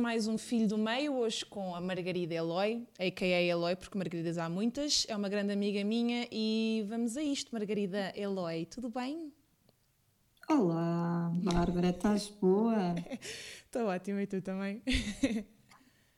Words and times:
mais 0.00 0.26
um 0.26 0.38
Filho 0.38 0.66
do 0.66 0.78
Meio, 0.78 1.12
hoje 1.12 1.44
com 1.44 1.74
a 1.74 1.80
Margarida 1.80 2.34
Eloy, 2.34 2.86
a.k.a. 2.98 3.42
Eloy, 3.42 3.76
porque 3.76 3.98
Margaridas 3.98 4.38
há 4.38 4.48
muitas, 4.48 5.06
é 5.10 5.14
uma 5.14 5.28
grande 5.28 5.52
amiga 5.52 5.84
minha 5.84 6.26
e 6.32 6.86
vamos 6.88 7.18
a 7.18 7.22
isto, 7.22 7.52
Margarida 7.52 8.10
Eloy, 8.16 8.64
tudo 8.64 8.88
bem? 8.88 9.30
Olá, 10.48 11.30
Bárbara, 11.34 11.90
estás 11.90 12.28
boa? 12.28 12.94
Estou 13.66 13.88
ótima 13.88 14.22
e 14.22 14.26
tu 14.26 14.40
também? 14.40 14.82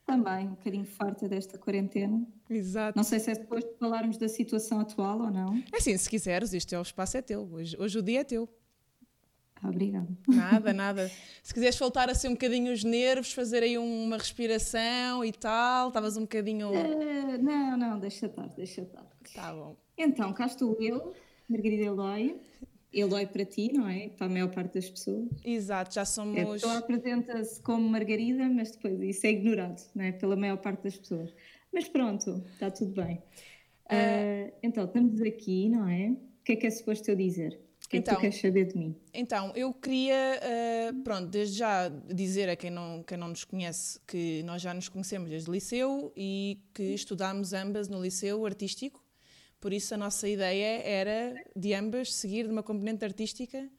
Também, 0.05 0.47
um 0.47 0.51
bocadinho 0.51 0.85
farta 0.85 1.29
desta 1.29 1.57
quarentena. 1.57 2.27
Exato. 2.49 2.97
Não 2.97 3.05
sei 3.05 3.19
se 3.19 3.31
é 3.31 3.35
depois 3.35 3.63
de 3.63 3.73
falarmos 3.79 4.17
da 4.17 4.27
situação 4.27 4.81
atual 4.81 5.17
ou 5.21 5.31
não. 5.31 5.55
É 5.71 5.77
assim, 5.77 5.97
se 5.97 6.09
quiseres, 6.09 6.53
este 6.53 6.75
é 6.75 6.79
o 6.79 6.81
espaço 6.81 7.15
é 7.15 7.21
teu, 7.21 7.49
hoje, 7.49 7.77
hoje 7.79 7.99
o 7.99 8.01
dia 8.01 8.19
é 8.19 8.23
teu. 8.25 8.49
Obrigada. 9.63 10.07
Nada, 10.27 10.73
nada. 10.73 11.11
Se 11.41 11.53
quiseres 11.53 11.77
voltar 11.77 12.09
a 12.09 12.15
ser 12.15 12.27
um 12.27 12.33
bocadinho 12.33 12.73
os 12.73 12.83
nervos, 12.83 13.31
fazer 13.31 13.63
aí 13.63 13.77
uma 13.77 14.17
respiração 14.17 15.23
e 15.23 15.31
tal, 15.31 15.87
estavas 15.87 16.17
um 16.17 16.21
bocadinho. 16.21 16.69
Uh, 16.69 17.41
não, 17.41 17.77
não, 17.77 17.99
deixa 17.99 18.25
estar, 18.25 18.47
deixa 18.49 18.81
estar. 18.81 19.05
Tá 19.33 19.53
bom. 19.53 19.77
Então, 19.97 20.33
cá 20.33 20.45
estou 20.45 20.75
eu, 20.81 21.13
Margarida 21.47 21.83
Eloy. 21.83 22.41
Eloy 22.91 23.25
para 23.25 23.45
ti, 23.45 23.71
não 23.73 23.87
é? 23.87 24.09
Para 24.09 24.27
a 24.27 24.29
maior 24.29 24.49
parte 24.49 24.75
das 24.75 24.89
pessoas. 24.89 25.27
Exato, 25.43 25.95
já 25.95 26.05
somos. 26.05 26.39
A 26.39 26.45
pessoa 26.45 26.77
apresenta-se 26.77 27.59
como 27.61 27.89
Margarida, 27.89 28.47
mas 28.49 28.71
depois 28.71 29.01
isso 29.01 29.25
é 29.25 29.31
ignorado, 29.31 29.81
não 29.95 30.03
é? 30.03 30.11
Pela 30.11 30.35
maior 30.35 30.57
parte 30.57 30.83
das 30.83 30.97
pessoas. 30.97 31.33
Mas 31.73 31.87
pronto, 31.87 32.43
está 32.53 32.69
tudo 32.69 33.01
bem. 33.01 33.15
Uh, 33.85 34.53
então, 34.61 34.85
estamos 34.85 35.21
aqui, 35.21 35.69
não 35.69 35.87
é? 35.87 36.09
O 36.09 36.43
que 36.43 36.51
é 36.51 36.55
que 36.55 36.67
é 36.67 36.69
suposto 36.69 37.09
eu 37.09 37.15
dizer? 37.15 37.59
Que 37.93 37.97
então, 37.99 38.15
tu 38.15 38.21
queres 38.21 38.41
saber 38.41 38.65
de 38.65 38.77
mim? 38.77 38.95
Então, 39.13 39.51
eu 39.55 39.73
queria, 39.73 40.39
uh, 40.41 41.03
pronto, 41.03 41.27
desde 41.27 41.57
já 41.57 41.89
dizer 41.89 42.49
a 42.49 42.55
quem 42.55 42.71
não, 42.71 43.03
quem 43.03 43.17
não 43.17 43.27
nos 43.27 43.43
conhece 43.43 43.99
que 44.07 44.41
nós 44.43 44.61
já 44.61 44.73
nos 44.73 44.89
conhecemos 44.89 45.29
desde 45.29 45.49
o 45.49 45.53
liceu 45.53 46.11
e 46.17 46.59
que 46.73 46.83
estudámos 46.83 47.53
ambas 47.53 47.87
no 47.87 48.01
liceu 48.01 48.43
artístico, 48.45 49.03
por 49.59 49.71
isso 49.71 49.93
a 49.93 49.97
nossa 49.97 50.27
ideia 50.27 50.81
era 50.83 51.35
de 51.55 51.73
ambas 51.73 52.13
seguir 52.13 52.45
de 52.45 52.51
uma 52.51 52.63
componente 52.63 53.05
artística 53.05 53.69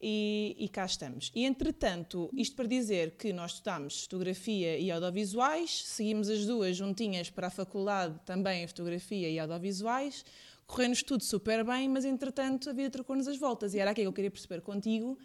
e, 0.00 0.56
e 0.58 0.68
cá 0.68 0.86
estamos. 0.86 1.30
E 1.34 1.44
entretanto, 1.44 2.30
isto 2.32 2.56
para 2.56 2.66
dizer 2.66 3.12
que 3.12 3.32
nós 3.32 3.52
estudámos 3.52 4.04
fotografia 4.04 4.78
e 4.78 4.90
audiovisuais, 4.90 5.82
seguimos 5.84 6.30
as 6.30 6.46
duas 6.46 6.76
juntinhas 6.76 7.28
para 7.28 7.48
a 7.48 7.50
faculdade 7.50 8.18
também 8.24 8.64
em 8.64 8.66
fotografia 8.66 9.28
e 9.28 9.38
audiovisuais, 9.38 10.24
correu-nos 10.70 11.02
tudo 11.02 11.24
super 11.24 11.64
bem, 11.64 11.88
mas 11.88 12.04
entretanto 12.04 12.70
a 12.70 12.72
vida 12.72 12.88
trocou-nos 12.90 13.26
as 13.26 13.36
voltas. 13.36 13.74
E 13.74 13.80
era 13.80 13.90
aqui 13.90 14.02
que 14.02 14.06
eu 14.06 14.12
queria 14.12 14.30
perceber 14.30 14.60
contigo 14.60 15.18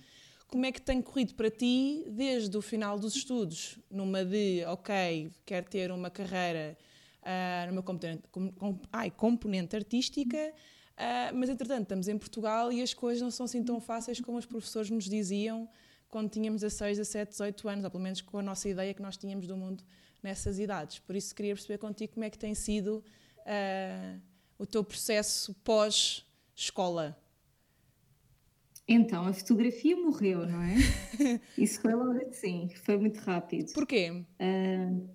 como 0.47 0.65
é 0.65 0.71
que 0.71 0.81
tem 0.81 1.01
corrido 1.01 1.35
para 1.35 1.51
ti 1.51 2.03
desde 2.09 2.55
o 2.57 2.61
final 2.61 2.97
dos 2.97 3.15
estudos, 3.15 3.77
numa 3.89 4.25
de, 4.25 4.63
ok, 4.65 5.31
quero 5.45 5.67
ter 5.67 5.91
uma 5.91 6.09
carreira 6.09 6.77
uh, 7.21 7.69
numa 7.69 7.83
componente, 7.83 8.23
com, 8.31 8.51
com, 8.51 8.79
ai, 8.91 9.11
componente 9.11 9.75
artística, 9.75 10.37
uh, 10.37 11.35
mas 11.35 11.49
entretanto 11.49 11.83
estamos 11.83 12.07
em 12.07 12.17
Portugal 12.17 12.71
e 12.71 12.81
as 12.81 12.93
coisas 12.93 13.21
não 13.21 13.31
são 13.31 13.45
assim 13.45 13.63
tão 13.63 13.79
fáceis 13.79 14.19
como 14.19 14.37
os 14.37 14.45
professores 14.45 14.89
nos 14.89 15.05
diziam 15.05 15.69
quando 16.09 16.29
tínhamos 16.29 16.61
16, 16.61 16.97
17, 16.97 17.31
18 17.31 17.69
anos, 17.69 17.85
ou 17.85 17.91
pelo 17.91 18.03
menos 18.03 18.21
com 18.21 18.39
a 18.39 18.43
nossa 18.43 18.67
ideia 18.69 18.93
que 18.93 19.01
nós 19.01 19.17
tínhamos 19.17 19.45
do 19.47 19.57
mundo 19.57 19.83
nessas 20.23 20.57
idades. 20.57 20.99
Por 20.99 21.15
isso 21.15 21.35
queria 21.35 21.53
perceber 21.53 21.77
contigo 21.77 22.13
como 22.13 22.23
é 22.23 22.29
que 22.29 22.37
tem 22.37 22.55
sido. 22.55 23.03
Uh, 23.41 24.34
o 24.57 24.65
teu 24.65 24.83
processo 24.83 25.53
pós-escola? 25.63 27.17
Então, 28.87 29.25
a 29.25 29.33
fotografia 29.33 29.95
morreu, 29.97 30.45
não 30.45 30.61
é? 30.61 30.75
Isso 31.57 31.81
foi 31.81 31.93
logo 31.95 32.19
assim, 32.27 32.69
foi 32.83 32.97
muito 32.97 33.17
rápido. 33.17 33.73
Porquê? 33.73 34.11
Uh, 34.11 35.09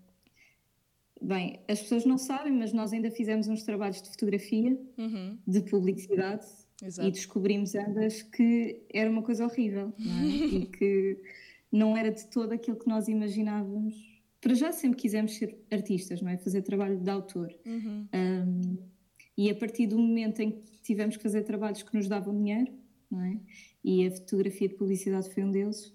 bem, 1.23 1.61
as 1.69 1.81
pessoas 1.81 2.05
não 2.05 2.19
sabem, 2.19 2.53
mas 2.53 2.73
nós 2.73 2.93
ainda 2.93 3.11
fizemos 3.11 3.47
uns 3.47 3.63
trabalhos 3.63 4.03
de 4.03 4.09
fotografia, 4.11 4.77
uhum. 4.99 5.39
de 5.47 5.61
publicidade, 5.63 6.47
Exato. 6.83 7.09
e 7.09 7.13
descobrimos 7.13 7.75
ambas 7.77 8.23
que 8.23 8.83
era 8.93 9.09
uma 9.09 9.23
coisa 9.23 9.45
horrível, 9.45 9.93
não 9.97 10.19
é? 10.19 10.25
e 10.63 10.67
que 10.67 11.19
não 11.71 11.97
era 11.97 12.11
de 12.11 12.27
todo 12.27 12.53
aquilo 12.53 12.77
que 12.77 12.89
nós 12.89 13.07
imaginávamos. 13.07 13.95
Para 14.41 14.55
já 14.55 14.73
sempre 14.73 14.99
quisemos 14.99 15.37
ser 15.37 15.57
artistas, 15.71 16.21
não 16.21 16.31
é? 16.31 16.37
Fazer 16.39 16.63
trabalho 16.63 16.99
de 16.99 17.11
autor. 17.11 17.55
Uhum. 17.65 18.09
Um, 18.13 18.79
e 19.41 19.49
a 19.49 19.55
partir 19.55 19.87
do 19.87 19.99
momento 19.99 20.41
em 20.41 20.51
que 20.51 20.83
tivemos 20.83 21.17
que 21.17 21.23
fazer 21.23 21.45
trabalhos 21.45 21.83
que 21.83 21.97
nos 21.97 22.07
davam 22.07 22.37
dinheiro, 22.37 22.71
não 23.11 23.25
é? 23.25 23.41
e 23.83 24.07
a 24.07 24.11
fotografia 24.11 24.69
de 24.69 24.75
publicidade 24.75 25.33
foi 25.33 25.43
um 25.43 25.51
deles, 25.51 25.95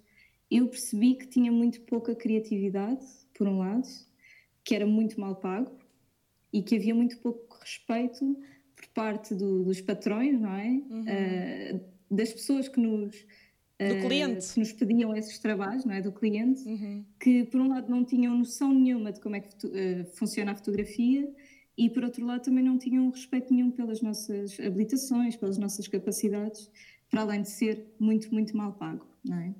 eu 0.49 0.67
percebi 0.67 1.13
que 1.13 1.27
tinha 1.27 1.51
muito 1.51 1.81
pouca 1.81 2.15
criatividade, 2.15 3.05
por 3.35 3.47
um 3.47 3.59
lado, 3.59 3.87
que 4.63 4.73
era 4.73 4.87
muito 4.87 5.21
mal 5.21 5.35
pago 5.35 5.77
e 6.51 6.63
que 6.63 6.75
havia 6.75 6.95
muito 6.95 7.19
pouco 7.19 7.55
respeito 7.61 8.35
por 8.75 8.87
parte 8.95 9.35
do, 9.35 9.63
dos 9.63 9.79
patrões, 9.79 10.41
não 10.41 10.55
é? 10.55 10.67
Uhum. 10.67 11.01
Uh, 11.03 11.85
das 12.09 12.33
pessoas 12.33 12.67
que 12.67 12.79
nos 12.79 13.15
do 13.77 14.07
cliente. 14.07 14.53
que 14.53 14.59
nos 14.59 14.73
pediam 14.73 15.15
esses 15.15 15.37
trabalhos, 15.37 15.85
não 15.85 15.93
é? 15.93 16.01
Do 16.01 16.11
cliente, 16.11 16.67
uhum. 16.67 17.05
que 17.19 17.43
por 17.43 17.61
um 17.61 17.67
lado 17.67 17.91
não 17.91 18.03
tinham 18.03 18.35
noção 18.35 18.73
nenhuma 18.73 19.11
de 19.11 19.19
como 19.19 19.35
é 19.35 19.41
que 19.41 19.67
uh, 19.67 20.05
funciona 20.15 20.53
a 20.53 20.55
fotografia 20.55 21.31
e 21.77 21.89
por 21.89 22.03
outro 22.03 22.25
lado 22.25 22.43
também 22.43 22.63
não 22.63 22.77
tinham 22.77 23.09
respeito 23.09 23.53
nenhum 23.53 23.71
pelas 23.71 24.01
nossas 24.01 24.59
habilitações, 24.59 25.35
pelas 25.35 25.57
nossas 25.57 25.87
capacidades, 25.87 26.69
para 27.09 27.21
além 27.21 27.41
de 27.41 27.49
ser 27.49 27.93
muito, 27.99 28.33
muito 28.33 28.55
mal 28.55 28.73
pago, 28.73 29.05
não 29.23 29.37
é? 29.37 29.53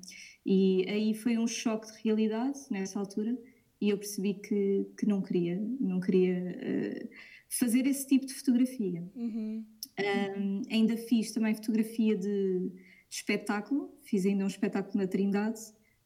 E 0.44 0.84
aí 0.88 1.14
foi 1.14 1.36
um 1.38 1.46
choque 1.46 1.92
de 1.92 2.02
realidade 2.04 2.58
nessa 2.70 2.98
altura 2.98 3.36
e 3.80 3.90
eu 3.90 3.98
percebi 3.98 4.34
que, 4.34 4.86
que 4.98 5.06
não 5.06 5.20
queria, 5.20 5.60
não 5.80 6.00
queria 6.00 6.38
uh, 6.38 7.08
fazer 7.48 7.86
esse 7.86 8.06
tipo 8.06 8.26
de 8.26 8.34
fotografia. 8.34 9.02
Uhum. 9.14 9.64
Um, 9.98 10.62
ainda 10.70 10.96
fiz 10.96 11.32
também 11.32 11.54
fotografia 11.54 12.16
de, 12.16 12.70
de 12.70 12.72
espetáculo, 13.10 13.90
fiz 14.02 14.24
ainda 14.26 14.44
um 14.44 14.48
espetáculo 14.48 14.98
na 15.02 15.06
Trindade, 15.06 15.60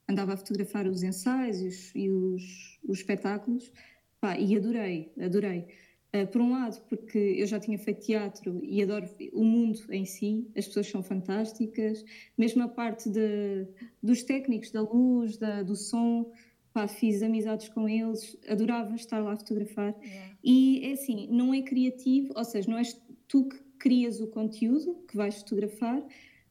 andava 0.08 0.34
a 0.34 0.36
fotografar 0.36 0.86
os 0.86 1.02
ensaios 1.02 1.92
e 1.94 2.10
os, 2.10 2.78
os 2.84 2.98
espetáculos, 2.98 3.72
pá, 4.20 4.38
e 4.38 4.56
adorei, 4.56 5.12
adorei. 5.20 5.66
Uh, 6.12 6.26
por 6.26 6.40
um 6.40 6.50
lado, 6.50 6.80
porque 6.88 7.18
eu 7.18 7.46
já 7.46 7.60
tinha 7.60 7.78
feito 7.78 8.00
teatro 8.00 8.60
e 8.64 8.82
adoro 8.82 9.08
o 9.32 9.44
mundo 9.44 9.78
em 9.90 10.04
si, 10.04 10.50
as 10.56 10.66
pessoas 10.66 10.88
são 10.88 11.04
fantásticas, 11.04 12.04
mesmo 12.36 12.64
a 12.64 12.68
parte 12.68 13.08
de, 13.08 13.64
dos 14.02 14.24
técnicos, 14.24 14.72
da 14.72 14.80
luz, 14.80 15.36
da, 15.36 15.62
do 15.62 15.76
som, 15.76 16.32
pá, 16.72 16.88
fiz 16.88 17.22
amizades 17.22 17.68
com 17.68 17.88
eles, 17.88 18.36
adorava 18.48 18.94
estar 18.96 19.20
lá 19.20 19.34
a 19.34 19.36
fotografar. 19.36 19.94
Yeah. 20.02 20.36
E 20.42 20.80
é 20.84 20.92
assim, 20.92 21.28
não 21.30 21.54
é 21.54 21.62
criativo, 21.62 22.32
ou 22.34 22.44
seja, 22.44 22.68
não 22.68 22.78
és 22.78 23.00
tu 23.28 23.48
que 23.48 23.58
crias 23.78 24.20
o 24.20 24.26
conteúdo 24.26 25.04
que 25.08 25.16
vais 25.16 25.36
fotografar, 25.36 26.04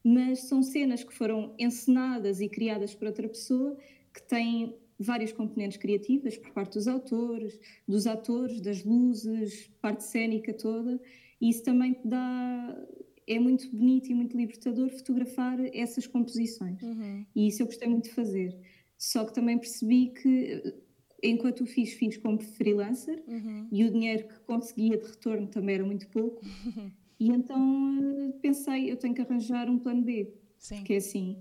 mas 0.03 0.43
são 0.43 0.63
cenas 0.63 1.03
que 1.03 1.13
foram 1.13 1.53
encenadas 1.59 2.41
e 2.41 2.49
criadas 2.49 2.95
por 2.95 3.07
outra 3.07 3.27
pessoa 3.27 3.77
que 4.13 4.21
têm 4.23 4.75
várias 4.99 5.31
componentes 5.31 5.77
criativas 5.77 6.37
por 6.37 6.51
parte 6.51 6.73
dos 6.73 6.87
autores, 6.87 7.57
dos 7.87 8.05
atores, 8.05 8.59
das 8.59 8.83
luzes, 8.83 9.71
parte 9.81 10.03
cênica 10.03 10.53
toda, 10.53 10.99
e 11.39 11.49
isso 11.49 11.63
também 11.63 11.95
dá. 12.03 12.87
É 13.25 13.37
muito 13.39 13.69
bonito 13.69 14.09
e 14.09 14.15
muito 14.15 14.35
libertador 14.35 14.89
fotografar 14.89 15.59
essas 15.71 16.07
composições. 16.07 16.81
Uhum. 16.81 17.23
E 17.35 17.47
isso 17.47 17.61
eu 17.61 17.67
gostei 17.67 17.87
muito 17.87 18.05
de 18.05 18.15
fazer. 18.15 18.57
Só 18.97 19.23
que 19.23 19.31
também 19.31 19.55
percebi 19.55 20.07
que, 20.07 20.73
enquanto 21.21 21.61
o 21.61 21.65
fiz, 21.67 21.93
fiz 21.93 22.17
como 22.17 22.41
freelancer 22.41 23.23
uhum. 23.27 23.67
e 23.71 23.85
o 23.85 23.91
dinheiro 23.91 24.27
que 24.27 24.39
conseguia 24.39 24.97
de 24.97 25.05
retorno 25.05 25.47
também 25.47 25.75
era 25.75 25.85
muito 25.85 26.07
pouco. 26.09 26.43
Uhum. 26.43 26.91
E 27.21 27.27
então 27.31 28.33
pensei, 28.41 28.89
eu 28.89 28.95
tenho 28.95 29.13
que 29.13 29.19
arranjar 29.19 29.69
um 29.69 29.77
plano 29.77 30.01
B. 30.01 30.33
Sim. 30.57 30.77
Porque 30.77 30.93
assim, 30.93 31.37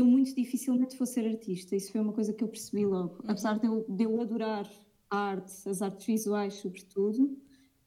eu 0.00 0.06
muito 0.06 0.34
dificilmente 0.34 0.96
vou 0.96 1.06
ser 1.06 1.26
artista. 1.26 1.76
Isso 1.76 1.92
foi 1.92 2.00
uma 2.00 2.12
coisa 2.12 2.32
que 2.32 2.42
eu 2.42 2.48
percebi 2.48 2.84
logo. 2.84 3.14
Uhum. 3.14 3.30
Apesar 3.30 3.58
de 3.58 3.66
eu, 3.66 3.84
de 3.88 4.04
eu 4.04 4.20
adorar 4.20 4.70
a 5.10 5.16
arte, 5.16 5.68
as 5.68 5.82
artes 5.82 6.06
visuais, 6.06 6.54
sobretudo, 6.54 7.36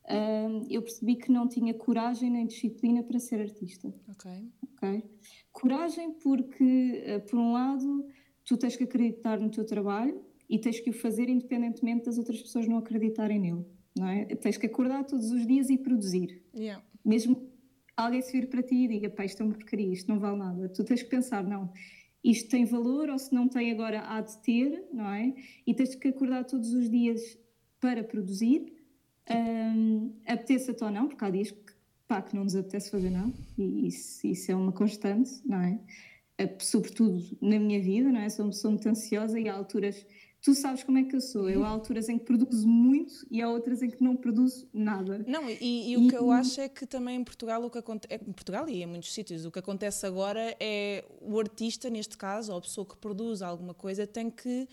um, 0.09 0.67
eu 0.69 0.81
percebi 0.81 1.15
que 1.15 1.31
não 1.31 1.47
tinha 1.47 1.73
coragem 1.73 2.29
nem 2.29 2.45
disciplina 2.45 3.03
para 3.03 3.19
ser 3.19 3.39
artista. 3.39 3.93
Ok. 4.09 4.31
Ok. 4.73 5.03
Coragem 5.51 6.13
porque, 6.13 7.03
uh, 7.07 7.29
por 7.29 7.39
um 7.39 7.53
lado, 7.53 8.05
tu 8.43 8.57
tens 8.57 8.75
que 8.75 8.83
acreditar 8.83 9.39
no 9.39 9.49
teu 9.49 9.65
trabalho 9.65 10.21
e 10.49 10.59
tens 10.59 10.79
que 10.79 10.89
o 10.89 10.93
fazer 10.93 11.29
independentemente 11.29 12.05
das 12.05 12.17
outras 12.17 12.41
pessoas 12.41 12.67
não 12.67 12.77
acreditarem 12.77 13.39
nele. 13.39 13.65
Não 13.97 14.07
é? 14.07 14.25
Tens 14.35 14.57
que 14.57 14.65
acordar 14.65 15.05
todos 15.05 15.31
os 15.31 15.45
dias 15.47 15.69
e 15.69 15.77
produzir. 15.77 16.43
Yeah. 16.53 16.83
Mesmo 17.05 17.49
alguém 17.95 18.21
se 18.21 18.31
vir 18.31 18.49
para 18.49 18.61
ti 18.61 18.75
e 18.75 18.87
diga, 18.87 19.09
pá, 19.09 19.23
isto 19.23 19.41
é 19.41 19.45
uma 19.45 19.53
porcaria, 19.53 19.91
isto 19.91 20.09
não 20.09 20.19
vale 20.19 20.37
nada. 20.37 20.67
Tu 20.69 20.83
tens 20.83 21.03
que 21.03 21.09
pensar, 21.09 21.43
não, 21.43 21.71
isto 22.23 22.49
tem 22.49 22.65
valor 22.65 23.09
ou 23.09 23.19
se 23.19 23.33
não 23.33 23.47
tem 23.47 23.71
agora 23.71 24.01
há 24.07 24.21
de 24.21 24.37
ter, 24.37 24.87
não 24.93 25.09
é? 25.09 25.33
E 25.67 25.73
tens 25.73 25.95
que 25.95 26.07
acordar 26.07 26.45
todos 26.45 26.73
os 26.73 26.89
dias 26.89 27.37
para 27.79 28.03
produzir, 28.03 28.73
um, 29.29 30.13
apeteça-te 30.25 30.83
ou 30.83 30.91
não, 30.91 31.07
porque 31.07 31.25
há 31.25 31.29
dias 31.29 31.51
que, 31.51 31.73
pá, 32.07 32.21
que 32.21 32.35
não 32.35 32.43
nos 32.43 32.55
apetece 32.55 32.89
fazer 32.89 33.09
nada, 33.09 33.33
e 33.57 33.87
isso, 33.87 34.25
isso 34.25 34.51
é 34.51 34.55
uma 34.55 34.71
constante, 34.71 35.31
não 35.45 35.61
é? 35.61 35.79
sobretudo 36.59 37.23
na 37.41 37.59
minha 37.59 37.81
vida, 37.81 38.11
não 38.11 38.19
é? 38.19 38.29
Sou 38.29 38.45
pessoa 38.47 38.71
muito 38.71 38.89
ansiosa 38.89 39.39
e 39.39 39.47
há 39.47 39.53
alturas 39.53 40.05
tu 40.43 40.53
sabes 40.53 40.83
como 40.83 40.97
é 40.97 41.03
que 41.03 41.15
eu 41.15 41.21
sou. 41.21 41.49
Eu 41.49 41.63
há 41.63 41.69
alturas 41.69 42.09
em 42.09 42.19
que 42.19 42.25
produzo 42.25 42.67
muito 42.67 43.25
e 43.31 43.41
há 43.41 43.49
outras 43.49 43.81
em 43.81 43.89
que 43.89 44.03
não 44.03 44.13
produzo 44.13 44.67
nada. 44.73 45.23
Não, 45.25 45.49
e, 45.49 45.57
e, 45.61 45.91
e 45.91 45.97
o 45.97 46.09
que 46.09 46.15
eu 46.15 46.29
acho 46.31 46.59
é 46.59 46.67
que 46.67 46.85
também 46.85 47.15
em 47.15 47.23
Portugal 47.23 47.63
o 47.63 47.69
que 47.69 47.77
acontece, 47.77 48.13
é, 48.13 48.17
em 48.17 48.33
Portugal 48.33 48.67
e 48.67 48.83
em 48.83 48.85
muitos 48.85 49.13
sítios, 49.13 49.45
o 49.45 49.51
que 49.51 49.59
acontece 49.59 50.05
agora 50.05 50.53
é 50.59 51.05
o 51.21 51.39
artista, 51.39 51.89
neste 51.89 52.17
caso, 52.17 52.51
ou 52.51 52.57
a 52.57 52.61
pessoa 52.61 52.85
que 52.85 52.97
produz 52.97 53.41
alguma 53.41 53.73
coisa, 53.73 54.05
tem 54.05 54.29
que 54.29 54.67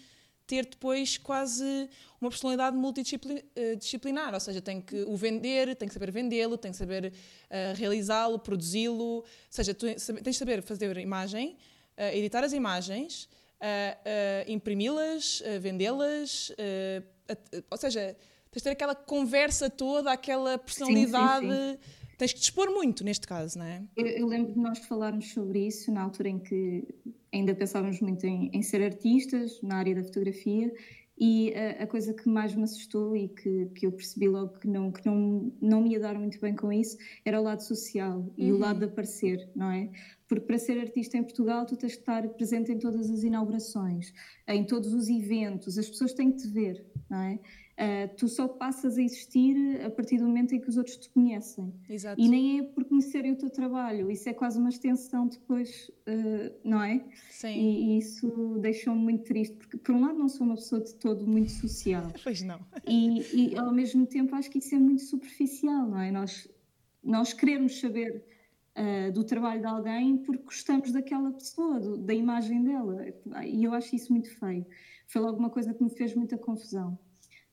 ter 0.44 0.67
depois 0.67 1.17
quase 1.17 1.88
uma 2.20 2.28
personalidade 2.28 2.76
multidisciplinar, 2.76 4.34
ou 4.34 4.40
seja, 4.40 4.61
tem 4.61 4.81
que 4.81 5.02
o 5.05 5.17
vender, 5.17 5.76
tem 5.76 5.87
que 5.87 5.94
saber 5.94 6.11
vendê-lo, 6.11 6.58
tem 6.58 6.72
que 6.72 6.76
saber 6.76 7.12
uh, 7.12 7.76
realizá-lo, 7.76 8.40
produzi-lo, 8.40 9.19
ou 9.19 9.25
seja, 9.49 9.72
tu 9.72 9.87
tens 9.87 10.11
de 10.20 10.32
saber 10.32 10.61
fazer 10.62 10.96
imagem, 10.96 11.56
uh, 11.96 12.17
editar 12.17 12.43
as 12.43 12.52
imagens, 12.52 13.28
uh, 13.61 14.51
imprimi-las, 14.51 15.43
vendê-las, 15.61 16.53
ou 17.71 17.77
seja, 17.77 18.17
tens 18.51 18.61
de 18.61 18.65
ter 18.65 18.71
aquela 18.71 18.95
conversa 18.95 19.71
toda, 19.71 20.12
aquela 20.12 20.59
personalidade. 20.59 21.47
Sim, 21.47 21.53
sim, 21.53 21.79
sim. 21.83 22.01
Tens 22.21 22.35
que 22.35 22.41
dispor 22.41 22.71
muito 22.71 23.03
neste 23.03 23.27
caso, 23.27 23.59
não 23.59 23.65
é? 23.65 23.83
Eu, 23.97 24.07
eu, 24.07 24.27
lembro 24.27 24.53
de 24.53 24.59
nós 24.59 24.79
falarmos 24.81 25.33
sobre 25.33 25.67
isso 25.67 25.91
na 25.91 26.03
altura 26.03 26.29
em 26.29 26.39
que 26.39 26.87
ainda 27.33 27.55
pensávamos 27.55 27.99
muito 28.01 28.27
em, 28.27 28.51
em 28.53 28.61
ser 28.61 28.83
artistas 28.83 29.59
na 29.63 29.77
área 29.77 29.95
da 29.95 30.05
fotografia 30.05 30.71
e 31.19 31.55
a, 31.55 31.85
a, 31.85 31.87
coisa 31.87 32.13
que 32.13 32.29
mais 32.29 32.55
me 32.55 32.65
assustou 32.65 33.17
e 33.17 33.29
que, 33.29 33.67
que 33.75 33.87
eu 33.87 33.93
percebi 33.93 34.29
logo 34.29 34.59
que, 34.59 34.69
não, 34.69 34.93
que 34.93 35.05
não, 35.06 35.51
não 35.63 35.83
me 35.83 35.93
ia 35.93 36.01
dar 36.01 36.19
muito 36.19 36.39
bem 36.41 36.55
com 36.55 36.71
isso 36.71 36.99
era 37.25 37.41
o 37.41 37.45
lado 37.45 37.63
social 37.63 38.31
e 38.37 38.51
uhum. 38.51 38.59
o 38.59 38.61
lado 38.61 38.81
de 38.81 38.85
aparecer, 38.85 39.49
não 39.56 39.71
é? 39.71 39.91
Porque 40.31 40.47
para 40.47 40.59
ser 40.59 40.79
artista 40.79 41.19
em 41.19 41.25
Portugal 41.25 41.67
tu 41.67 41.77
tens 41.77 41.94
que 41.94 42.03
estar 42.03 42.23
presente 42.29 42.71
em 42.71 42.79
todas 42.79 43.11
as 43.11 43.25
inaugurações, 43.25 44.12
em 44.47 44.65
todos 44.65 44.94
os 44.94 45.09
eventos, 45.09 45.77
as 45.77 45.91
pessoas 45.91 46.12
têm 46.12 46.31
que 46.31 46.38
te 46.38 46.47
ver, 46.47 46.87
não 47.11 47.19
é? 47.19 47.35
Uh, 47.35 48.15
tu 48.17 48.29
só 48.29 48.47
passas 48.47 48.97
a 48.97 49.03
existir 49.03 49.85
a 49.85 49.91
partir 49.91 50.19
do 50.19 50.27
momento 50.27 50.55
em 50.55 50.61
que 50.61 50.69
os 50.69 50.77
outros 50.77 50.99
te 50.99 51.09
conhecem. 51.09 51.75
Exato. 51.88 52.21
E 52.21 52.29
nem 52.29 52.61
é 52.61 52.62
por 52.62 52.85
conhecerem 52.85 53.32
o 53.32 53.37
teu 53.37 53.50
trabalho, 53.50 54.09
isso 54.09 54.29
é 54.29 54.32
quase 54.32 54.56
uma 54.56 54.69
extensão 54.69 55.27
depois, 55.27 55.91
uh, 56.06 56.55
não 56.62 56.81
é? 56.81 57.05
Sim. 57.31 57.49
E, 57.49 57.94
e 57.94 57.99
isso 57.99 58.56
deixou-me 58.61 59.03
muito 59.03 59.25
triste, 59.25 59.56
porque 59.56 59.79
por 59.79 59.97
um 59.97 60.00
lado 60.03 60.17
não 60.17 60.29
sou 60.29 60.47
uma 60.47 60.55
pessoa 60.55 60.81
de 60.81 60.94
todo 60.94 61.27
muito 61.27 61.50
social. 61.50 62.06
Pois 62.23 62.41
não. 62.43 62.61
E, 62.87 63.50
e 63.53 63.59
ao 63.59 63.73
mesmo 63.73 64.06
tempo 64.06 64.37
acho 64.37 64.49
que 64.49 64.59
isso 64.59 64.77
é 64.77 64.79
muito 64.79 65.03
superficial, 65.03 65.88
não 65.88 65.99
é? 66.00 66.12
Nós, 66.12 66.49
nós 67.03 67.32
queremos 67.32 67.81
saber 67.81 68.23
uh, 68.76 69.12
do 69.12 69.25
trabalho 69.25 69.61
de 69.61 69.67
alguém 69.67 70.19
porque 70.19 70.43
gostamos 70.43 70.93
daquela 70.93 71.32
pessoa, 71.32 71.81
do, 71.81 71.96
da 71.96 72.14
imagem 72.14 72.62
dela. 72.62 73.06
E 73.44 73.64
eu 73.64 73.72
acho 73.72 73.94
isso 73.94 74.12
muito 74.12 74.31
feio. 74.38 74.67
Foi 75.08 75.20
logo 75.20 75.38
uma 75.38 75.50
coisa 75.50 75.75
que 75.75 75.82
me 75.82 75.90
fez 75.90 76.14
muita 76.14 76.38
confusão. 76.38 76.99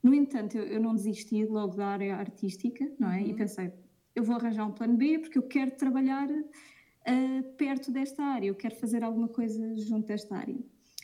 No 0.01 0.13
entanto, 0.13 0.57
eu, 0.57 0.63
eu 0.63 0.79
não 0.79 0.95
desisti 0.95 1.45
logo 1.45 1.75
da 1.75 1.87
área 1.87 2.15
artística, 2.15 2.89
não 2.99 3.11
é? 3.11 3.21
Uhum. 3.21 3.27
E 3.27 3.33
pensei, 3.33 3.71
eu 4.15 4.23
vou 4.23 4.35
arranjar 4.35 4.65
um 4.65 4.71
plano 4.71 4.95
B 4.95 5.19
porque 5.19 5.37
eu 5.37 5.43
quero 5.43 5.71
trabalhar 5.71 6.29
uh, 6.29 7.43
perto 7.57 7.91
desta 7.91 8.23
área, 8.23 8.47
eu 8.47 8.55
quero 8.55 8.75
fazer 8.75 9.03
alguma 9.03 9.27
coisa 9.27 9.75
junto 9.77 10.07
desta 10.07 10.35
área. 10.35 10.57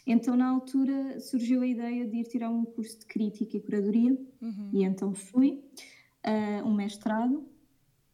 Então, 0.05 0.35
na 0.35 0.49
altura, 0.49 1.19
surgiu 1.19 1.61
a 1.61 1.67
ideia 1.67 2.05
de 2.05 2.17
ir 2.17 2.23
tirar 2.25 2.49
um 2.49 2.65
curso 2.65 2.99
de 2.99 3.05
crítica 3.05 3.55
e 3.55 3.61
curadoria, 3.61 4.11
uhum. 4.41 4.69
e 4.73 4.83
então 4.83 5.13
fui, 5.13 5.63
uh, 6.25 6.67
um 6.67 6.73
mestrado, 6.73 7.45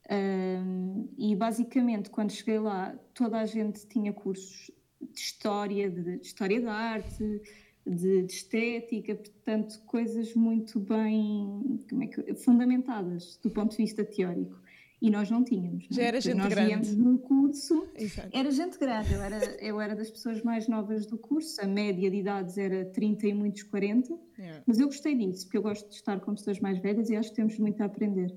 uh, 0.10 1.10
e 1.18 1.36
basicamente, 1.36 2.10
quando 2.10 2.32
cheguei 2.32 2.60
lá, 2.60 2.98
toda 3.14 3.40
a 3.40 3.46
gente 3.46 3.88
tinha 3.88 4.12
cursos 4.12 4.72
de 5.02 5.20
história, 5.20 5.90
de, 5.90 6.18
de 6.18 6.26
história 6.26 6.62
da 6.62 6.74
arte, 6.74 7.42
de, 7.86 8.24
de, 8.24 8.34
estética, 8.34 9.16
portanto, 9.16 9.82
coisas 9.86 10.34
muito 10.36 10.80
bem 10.80 11.80
é 12.02 12.08
que, 12.08 12.36
fundamentadas 12.36 13.38
do 13.42 13.50
ponto 13.50 13.72
de 13.72 13.78
vista 13.78 14.04
teórico. 14.04 14.60
E 15.02 15.10
nós 15.10 15.32
não 15.32 15.46
tínhamos. 15.46 15.88
Já 15.90 16.04
era 16.04 16.20
gente 16.20 16.36
nós 16.36 16.50
grande. 16.50 16.90
Nós 16.90 16.98
num 16.98 17.18
curso, 17.18 17.88
Exato. 17.96 18.30
era 18.34 18.52
gente 18.52 18.78
grande, 18.78 19.14
eu 19.14 19.22
era, 19.22 19.46
eu 19.64 19.80
era 19.80 19.96
das 19.96 20.12
pessoas 20.12 20.42
mais 20.44 20.68
novas 20.68 21.06
do 21.06 21.18
curso, 21.18 21.62
a 21.62 21.66
média 21.66 22.12
de 22.12 22.18
idades 22.18 22.58
era 22.58 22.84
30 22.84 23.28
e 23.28 23.34
muitos 23.34 23.64
40, 23.64 24.14
yeah. 24.38 24.62
mas 24.68 24.78
eu 24.78 24.88
gostei 24.88 25.16
disso, 25.16 25.46
porque 25.46 25.58
eu 25.58 25.62
gosto 25.62 25.88
de 25.88 25.96
estar 25.96 26.20
com 26.20 26.34
pessoas 26.34 26.60
mais 26.60 26.80
velhas 26.80 27.10
e 27.10 27.16
acho 27.16 27.30
que 27.30 27.38
temos 27.38 27.58
muito 27.58 27.82
a 27.82 27.86
aprender. 27.86 28.36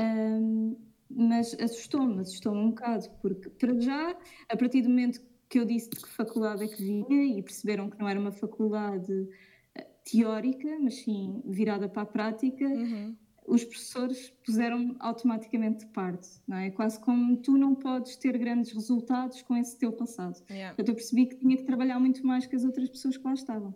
Um, 0.00 0.76
mas 1.10 1.54
assustou-me, 1.60 2.20
assustou-me 2.20 2.60
um 2.60 2.68
bocado, 2.70 3.10
porque 3.20 3.50
para 3.50 3.78
já, 3.80 4.16
a 4.48 4.56
partir 4.56 4.82
do 4.82 4.88
momento 4.88 5.20
que 5.48 5.58
eu 5.58 5.64
disse 5.64 5.90
de 5.90 5.96
que 5.96 6.08
faculdade 6.08 6.62
é 6.62 6.68
que 6.68 6.80
vinha 6.80 7.38
e 7.38 7.42
perceberam 7.42 7.90
que 7.90 7.98
não 7.98 8.08
era 8.08 8.18
uma 8.18 8.30
faculdade 8.30 9.28
eh, 9.74 9.86
teórica, 10.04 10.78
mas 10.80 11.02
sim 11.02 11.42
virada 11.44 11.88
para 11.88 12.02
a 12.02 12.06
prática, 12.06 12.64
uhum. 12.64 13.16
os 13.48 13.64
professores 13.64 14.30
puseram 14.46 14.94
automaticamente 15.00 15.84
de 15.84 15.92
parte, 15.92 16.28
não 16.46 16.56
é? 16.56 16.70
Quase 16.70 17.00
como 17.00 17.36
tu 17.38 17.58
não 17.58 17.74
podes 17.74 18.16
ter 18.16 18.38
grandes 18.38 18.72
resultados 18.72 19.42
com 19.42 19.56
esse 19.56 19.76
teu 19.76 19.92
passado. 19.92 20.40
Yeah. 20.48 20.68
Portanto, 20.68 20.88
eu 20.90 20.94
percebi 20.94 21.26
que 21.26 21.34
tinha 21.34 21.56
que 21.56 21.64
trabalhar 21.64 21.98
muito 21.98 22.24
mais 22.24 22.46
que 22.46 22.54
as 22.54 22.62
outras 22.62 22.88
pessoas 22.88 23.16
que 23.16 23.24
lá 23.24 23.34
estavam. 23.34 23.74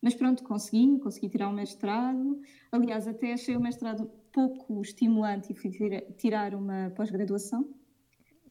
Mas 0.00 0.14
pronto, 0.14 0.42
consegui, 0.42 0.98
consegui 1.00 1.28
tirar 1.28 1.48
o 1.48 1.52
mestrado. 1.52 2.40
Aliás, 2.72 3.06
até 3.06 3.32
achei 3.32 3.56
o 3.56 3.60
mestrado 3.60 4.10
pouco 4.36 4.82
estimulante 4.82 5.50
e 5.50 5.54
fui 5.54 5.70
tirar 6.18 6.54
uma 6.54 6.92
pós-graduação. 6.94 7.66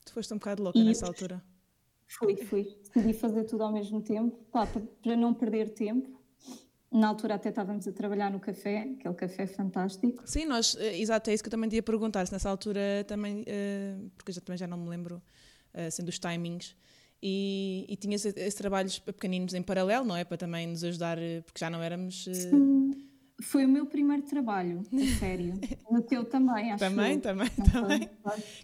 Tu 0.04 0.12
foste 0.12 0.34
um 0.34 0.38
bocado 0.38 0.64
louca 0.64 0.80
e 0.80 0.84
nessa 0.84 1.06
altura. 1.06 1.44
Fui, 2.08 2.36
fui. 2.38 2.76
Decidi 2.82 3.14
fazer 3.14 3.44
tudo 3.44 3.64
ao 3.64 3.72
mesmo 3.72 4.02
tempo, 4.02 4.36
pá, 4.52 4.66
para 4.66 5.16
não 5.16 5.32
perder 5.32 5.70
tempo. 5.76 6.20
Na 6.92 7.10
altura 7.10 7.36
até 7.36 7.50
estávamos 7.50 7.88
a 7.88 7.92
trabalhar 7.92 8.32
no 8.32 8.40
café, 8.40 8.96
aquele 8.98 9.14
café 9.14 9.46
fantástico. 9.46 10.24
Sim, 10.26 10.46
nós, 10.46 10.76
eh, 10.80 11.00
exato, 11.00 11.30
é 11.30 11.34
isso 11.36 11.44
que 11.44 11.48
eu 11.48 11.52
também 11.52 11.70
te 11.70 11.76
ia 11.76 11.84
perguntar, 11.84 12.26
se 12.26 12.34
nessa 12.34 12.50
altura 12.50 13.04
também, 13.08 13.42
uh, 13.42 14.10
porque 14.18 14.32
eu 14.32 14.36
já, 14.36 14.42
também 14.42 14.58
já 14.58 14.66
não 14.68 14.78
me 14.78 14.90
lembro, 14.90 15.22
uh, 15.74 15.92
sendo 15.92 16.10
os 16.10 16.18
timings, 16.18 16.76
e, 17.22 17.86
e 17.90 17.96
tinha 17.98 18.16
esses 18.16 18.56
trabalhos 18.56 18.98
pequeninos 18.98 19.54
em 19.54 19.62
paralelo, 19.62 20.06
não 20.06 20.16
é? 20.16 20.24
Para 20.24 20.38
também 20.38 20.68
nos 20.68 20.84
ajudar, 20.84 21.18
porque 21.44 21.60
já 21.60 21.70
não 21.70 21.82
éramos... 21.84 22.24
Sim, 22.24 23.06
foi 23.42 23.66
o 23.66 23.70
meu 23.70 23.86
primeiro 23.86 24.24
trabalho, 24.24 24.84
a 24.92 24.98
sério. 25.20 25.54
No 25.90 26.02
teu 26.02 26.24
também, 26.26 26.72
acho 26.72 26.84
Também, 26.84 27.20
também, 27.20 27.50
também. 27.72 28.10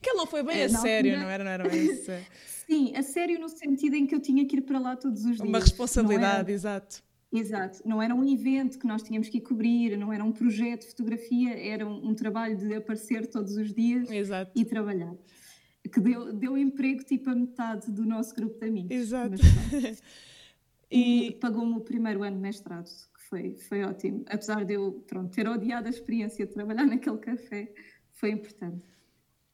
Que 0.01 0.09
ele 0.09 0.17
não 0.17 0.25
foi 0.25 0.43
bem 0.43 0.63
a 0.63 0.69
sério, 0.69 1.19
não 1.19 1.29
era, 1.29 1.43
não 1.43 1.51
era 1.51 1.69
bem 1.69 1.85
isso. 1.91 2.11
Sim, 2.45 2.95
a 2.95 3.03
sério 3.03 3.39
no 3.39 3.49
sentido 3.49 3.95
em 3.95 4.07
que 4.07 4.15
eu 4.15 4.21
tinha 4.21 4.45
que 4.45 4.57
ir 4.57 4.61
para 4.61 4.79
lá 4.79 4.95
todos 4.95 5.25
os 5.25 5.37
dias. 5.37 5.47
Uma 5.47 5.59
responsabilidade, 5.59 6.51
exato. 6.51 7.03
Exato, 7.33 7.81
não 7.85 8.01
era 8.01 8.13
um 8.13 8.25
evento 8.25 8.77
que 8.77 8.85
nós 8.85 9.01
tínhamos 9.01 9.29
que 9.29 9.37
ir 9.37 9.41
cobrir, 9.41 9.97
não 9.97 10.11
era 10.11 10.21
um 10.21 10.33
projeto 10.33 10.81
de 10.81 10.87
fotografia, 10.87 11.57
era 11.57 11.87
um, 11.87 12.09
um 12.09 12.13
trabalho 12.13 12.57
de 12.57 12.75
aparecer 12.75 13.25
todos 13.27 13.55
os 13.55 13.73
dias 13.73 14.11
Exato. 14.11 14.51
e 14.53 14.65
trabalhar. 14.65 15.15
Que 15.93 15.99
deu, 16.01 16.33
deu 16.33 16.57
emprego 16.57 17.03
tipo 17.05 17.29
a 17.29 17.35
metade 17.35 17.89
do 17.89 18.05
nosso 18.05 18.35
grupo 18.35 18.59
de 18.59 18.67
amigos. 18.67 18.91
Exato. 18.91 19.35
e, 20.91 21.27
e 21.27 21.31
pagou-me 21.31 21.77
o 21.77 21.79
primeiro 21.79 22.21
ano 22.21 22.35
de 22.35 22.41
mestrado, 22.41 22.89
que 23.10 23.10
foi, 23.31 23.55
foi 23.55 23.83
ótimo. 23.83 24.23
Apesar 24.27 24.63
de 24.65 24.73
eu 24.73 25.03
pronto, 25.07 25.33
ter 25.33 25.47
odiado 25.47 25.87
a 25.87 25.89
experiência 25.89 26.45
de 26.45 26.51
trabalhar 26.53 26.85
naquele 26.85 27.17
café, 27.17 27.73
foi 28.11 28.31
importante. 28.31 28.85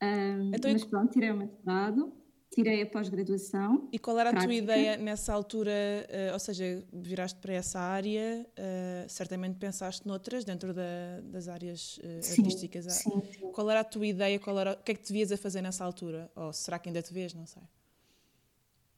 Um, 0.04 0.52
então, 0.54 0.72
mas 0.74 0.84
pronto, 0.84 1.14
tirei 1.14 1.32
o 1.32 1.38
mestrado 1.38 2.12
tirei 2.50 2.82
a 2.82 2.88
pós-graduação. 2.88 3.88
E 3.92 4.00
qual 4.00 4.18
era 4.18 4.32
prática. 4.32 4.46
a 4.46 4.48
tua 4.48 4.54
ideia 4.56 4.98
nessa 4.98 5.34
altura? 5.34 5.72
Uh, 6.10 6.34
ou 6.34 6.40
seja, 6.40 6.84
viraste 6.92 7.40
para 7.40 7.54
essa 7.54 7.80
área, 7.80 8.48
uh, 8.58 9.10
certamente 9.10 9.58
pensaste 9.58 10.08
noutras 10.08 10.44
dentro 10.44 10.74
da, 10.74 11.22
das 11.24 11.48
áreas 11.48 11.98
uh, 11.98 12.22
sim, 12.22 12.42
artísticas. 12.42 12.86
Sim, 12.86 13.22
sim. 13.32 13.52
Qual 13.52 13.70
era 13.70 13.82
a 13.82 13.84
tua 13.84 14.08
ideia? 14.08 14.40
Qual 14.40 14.58
era, 14.58 14.74
o 14.74 14.84
que 14.84 14.92
é 14.92 14.96
que 14.96 15.02
te 15.02 15.14
vias 15.14 15.32
a 15.32 15.38
fazer 15.38 15.62
nessa 15.62 15.84
altura? 15.84 16.32
Ou 16.36 16.54
será 16.54 16.80
que 16.80 16.90
ainda 16.90 17.02
te 17.02 17.14
vês? 17.14 17.34
Não 17.34 17.46
sei. 17.46 17.64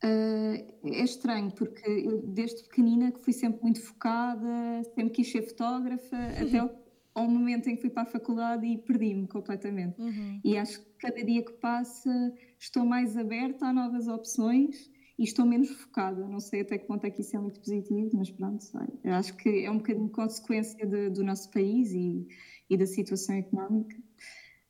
É 0.10 1.04
estranho, 1.04 1.52
porque 1.52 1.90
eu 1.90 2.22
desde 2.28 2.64
pequenina 2.64 3.12
que 3.12 3.20
fui 3.20 3.34
sempre 3.34 3.62
muito 3.62 3.82
focada, 3.82 4.84
sempre 4.96 5.10
quis 5.10 5.32
ser 5.32 5.44
fotógrafa, 5.44 6.18
até 6.42 6.64
o 6.64 6.70
ao 7.20 7.28
momento 7.28 7.68
em 7.68 7.76
que 7.76 7.82
fui 7.82 7.90
para 7.90 8.04
a 8.04 8.06
faculdade 8.06 8.66
e 8.66 8.78
perdi-me 8.78 9.28
completamente. 9.28 10.00
Uhum. 10.00 10.40
E 10.44 10.58
acho 10.58 10.80
que 10.80 10.90
cada 11.00 11.24
dia 11.24 11.44
que 11.44 11.54
passa 11.54 12.34
estou 12.58 12.86
mais 12.86 13.18
aberta 13.18 13.66
a 13.66 13.74
novas 13.74 14.08
opções 14.08 14.90
e 15.18 15.24
estou 15.24 15.46
menos 15.46 15.70
focada. 15.70 16.28
Não 16.28 16.40
sei 16.40 16.62
até 16.62 16.78
que 16.78 16.86
ponto 16.86 17.06
é 17.06 17.10
que 17.10 17.22
isso 17.22 17.36
é 17.36 17.40
muito 17.40 17.60
positivo, 17.60 18.10
mas 18.14 18.32
pronto, 18.32 18.64
sei. 18.64 19.12
acho 19.12 19.36
que 19.36 19.66
é 19.66 19.72
um 19.72 19.78
bocadinho 19.78 20.10
consequência 20.10 20.86
de, 20.86 21.10
do 21.10 21.24
nosso 21.24 21.52
país 21.52 21.92
e, 21.92 22.28
e 22.70 22.78
da 22.78 22.86
situação 22.86 23.36
económica. 23.36 23.98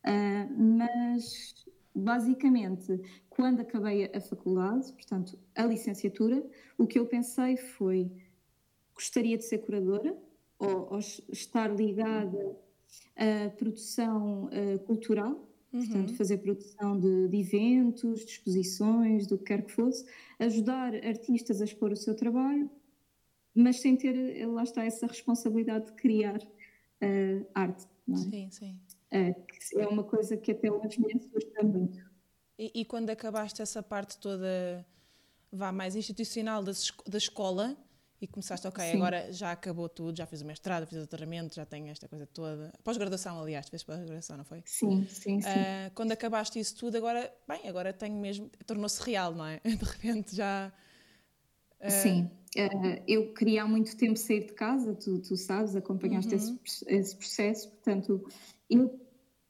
Uh, 0.06 0.78
mas 0.78 1.54
basicamente, 1.94 3.00
quando 3.30 3.62
acabei 3.62 4.06
a 4.14 4.22
faculdade, 4.22 4.92
portanto, 4.94 5.38
a 5.56 5.66
licenciatura, 5.66 6.46
o 6.78 6.86
que 6.86 7.00
eu 7.00 7.06
pensei 7.06 7.58
foi: 7.58 8.12
gostaria 8.94 9.38
de 9.38 9.46
ser 9.46 9.60
curadora 9.60 10.16
ou, 10.58 10.94
ou 10.94 11.00
estar 11.00 11.74
ligada 11.74 12.58
à 13.16 13.50
produção 13.52 14.46
uh, 14.46 14.80
cultural, 14.86 15.48
uhum. 15.72 15.80
portanto, 15.80 16.16
fazer 16.16 16.38
produção 16.40 17.00
de, 17.00 17.28
de, 17.28 17.38
eventos, 17.38 18.26
de 18.26 18.32
exposições, 18.32 19.28
do 19.28 19.38
que 19.38 19.46
quer 19.46 19.64
que 19.64 19.72
fosse, 19.72 20.06
ajudar 20.38 20.94
artistas 20.96 21.62
a 21.62 21.66
expor 21.66 21.92
o 21.92 21.96
seu 21.96 22.16
trabalho, 22.16 22.70
mas 23.56 23.82
sem 23.82 23.96
ter, 23.96 24.46
lá 24.48 24.64
está, 24.64 24.84
essa 24.84 25.08
responsabilidade 25.08 25.88
de 25.88 25.94
criar 25.94 26.40
uh, 26.42 27.46
arte. 27.54 27.88
É? 28.12 28.16
Sim, 28.16 28.52
sim. 28.52 28.80
Que 29.10 29.80
é 29.80 29.88
uma 29.88 30.04
coisa 30.04 30.38
que 30.38 30.52
até 30.52 30.72
hoje 30.72 31.00
me 31.02 31.14
assusta 31.14 31.64
muito. 31.64 32.00
E, 32.58 32.82
e, 32.82 32.86
quando 32.86 33.10
acabaste 33.10 33.62
essa 33.62 33.82
parte 33.82 34.18
toda, 34.18 34.86
vá 35.52 35.72
mais 35.72 35.96
institucional 35.96 36.62
da, 36.62 36.74
da 37.08 37.18
escola, 37.18 37.78
e 38.22 38.28
começaste, 38.28 38.68
ok, 38.68 38.84
Sim. 38.84 38.98
agora 38.98 39.32
já 39.32 39.52
acabou 39.54 39.88
tudo, 39.88 40.18
já 40.18 40.26
fiz 40.26 40.42
o 40.42 40.46
mestrado, 40.46 40.86
fiz 40.86 40.98
o 40.98 41.02
doutoramento, 41.02 41.56
já 41.56 41.66
tenho 41.66 41.88
esta 41.88 42.06
coisa 42.08 42.28
toda. 42.28 42.74
Pós-graduação, 42.84 43.40
aliás, 43.40 43.70
fez 43.70 43.82
pós-graduação, 43.82 44.36
não 44.36 44.44
foi? 44.44 44.62
Sim, 44.66 45.08
sim, 45.08 45.40
sim. 45.40 45.48
Uh, 45.48 45.92
quando 45.96 46.12
acabaste 46.12 46.60
isso 46.60 46.76
tudo, 46.76 46.98
agora, 46.98 47.34
bem, 47.48 47.70
agora 47.70 47.94
tenho 47.94 48.18
mesmo, 48.18 48.50
tornou-se 48.66 49.02
real, 49.02 49.34
não 49.34 49.46
é? 49.46 49.62
De 49.64 49.86
repente 49.86 50.36
já. 50.36 50.72
Uh... 51.80 51.90
Sim, 51.90 52.30
uh, 52.58 53.04
eu 53.08 53.34
queria 53.34 53.64
há 53.64 53.68
muito 53.68 53.96
tempo 53.96 54.20
sair 54.20 54.48
de 54.48 54.54
casa, 54.54 54.94
tu, 54.96 55.22
tu 55.22 55.38
sabes, 55.38 55.74
acompanhaste 55.78 56.36
uhum. 56.36 56.60
esse, 56.66 56.86
esse, 56.90 57.16
processo, 57.16 57.70
portanto, 57.70 58.28
eu, 58.70 59.00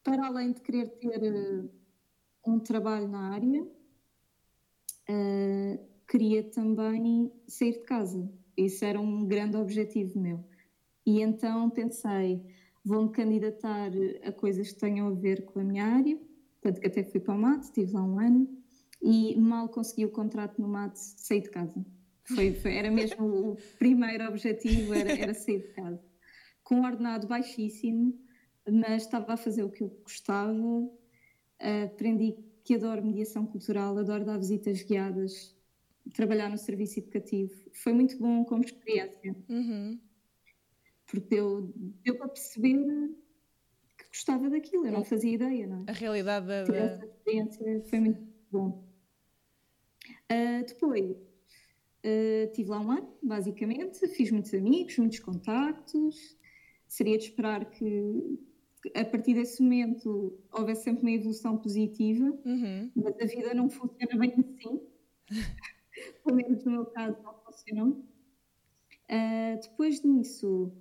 para 0.03 0.27
além 0.27 0.53
de 0.53 0.61
querer 0.61 0.87
ter 0.99 1.69
um 2.45 2.59
trabalho 2.59 3.07
na 3.07 3.33
área, 3.33 3.67
queria 6.07 6.43
também 6.43 7.31
sair 7.47 7.73
de 7.73 7.83
casa 7.83 8.29
isso 8.65 8.83
era 8.83 8.99
um 8.99 9.25
grande 9.25 9.57
objetivo 9.57 10.19
meu. 10.19 10.43
E 11.05 11.21
então 11.21 11.69
pensei, 11.69 12.45
vou-me 12.83 13.11
candidatar 13.11 13.91
a 14.23 14.31
coisas 14.31 14.71
que 14.71 14.79
tenham 14.79 15.07
a 15.07 15.11
ver 15.11 15.45
com 15.45 15.59
a 15.59 15.63
minha 15.63 15.85
área, 15.85 16.19
tanto 16.61 16.79
que 16.79 16.87
até 16.87 17.03
fui 17.03 17.19
para 17.19 17.35
o 17.35 17.39
MAT, 17.39 17.63
estive 17.63 17.93
lá 17.93 18.03
um 18.03 18.19
ano, 18.19 18.47
e 19.01 19.35
mal 19.39 19.69
consegui 19.69 20.05
o 20.05 20.11
contrato 20.11 20.61
no 20.61 20.67
MAT, 20.67 20.95
saí 20.95 21.41
de 21.41 21.49
casa. 21.49 21.85
Foi, 22.25 22.53
foi, 22.53 22.75
era 22.75 22.91
mesmo 22.91 23.25
o 23.25 23.57
primeiro 23.79 24.27
objetivo, 24.27 24.93
era, 24.93 25.11
era 25.11 25.33
sair 25.33 25.59
de 25.59 25.69
casa. 25.69 26.03
Com 26.63 26.75
um 26.75 26.85
ordenado 26.85 27.27
baixíssimo, 27.27 28.13
mas 28.71 29.03
estava 29.03 29.33
a 29.33 29.37
fazer 29.37 29.63
o 29.63 29.69
que 29.69 29.83
eu 29.83 29.89
gostava, 30.03 30.89
aprendi 31.85 32.37
que 32.63 32.75
adoro 32.75 33.03
mediação 33.03 33.45
cultural, 33.45 33.97
adoro 33.97 34.23
dar 34.23 34.37
visitas 34.37 34.83
guiadas, 34.83 35.55
trabalhar 36.13 36.49
no 36.49 36.57
serviço 36.57 36.99
educativo. 36.99 37.53
Foi 37.73 37.93
muito 37.93 38.17
bom 38.17 38.43
como 38.45 38.63
experiência. 38.63 39.35
Uhum. 39.49 39.99
Porque 41.07 41.35
deu, 41.35 41.73
deu 42.03 42.15
para 42.17 42.27
perceber 42.27 42.77
que 43.97 44.07
gostava 44.07 44.49
daquilo, 44.49 44.85
eu 44.85 44.91
não 44.91 45.03
fazia 45.03 45.33
ideia, 45.33 45.65
não 45.65 45.83
é? 45.87 45.91
A 45.91 45.93
realidade 45.93 46.45
da. 46.45 46.75
Essa 46.75 47.05
experiência 47.05 47.83
foi 47.89 47.99
muito 47.99 48.21
bom. 48.51 48.87
Uh, 50.31 50.65
depois, 50.67 51.17
uh, 52.05 52.51
tive 52.53 52.69
lá 52.69 52.79
um 52.79 52.91
ano, 52.91 53.17
basicamente, 53.21 54.07
fiz 54.09 54.29
muitos 54.29 54.53
amigos, 54.53 54.97
muitos 54.97 55.19
contactos. 55.19 56.37
Seria 56.87 57.17
de 57.17 57.25
esperar 57.25 57.65
que 57.65 58.39
a 58.95 59.05
partir 59.05 59.33
desse 59.33 59.61
momento 59.61 60.39
houvesse 60.51 60.83
sempre 60.83 61.01
uma 61.01 61.11
evolução 61.11 61.57
positiva, 61.57 62.25
uhum. 62.45 62.91
mas 62.95 63.19
a 63.19 63.25
vida 63.25 63.53
não 63.53 63.69
funciona 63.69 64.17
bem 64.17 64.33
assim. 64.37 64.81
pelo 66.23 66.35
menos 66.35 66.63
no 66.63 66.71
meu 66.71 66.85
caso 66.85 67.17
não 67.23 67.33
funcionou. 67.43 67.87
Uh, 69.09 69.59
depois 69.61 70.01
disso, 70.01 70.71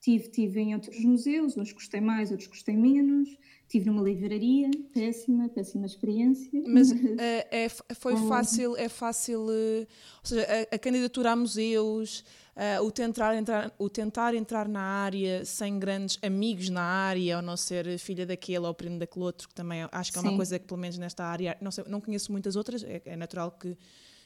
tive, 0.00 0.28
tive 0.28 0.60
em 0.60 0.74
outros 0.74 1.02
museus, 1.04 1.56
uns 1.56 1.72
gostei 1.72 2.00
mais, 2.00 2.30
outros 2.30 2.48
gostei 2.48 2.76
menos. 2.76 3.28
Tive 3.68 3.86
numa 3.86 4.02
livraria, 4.02 4.68
péssima, 4.92 5.48
péssima 5.48 5.86
experiência. 5.86 6.50
Mas 6.66 6.90
uh, 6.90 6.96
é, 7.50 7.68
foi 7.68 8.16
fácil, 8.16 8.76
é 8.76 8.88
fácil, 8.88 9.42
uh, 9.42 9.86
ou 10.22 10.24
seja, 10.24 10.46
a, 10.72 10.74
a, 10.74 10.78
candidatura 10.78 11.30
a 11.30 11.36
museus, 11.36 12.24
uh, 12.60 12.84
o, 12.84 12.90
tentar 12.90 13.34
entrar, 13.34 13.72
o 13.78 13.88
tentar 13.88 14.34
entrar 14.34 14.68
na 14.68 14.82
área 14.82 15.44
sem 15.44 15.78
grandes 15.78 16.18
amigos 16.22 16.68
na 16.68 16.82
área, 16.82 17.36
ou 17.36 17.42
não 17.42 17.56
ser 17.56 17.98
filha 17.98 18.26
daquele 18.26 18.66
ou 18.66 18.74
primo 18.74 18.98
daquele 18.98 19.24
outro, 19.24 19.48
que 19.48 19.54
também 19.54 19.88
acho 19.90 20.12
que 20.12 20.18
é 20.18 20.20
uma 20.20 20.30
Sim. 20.30 20.36
coisa 20.36 20.58
que, 20.58 20.66
pelo 20.66 20.78
menos 20.78 20.98
nesta 20.98 21.24
área, 21.24 21.56
não, 21.60 21.70
sei, 21.70 21.84
não 21.88 22.00
conheço 22.00 22.30
muitas 22.30 22.56
outras, 22.56 22.84
é, 22.84 23.00
é 23.04 23.16
natural 23.16 23.50
que 23.52 23.76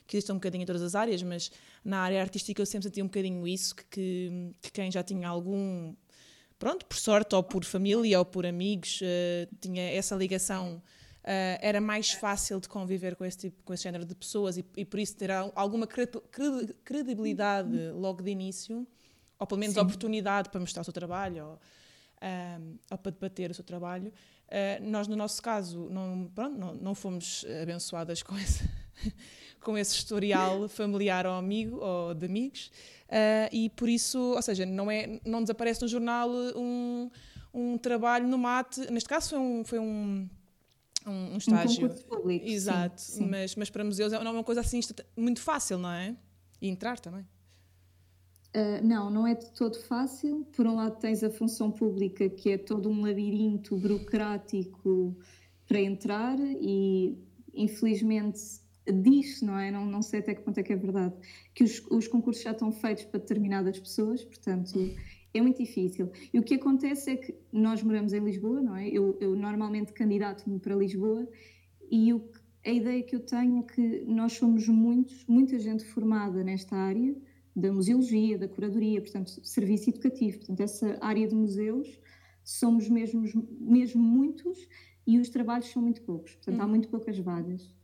que 0.06 0.16
existe 0.16 0.30
um 0.32 0.36
bocadinho 0.36 0.62
em 0.62 0.66
todas 0.66 0.82
as 0.82 0.94
áreas, 0.94 1.22
mas 1.22 1.50
na 1.84 2.00
área 2.00 2.20
artística 2.20 2.60
eu 2.60 2.66
sempre 2.66 2.88
senti 2.88 3.02
um 3.02 3.06
bocadinho 3.06 3.46
isso, 3.46 3.74
que, 3.74 3.84
que, 3.90 4.30
que 4.62 4.72
quem 4.72 4.90
já 4.90 5.02
tinha 5.02 5.28
algum, 5.28 5.94
pronto, 6.58 6.84
por 6.86 6.96
sorte 6.96 7.34
ou 7.34 7.42
por 7.42 7.64
família 7.64 8.18
ou 8.18 8.24
por 8.24 8.44
amigos, 8.44 9.00
uh, 9.00 9.54
tinha 9.60 9.82
essa 9.82 10.14
ligação, 10.14 10.82
uh, 11.24 11.58
era 11.60 11.80
mais 11.80 12.12
fácil 12.12 12.60
de 12.60 12.68
conviver 12.68 13.16
com 13.16 13.24
esse, 13.24 13.38
tipo, 13.38 13.62
com 13.64 13.72
esse 13.72 13.82
género 13.82 14.04
de 14.04 14.14
pessoas 14.14 14.58
e, 14.58 14.64
e 14.76 14.84
por 14.84 15.00
isso 15.00 15.16
ter 15.16 15.30
alguma 15.30 15.86
credibilidade 15.86 17.90
logo 17.92 18.22
de 18.22 18.30
início, 18.30 18.86
ou 19.38 19.46
pelo 19.46 19.58
menos 19.58 19.74
Sim. 19.74 19.80
oportunidade 19.80 20.50
para 20.50 20.60
mostrar 20.60 20.82
o 20.82 20.84
seu 20.84 20.92
trabalho, 20.92 21.44
ou, 21.44 21.52
um, 21.52 21.58
eh, 22.20 22.58
ou 22.90 22.98
para 22.98 23.12
debater 23.12 23.50
o 23.50 23.54
seu 23.54 23.64
trabalho. 23.64 24.12
Uh, 24.46 24.88
nós, 24.88 25.08
no 25.08 25.16
nosso 25.16 25.42
caso, 25.42 25.88
não, 25.90 26.30
pronto, 26.32 26.56
não, 26.56 26.74
não 26.74 26.94
fomos 26.94 27.44
abençoadas 27.62 28.22
com 28.22 28.38
esse, 28.38 28.70
com 29.60 29.76
esse 29.76 29.96
historial 29.96 30.68
familiar 30.68 31.26
ou 31.26 31.32
amigo 31.32 31.78
ou 31.78 32.14
de 32.14 32.26
amigos 32.26 32.70
uh, 33.08 33.48
e 33.50 33.70
por 33.70 33.88
isso, 33.88 34.18
ou 34.18 34.42
seja, 34.42 34.66
não, 34.66 34.90
é, 34.90 35.18
não 35.24 35.40
desaparece 35.40 35.82
no 35.82 35.88
jornal 35.88 36.30
um, 36.54 37.10
um 37.52 37.78
trabalho 37.78 38.28
no 38.28 38.36
mate, 38.36 38.80
neste 38.92 39.08
caso 39.08 39.30
foi 39.30 39.38
um, 39.38 39.64
foi 39.64 39.78
um, 39.78 40.28
um, 41.06 41.36
estágio. 41.36 41.86
Um 41.86 41.94
público, 41.94 42.46
Exato, 42.46 43.00
sim, 43.00 43.24
sim. 43.24 43.28
Mas, 43.28 43.54
mas 43.56 43.70
para 43.70 43.84
museus 43.84 44.12
é 44.12 44.18
uma 44.18 44.44
coisa 44.44 44.60
assim 44.60 44.80
muito 45.16 45.40
fácil, 45.40 45.78
não 45.78 45.90
é? 45.90 46.16
E 46.60 46.68
entrar 46.68 46.98
também. 46.98 47.26
Uh, 48.54 48.84
não, 48.84 49.10
não 49.10 49.26
é 49.26 49.34
de 49.34 49.50
todo 49.50 49.78
fácil. 49.82 50.46
Por 50.54 50.66
um 50.66 50.76
lado, 50.76 50.98
tens 51.00 51.24
a 51.24 51.30
função 51.30 51.70
pública, 51.70 52.28
que 52.28 52.50
é 52.50 52.58
todo 52.58 52.88
um 52.88 53.02
labirinto 53.02 53.76
burocrático 53.76 55.16
para 55.66 55.80
entrar, 55.80 56.38
e 56.38 57.18
infelizmente 57.52 58.40
diz, 58.86 59.40
não 59.42 59.58
é? 59.58 59.70
Não, 59.70 59.86
não 59.86 60.02
sei 60.02 60.20
até 60.20 60.34
que 60.34 60.42
ponto 60.42 60.58
é 60.58 60.62
que 60.62 60.72
é 60.72 60.76
verdade, 60.76 61.14
que 61.54 61.64
os, 61.64 61.82
os 61.90 62.06
concursos 62.06 62.42
já 62.42 62.52
estão 62.52 62.70
feitos 62.70 63.04
para 63.04 63.20
determinadas 63.20 63.78
pessoas, 63.78 64.22
portanto 64.24 64.78
é 65.34 65.40
muito 65.40 65.58
difícil. 65.58 66.10
E 66.32 66.38
o 66.38 66.42
que 66.42 66.54
acontece 66.54 67.10
é 67.10 67.16
que 67.16 67.34
nós 67.52 67.82
moramos 67.82 68.12
em 68.12 68.20
Lisboa, 68.20 68.62
não 68.62 68.76
é? 68.76 68.88
Eu, 68.88 69.18
eu 69.20 69.34
normalmente 69.34 69.92
candidato-me 69.92 70.60
para 70.60 70.74
Lisboa 70.76 71.28
e 71.90 72.12
o, 72.12 72.24
a 72.64 72.70
ideia 72.70 73.02
que 73.02 73.16
eu 73.16 73.20
tenho 73.20 73.58
é 73.58 73.62
que 73.62 74.04
nós 74.06 74.34
somos 74.34 74.68
muitos, 74.68 75.26
muita 75.26 75.58
gente 75.58 75.84
formada 75.84 76.42
nesta 76.44 76.76
área 76.76 77.14
da 77.54 77.72
museologia, 77.72 78.38
da 78.38 78.48
curadoria, 78.48 79.00
portanto, 79.00 79.40
serviço 79.44 79.90
educativo. 79.90 80.38
Portanto, 80.38 80.60
essa 80.60 80.98
área 81.00 81.26
de 81.26 81.34
museus 81.34 82.00
somos 82.42 82.88
mesmo, 82.88 83.24
mesmo 83.60 84.02
muitos 84.02 84.68
e 85.06 85.18
os 85.18 85.28
trabalhos 85.28 85.68
são 85.68 85.82
muito 85.82 86.02
poucos. 86.02 86.34
Portanto, 86.34 86.60
há 86.60 86.64
uhum. 86.64 86.70
muito 86.70 86.88
poucas 86.88 87.18
vagas. 87.18 87.74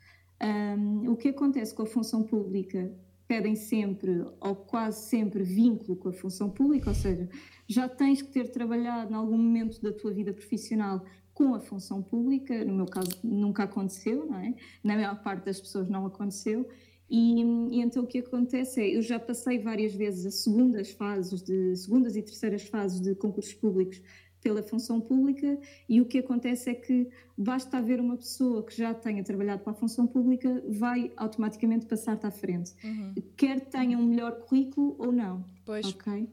Um, 0.42 1.10
o 1.10 1.16
que 1.16 1.28
acontece 1.28 1.74
com 1.74 1.82
a 1.82 1.86
função 1.86 2.22
pública? 2.22 2.92
Pedem 3.30 3.54
sempre, 3.54 4.24
ou 4.40 4.56
quase 4.56 5.08
sempre, 5.08 5.44
vínculo 5.44 5.96
com 5.96 6.08
a 6.08 6.12
função 6.12 6.50
pública, 6.50 6.88
ou 6.88 6.96
seja, 6.96 7.28
já 7.68 7.88
tens 7.88 8.20
que 8.20 8.32
ter 8.32 8.48
trabalhado 8.50 9.12
em 9.12 9.14
algum 9.14 9.38
momento 9.38 9.80
da 9.80 9.92
tua 9.92 10.12
vida 10.12 10.32
profissional 10.32 11.04
com 11.32 11.54
a 11.54 11.60
função 11.60 12.02
pública. 12.02 12.64
No 12.64 12.74
meu 12.74 12.86
caso, 12.86 13.10
nunca 13.22 13.62
aconteceu, 13.62 14.26
não 14.26 14.36
é? 14.36 14.52
Na 14.82 14.96
maior 14.96 15.22
parte 15.22 15.44
das 15.44 15.60
pessoas 15.60 15.88
não 15.88 16.04
aconteceu. 16.06 16.68
E, 17.08 17.40
e, 17.70 17.80
então 17.80 18.02
o 18.02 18.06
que 18.08 18.18
acontece 18.18 18.80
é, 18.80 18.96
eu 18.96 19.00
já 19.00 19.20
passei 19.20 19.60
várias 19.60 19.94
vezes 19.94 20.26
as 20.26 20.42
segundas 20.42 20.90
fases 20.90 21.40
de 21.40 21.76
segundas 21.76 22.16
e 22.16 22.22
terceiras 22.22 22.64
fases 22.64 23.00
de 23.00 23.14
concursos 23.14 23.54
públicos 23.54 24.02
pela 24.40 24.62
função 24.62 25.00
pública 25.00 25.58
e 25.88 26.00
o 26.00 26.06
que 26.06 26.18
acontece 26.18 26.70
é 26.70 26.74
que 26.74 27.08
basta 27.36 27.78
haver 27.78 28.00
uma 28.00 28.16
pessoa 28.16 28.62
que 28.62 28.76
já 28.76 28.92
tenha 28.94 29.22
trabalhado 29.22 29.62
para 29.62 29.72
a 29.72 29.74
função 29.74 30.06
pública, 30.06 30.62
vai 30.68 31.12
automaticamente 31.16 31.86
passar-te 31.86 32.26
à 32.26 32.30
frente. 32.30 32.72
Uhum. 32.84 33.14
Quer 33.36 33.60
tenha 33.60 33.98
um 33.98 34.04
melhor 34.04 34.40
currículo 34.40 34.96
ou 34.98 35.12
não. 35.12 35.44
Pois. 35.64 35.86
Ok? 35.86 36.28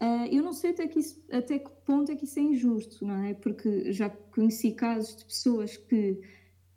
Uh, 0.00 0.26
eu 0.30 0.44
não 0.44 0.52
sei 0.52 0.70
até 0.70 0.86
que, 0.86 1.00
isso, 1.00 1.20
até 1.30 1.58
que 1.58 1.70
ponto 1.84 2.12
é 2.12 2.14
que 2.14 2.24
isso 2.24 2.38
é 2.38 2.42
injusto, 2.42 3.04
não 3.04 3.24
é? 3.24 3.34
Porque 3.34 3.92
já 3.92 4.08
conheci 4.08 4.70
casos 4.70 5.16
de 5.16 5.24
pessoas 5.24 5.76
que 5.76 6.20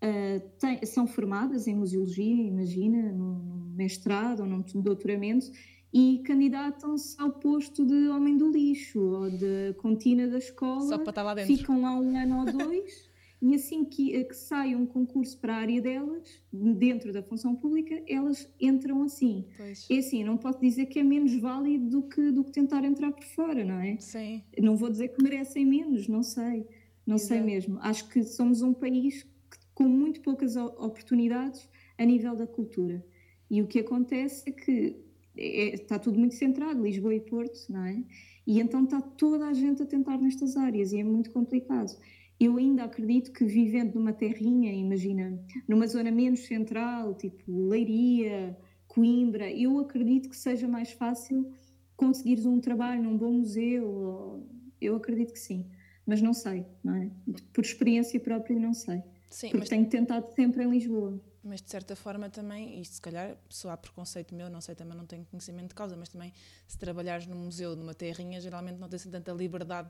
uh, 0.03 0.50
têm, 0.60 0.84
são 0.88 1.06
formadas 1.06 1.68
em 1.68 1.75
museologia, 1.75 2.44
imagina, 2.44 3.12
num 3.12 3.72
mestrado 3.75 4.39
ou 4.39 4.48
num 4.48 4.63
doutoramento, 4.82 5.51
e 5.93 6.21
candidatam-se 6.25 7.19
ao 7.19 7.31
posto 7.31 7.86
de 7.86 8.07
homem 8.07 8.38
do 8.38 8.50
lixo 8.50 9.00
ou 9.00 9.29
de 9.29 9.74
contina 9.77 10.27
da 10.27 10.38
escola. 10.38 10.81
Só 10.81 10.98
para 10.98 11.10
estar 11.10 11.24
lá 11.24 11.33
dentro. 11.33 11.55
Ficam 11.55 11.81
lá 11.81 11.91
um 12.00 12.15
ano 12.15 12.39
ou 12.39 12.45
dois 12.45 13.10
e 13.41 13.55
assim 13.55 13.83
que, 13.83 14.15
eh, 14.15 14.24
que 14.24 14.36
sai 14.36 14.75
um 14.75 14.86
concurso 14.86 15.38
para 15.39 15.55
a 15.55 15.57
área 15.57 15.81
delas, 15.81 16.41
dentro 16.53 17.12
da 17.12 17.24
função 17.24 17.55
pública, 17.55 18.01
elas 18.07 18.48
entram 18.60 19.03
assim. 19.03 19.45
Pois. 19.57 19.88
É 19.89 19.98
assim, 19.98 20.24
não 20.24 20.38
posso 20.38 20.60
dizer 20.62 20.86
que 20.86 21.00
é 21.00 21.03
menos 21.03 21.36
válido 21.36 21.89
do 21.89 22.03
que, 22.03 22.31
do 22.31 22.43
que 22.43 22.51
tentar 22.51 22.86
entrar 22.86 23.12
por 23.12 23.25
fora, 23.25 23.65
não 23.65 23.79
é? 23.79 23.98
Sim. 24.00 24.43
Não 24.60 24.77
vou 24.77 24.89
dizer 24.89 25.10
que 25.10 25.21
merecem 25.24 25.65
menos, 25.65 26.07
não 26.07 26.24
sei. 26.24 26.67
não 27.05 27.15
Exato. 27.15 27.33
sei 27.33 27.41
mesmo. 27.41 27.79
Acho 27.81 28.07
que 28.07 28.24
somos 28.24 28.62
um 28.62 28.74
país 28.74 29.27
com 29.74 29.86
muito 29.86 30.21
poucas 30.21 30.55
oportunidades 30.55 31.67
a 31.98 32.05
nível 32.05 32.36
da 32.36 32.45
cultura. 32.48 33.03
E 33.50 33.62
o 33.62 33.67
que 33.67 33.79
acontece 33.79 34.43
é 34.48 34.51
que 34.51 35.11
é, 35.38 35.75
está 35.75 35.97
tudo 35.97 36.19
muito 36.19 36.35
centrado, 36.35 36.83
Lisboa 36.83 37.15
e 37.15 37.19
Porto, 37.19 37.67
não 37.69 37.85
é? 37.85 38.03
E 38.45 38.59
então 38.59 38.83
está 38.83 39.01
toda 39.01 39.47
a 39.47 39.53
gente 39.53 39.83
a 39.83 39.85
tentar 39.85 40.17
nestas 40.17 40.57
áreas 40.57 40.91
e 40.91 41.00
é 41.00 41.03
muito 41.03 41.31
complicado. 41.31 41.95
Eu 42.39 42.57
ainda 42.57 42.83
acredito 42.83 43.31
que 43.31 43.45
vivendo 43.45 43.95
numa 43.95 44.13
terrinha, 44.13 44.73
imagina, 44.73 45.39
numa 45.67 45.85
zona 45.88 46.09
menos 46.09 46.45
central, 46.45 47.13
tipo 47.13 47.67
Leiria, 47.69 48.57
Coimbra, 48.88 49.50
eu 49.51 49.79
acredito 49.79 50.27
que 50.27 50.35
seja 50.35 50.67
mais 50.67 50.91
fácil 50.91 51.53
conseguires 51.95 52.45
um 52.47 52.59
trabalho 52.59 53.03
num 53.03 53.15
bom 53.15 53.31
museu. 53.31 54.43
Eu 54.81 54.95
acredito 54.95 55.33
que 55.33 55.39
sim, 55.39 55.67
mas 56.05 56.19
não 56.19 56.33
sei, 56.33 56.65
não 56.83 56.95
é? 56.95 57.11
Por 57.53 57.63
experiência 57.63 58.19
própria, 58.19 58.59
não 58.59 58.73
sei. 58.73 59.03
Sim, 59.29 59.50
porque 59.50 59.59
mas... 59.59 59.69
tenho 59.69 59.85
tentado 59.85 60.33
sempre 60.33 60.63
em 60.63 60.71
Lisboa. 60.71 61.21
Mas 61.43 61.62
de 61.62 61.71
certa 61.71 61.95
forma 61.95 62.29
também, 62.29 62.79
e 62.79 62.86
se 62.86 63.01
calhar 63.01 63.36
só 63.50 63.71
há 63.71 63.77
preconceito 63.77 64.36
meu, 64.36 64.48
não 64.48 64.62
sei, 64.62 64.75
também 64.75 64.95
não 64.95 65.07
tenho 65.07 65.25
conhecimento 65.25 65.69
de 65.69 65.75
causa, 65.75 65.98
mas 65.98 66.07
também 66.10 66.31
se 66.67 66.77
trabalhares 66.77 67.25
num 67.25 67.45
museu, 67.45 67.75
numa 67.75 67.95
terrinha, 67.95 68.39
geralmente 68.39 68.77
não 68.77 68.88
tens 68.88 69.05
tanta 69.05 69.31
liberdade, 69.31 69.89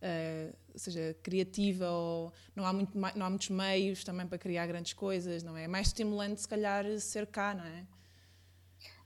uh, 0.00 0.56
seja 0.74 1.14
criativa, 1.22 1.90
ou 1.90 2.32
não 2.54 2.64
há, 2.64 2.72
muito, 2.72 2.98
não 2.98 3.26
há 3.26 3.28
muitos 3.28 3.50
meios 3.50 4.04
também 4.04 4.26
para 4.26 4.38
criar 4.38 4.66
grandes 4.66 4.94
coisas, 4.94 5.42
não 5.42 5.54
é? 5.54 5.64
É 5.64 5.68
mais 5.68 5.88
estimulante, 5.88 6.40
se 6.40 6.48
calhar, 6.48 6.84
ser 6.98 7.26
cá, 7.26 7.54
não 7.54 7.64
é? 7.64 7.86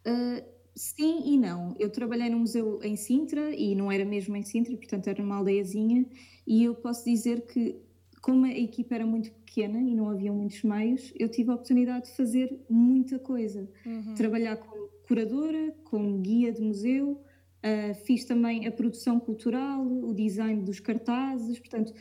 Uh, 0.06 0.44
sim 0.76 1.23
e 1.26 1.37
não. 1.37 1.75
Eu 1.76 1.90
trabalhei 1.90 2.30
num 2.30 2.38
museu 2.38 2.80
em 2.85 2.94
Sintra 2.94 3.52
e 3.52 3.75
não 3.75 3.90
era 3.90 4.04
mesmo 4.04 4.37
em 4.37 4.42
Sintra, 4.42 4.76
portanto 4.76 5.09
era 5.09 5.20
uma 5.20 5.37
aldeiazinha, 5.38 6.06
e 6.47 6.62
eu 6.62 6.75
posso 6.76 7.04
dizer 7.04 7.47
que 7.47 7.82
como 8.20 8.44
a 8.44 8.50
equipa 8.50 8.94
era 8.94 9.06
muito 9.06 9.30
pequena 9.50 9.80
e 9.80 9.95
não 9.97 10.09
havia 10.09 10.33
muitos 10.33 10.62
meios, 10.62 11.12
eu 11.19 11.28
tive 11.28 11.50
a 11.50 11.54
oportunidade 11.54 12.07
de 12.07 12.16
fazer 12.16 12.57
muita 12.71 13.19
coisa. 13.19 13.69
Uhum. 13.85 14.14
Trabalhar 14.14 14.57
como 14.57 14.88
curadora, 15.09 15.75
como 15.83 16.19
guia 16.19 16.52
de 16.52 16.62
museu, 16.62 17.12
uh, 17.12 17.95
fiz 18.07 18.25
também 18.25 18.69
a 18.69 18.71
produção 18.71 19.19
cultural, 19.19 19.85
o 19.85 20.14
design 20.14 20.62
dos 20.62 20.78
cartazes, 20.78 21.59
portanto, 21.59 21.92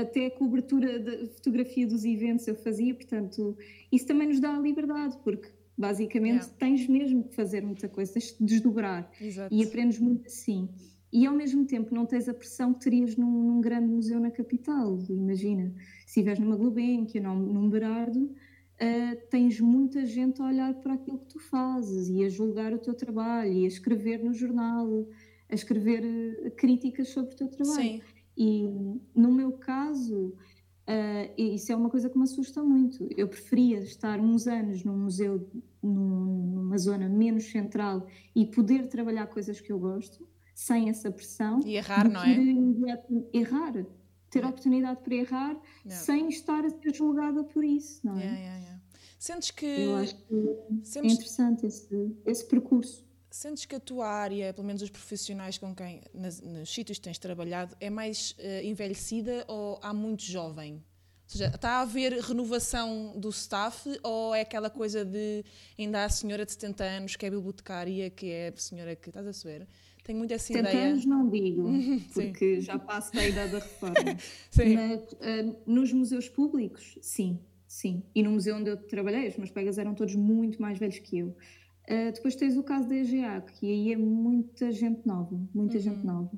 até 0.00 0.26
a 0.26 0.30
cobertura 0.30 1.00
da 1.00 1.26
fotografia 1.26 1.86
dos 1.86 2.04
eventos 2.04 2.46
eu 2.46 2.54
fazia, 2.54 2.94
portanto, 2.94 3.58
isso 3.92 4.06
também 4.06 4.28
nos 4.28 4.40
dá 4.40 4.56
a 4.56 4.58
liberdade, 4.58 5.18
porque 5.22 5.48
basicamente 5.76 6.42
yeah. 6.42 6.54
tens 6.58 6.86
mesmo 6.88 7.24
que 7.24 7.34
fazer 7.34 7.62
muita 7.62 7.88
coisa, 7.88 8.14
tens 8.14 8.36
de 8.38 8.44
desdobrar 8.44 9.10
Exato. 9.20 9.52
e 9.52 9.62
aprendes 9.62 9.98
muito 9.98 10.26
assim 10.26 10.68
e 11.12 11.26
ao 11.26 11.34
mesmo 11.34 11.64
tempo 11.64 11.94
não 11.94 12.04
tens 12.04 12.28
a 12.28 12.34
pressão 12.34 12.74
que 12.74 12.80
terias 12.80 13.16
num, 13.16 13.30
num 13.30 13.60
grande 13.60 13.90
museu 13.90 14.20
na 14.20 14.30
capital. 14.30 14.98
Imagina, 15.08 15.72
se 16.08 16.20
estiveres 16.20 16.38
numa 16.38 16.56
Gulbenkian 16.56 17.30
ou 17.30 17.36
num 17.36 17.68
Berardo, 17.68 18.18
uh, 18.24 19.28
tens 19.28 19.60
muita 19.60 20.06
gente 20.06 20.40
a 20.40 20.46
olhar 20.46 20.72
para 20.80 20.94
aquilo 20.94 21.18
que 21.18 21.26
tu 21.26 21.38
fazes 21.38 22.08
e 22.08 22.24
a 22.24 22.30
julgar 22.30 22.72
o 22.72 22.78
teu 22.78 22.94
trabalho 22.94 23.52
e 23.52 23.64
a 23.66 23.68
escrever 23.68 24.24
no 24.24 24.32
jornal, 24.32 25.06
a 25.50 25.54
escrever 25.54 26.02
uh, 26.46 26.50
críticas 26.52 27.10
sobre 27.10 27.34
o 27.34 27.36
teu 27.36 27.48
trabalho. 27.48 27.82
Sim. 27.82 28.00
E 28.34 28.70
no 29.14 29.30
meu 29.30 29.52
caso, 29.52 30.28
uh, 30.88 31.34
isso 31.36 31.72
é 31.72 31.76
uma 31.76 31.90
coisa 31.90 32.08
que 32.08 32.16
me 32.16 32.24
assusta 32.24 32.62
muito. 32.62 33.06
Eu 33.14 33.28
preferia 33.28 33.80
estar 33.80 34.18
uns 34.18 34.46
anos 34.46 34.82
num 34.82 34.96
museu, 34.96 35.46
num, 35.82 36.54
numa 36.54 36.78
zona 36.78 37.06
menos 37.06 37.50
central 37.50 38.06
e 38.34 38.46
poder 38.46 38.86
trabalhar 38.86 39.26
coisas 39.26 39.60
que 39.60 39.70
eu 39.70 39.78
gosto 39.78 40.26
sem 40.54 40.88
essa 40.88 41.10
pressão. 41.10 41.60
E 41.66 41.76
errar, 41.76 42.08
não 42.08 42.22
é? 42.22 42.98
Errar. 43.30 43.84
Ter 44.30 44.44
a 44.44 44.48
oportunidade 44.48 45.00
para 45.00 45.14
errar 45.14 45.56
yeah. 45.84 46.04
sem 46.04 46.28
estar 46.28 46.64
a 46.64 46.70
ser 46.70 46.94
julgada 46.94 47.44
por 47.44 47.64
isso, 47.64 48.00
não 48.04 48.18
é? 48.18 48.24
Yeah, 48.24 48.38
yeah, 48.38 48.80
Sentes 49.18 49.50
que. 49.50 49.66
Eu 49.66 49.96
acho 49.96 50.14
que 50.14 50.34
é 50.34 50.84
Sentes... 50.84 51.12
é 51.12 51.14
interessante 51.14 51.66
esse, 51.66 52.16
esse 52.24 52.44
percurso. 52.46 53.04
Sentes 53.30 53.66
que 53.66 53.74
a 53.74 53.80
tua 53.80 54.08
área, 54.08 54.54
pelo 54.54 54.66
menos 54.66 54.80
os 54.80 54.90
profissionais 54.90 55.58
com 55.58 55.74
quem, 55.74 56.02
nas, 56.14 56.40
nos 56.40 56.72
sítios 56.72 56.98
que 56.98 57.04
tens 57.04 57.18
trabalhado, 57.18 57.76
é 57.78 57.90
mais 57.90 58.34
uh, 58.38 58.64
envelhecida 58.64 59.44
ou 59.48 59.78
há 59.82 59.92
muito 59.92 60.22
jovem? 60.22 60.74
Ou 60.74 61.32
seja, 61.32 61.52
está 61.54 61.72
a 61.72 61.80
haver 61.82 62.14
renovação 62.20 63.12
do 63.18 63.28
staff 63.28 63.86
ou 64.02 64.34
é 64.34 64.40
aquela 64.40 64.70
coisa 64.70 65.04
de 65.04 65.44
ainda 65.78 66.00
há 66.00 66.04
a 66.06 66.08
senhora 66.08 66.46
de 66.46 66.52
70 66.52 66.84
anos 66.84 67.16
que 67.16 67.26
é 67.26 67.30
bibliotecária, 67.30 68.08
que 68.08 68.30
é 68.30 68.48
a 68.48 68.56
senhora 68.56 68.96
que 68.96 69.10
estás 69.10 69.26
a 69.26 69.32
saber? 69.34 69.68
Tenho 70.08 70.20
muito 70.20 70.32
essa 70.32 70.46
70 70.46 70.70
ideia. 70.70 70.88
anos 70.88 71.04
não 71.04 71.28
digo, 71.28 71.68
porque 72.14 72.62
já 72.62 72.78
passo 72.78 73.12
da 73.12 73.28
idade 73.28 73.52
da 73.52 73.58
reforma. 73.58 73.94
sim. 74.50 74.74
Mas 74.74 75.12
uh, 75.12 75.56
nos 75.66 75.92
museus 75.92 76.30
públicos, 76.30 76.98
sim, 77.02 77.38
sim. 77.66 78.02
E 78.14 78.22
no 78.22 78.30
museu 78.30 78.56
onde 78.56 78.70
eu 78.70 78.78
trabalhei, 78.78 79.28
os 79.28 79.36
meus 79.36 79.50
colegas 79.50 79.76
eram 79.76 79.94
todos 79.94 80.14
muito 80.14 80.62
mais 80.62 80.78
velhos 80.78 80.98
que 80.98 81.18
eu. 81.18 81.36
Uh, 81.86 82.10
depois 82.14 82.34
tens 82.36 82.56
o 82.56 82.62
caso 82.62 82.88
da 82.88 82.96
EGA, 82.96 83.42
que 83.42 83.70
aí 83.70 83.92
é 83.92 83.98
muita 83.98 84.72
gente 84.72 85.06
nova, 85.06 85.38
muita 85.54 85.76
uhum. 85.76 85.82
gente 85.82 86.06
nova. 86.06 86.34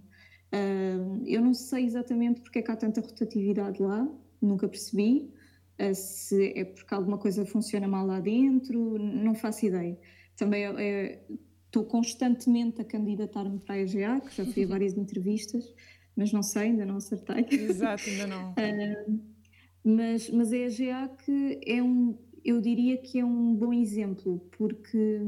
Uh, 0.52 1.22
eu 1.24 1.40
não 1.40 1.54
sei 1.54 1.84
exatamente 1.84 2.40
porque 2.40 2.58
é 2.58 2.62
que 2.62 2.72
há 2.72 2.76
tanta 2.76 3.00
rotatividade 3.00 3.80
lá, 3.80 4.04
nunca 4.42 4.68
percebi. 4.68 5.32
Uh, 5.80 5.94
se 5.94 6.54
é 6.56 6.64
porque 6.64 6.92
alguma 6.92 7.18
coisa 7.18 7.46
funciona 7.46 7.86
mal 7.86 8.04
lá 8.04 8.18
dentro, 8.18 8.98
não 8.98 9.32
faço 9.32 9.64
ideia. 9.66 9.96
Também 10.36 10.64
é, 10.64 10.74
é 10.76 11.22
estou 11.70 11.84
constantemente 11.84 12.80
a 12.80 12.84
candidatar-me 12.84 13.60
para 13.60 13.76
a 13.76 13.78
EGA, 13.78 14.20
que 14.20 14.36
já 14.36 14.44
fui 14.44 14.64
a 14.64 14.66
várias 14.66 14.96
entrevistas, 14.96 15.72
mas 16.16 16.32
não 16.32 16.42
sei, 16.42 16.62
ainda 16.62 16.84
não 16.84 16.96
acertei. 16.96 17.46
Exato, 17.48 18.02
ainda 18.10 18.26
não. 18.26 18.50
uh, 18.50 19.20
mas, 19.84 20.28
mas 20.30 20.52
a 20.52 20.56
EGA 20.56 21.08
que 21.24 21.60
é 21.64 21.80
um, 21.80 22.18
eu 22.44 22.60
diria 22.60 22.98
que 22.98 23.20
é 23.20 23.24
um 23.24 23.54
bom 23.54 23.72
exemplo, 23.72 24.44
porque 24.58 25.20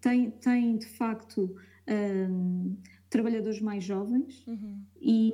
tem, 0.00 0.30
tem 0.30 0.76
de 0.76 0.86
facto 0.86 1.52
um, 2.30 2.76
trabalhadores 3.10 3.60
mais 3.60 3.82
jovens 3.82 4.46
uhum. 4.46 4.80
e, 5.00 5.32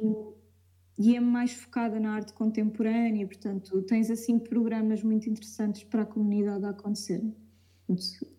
e 0.98 1.16
é 1.16 1.20
mais 1.20 1.52
focada 1.52 2.00
na 2.00 2.14
arte 2.14 2.32
contemporânea, 2.32 3.26
portanto, 3.26 3.82
tens 3.82 4.10
assim 4.10 4.38
programas 4.38 5.02
muito 5.02 5.28
interessantes 5.28 5.84
para 5.84 6.02
a 6.02 6.06
comunidade 6.06 6.64
a 6.64 6.70
acontecerem 6.70 7.36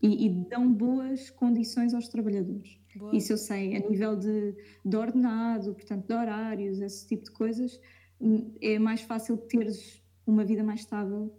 e, 0.02 0.26
e 0.26 0.30
dão 0.30 0.72
boas 0.72 1.30
condições 1.30 1.94
aos 1.94 2.08
trabalhadores. 2.08 2.80
Boa. 2.96 3.16
Isso 3.16 3.34
eu 3.34 3.38
sei, 3.38 3.76
a 3.76 3.80
nível 3.80 4.16
de, 4.16 4.56
de 4.84 4.98
ordenado, 4.98 5.74
portanto, 5.74 6.08
de 6.08 6.14
horários, 6.14 6.80
esse 6.82 7.08
tipo 7.08 7.24
de 7.24 7.32
coisas, 7.32 7.80
hum, 8.20 8.54
é 8.62 8.78
mais 8.78 9.02
fácil 9.02 9.38
teres 9.38 10.02
uma 10.26 10.44
vida 10.44 10.64
mais 10.64 10.82
estável 10.82 11.34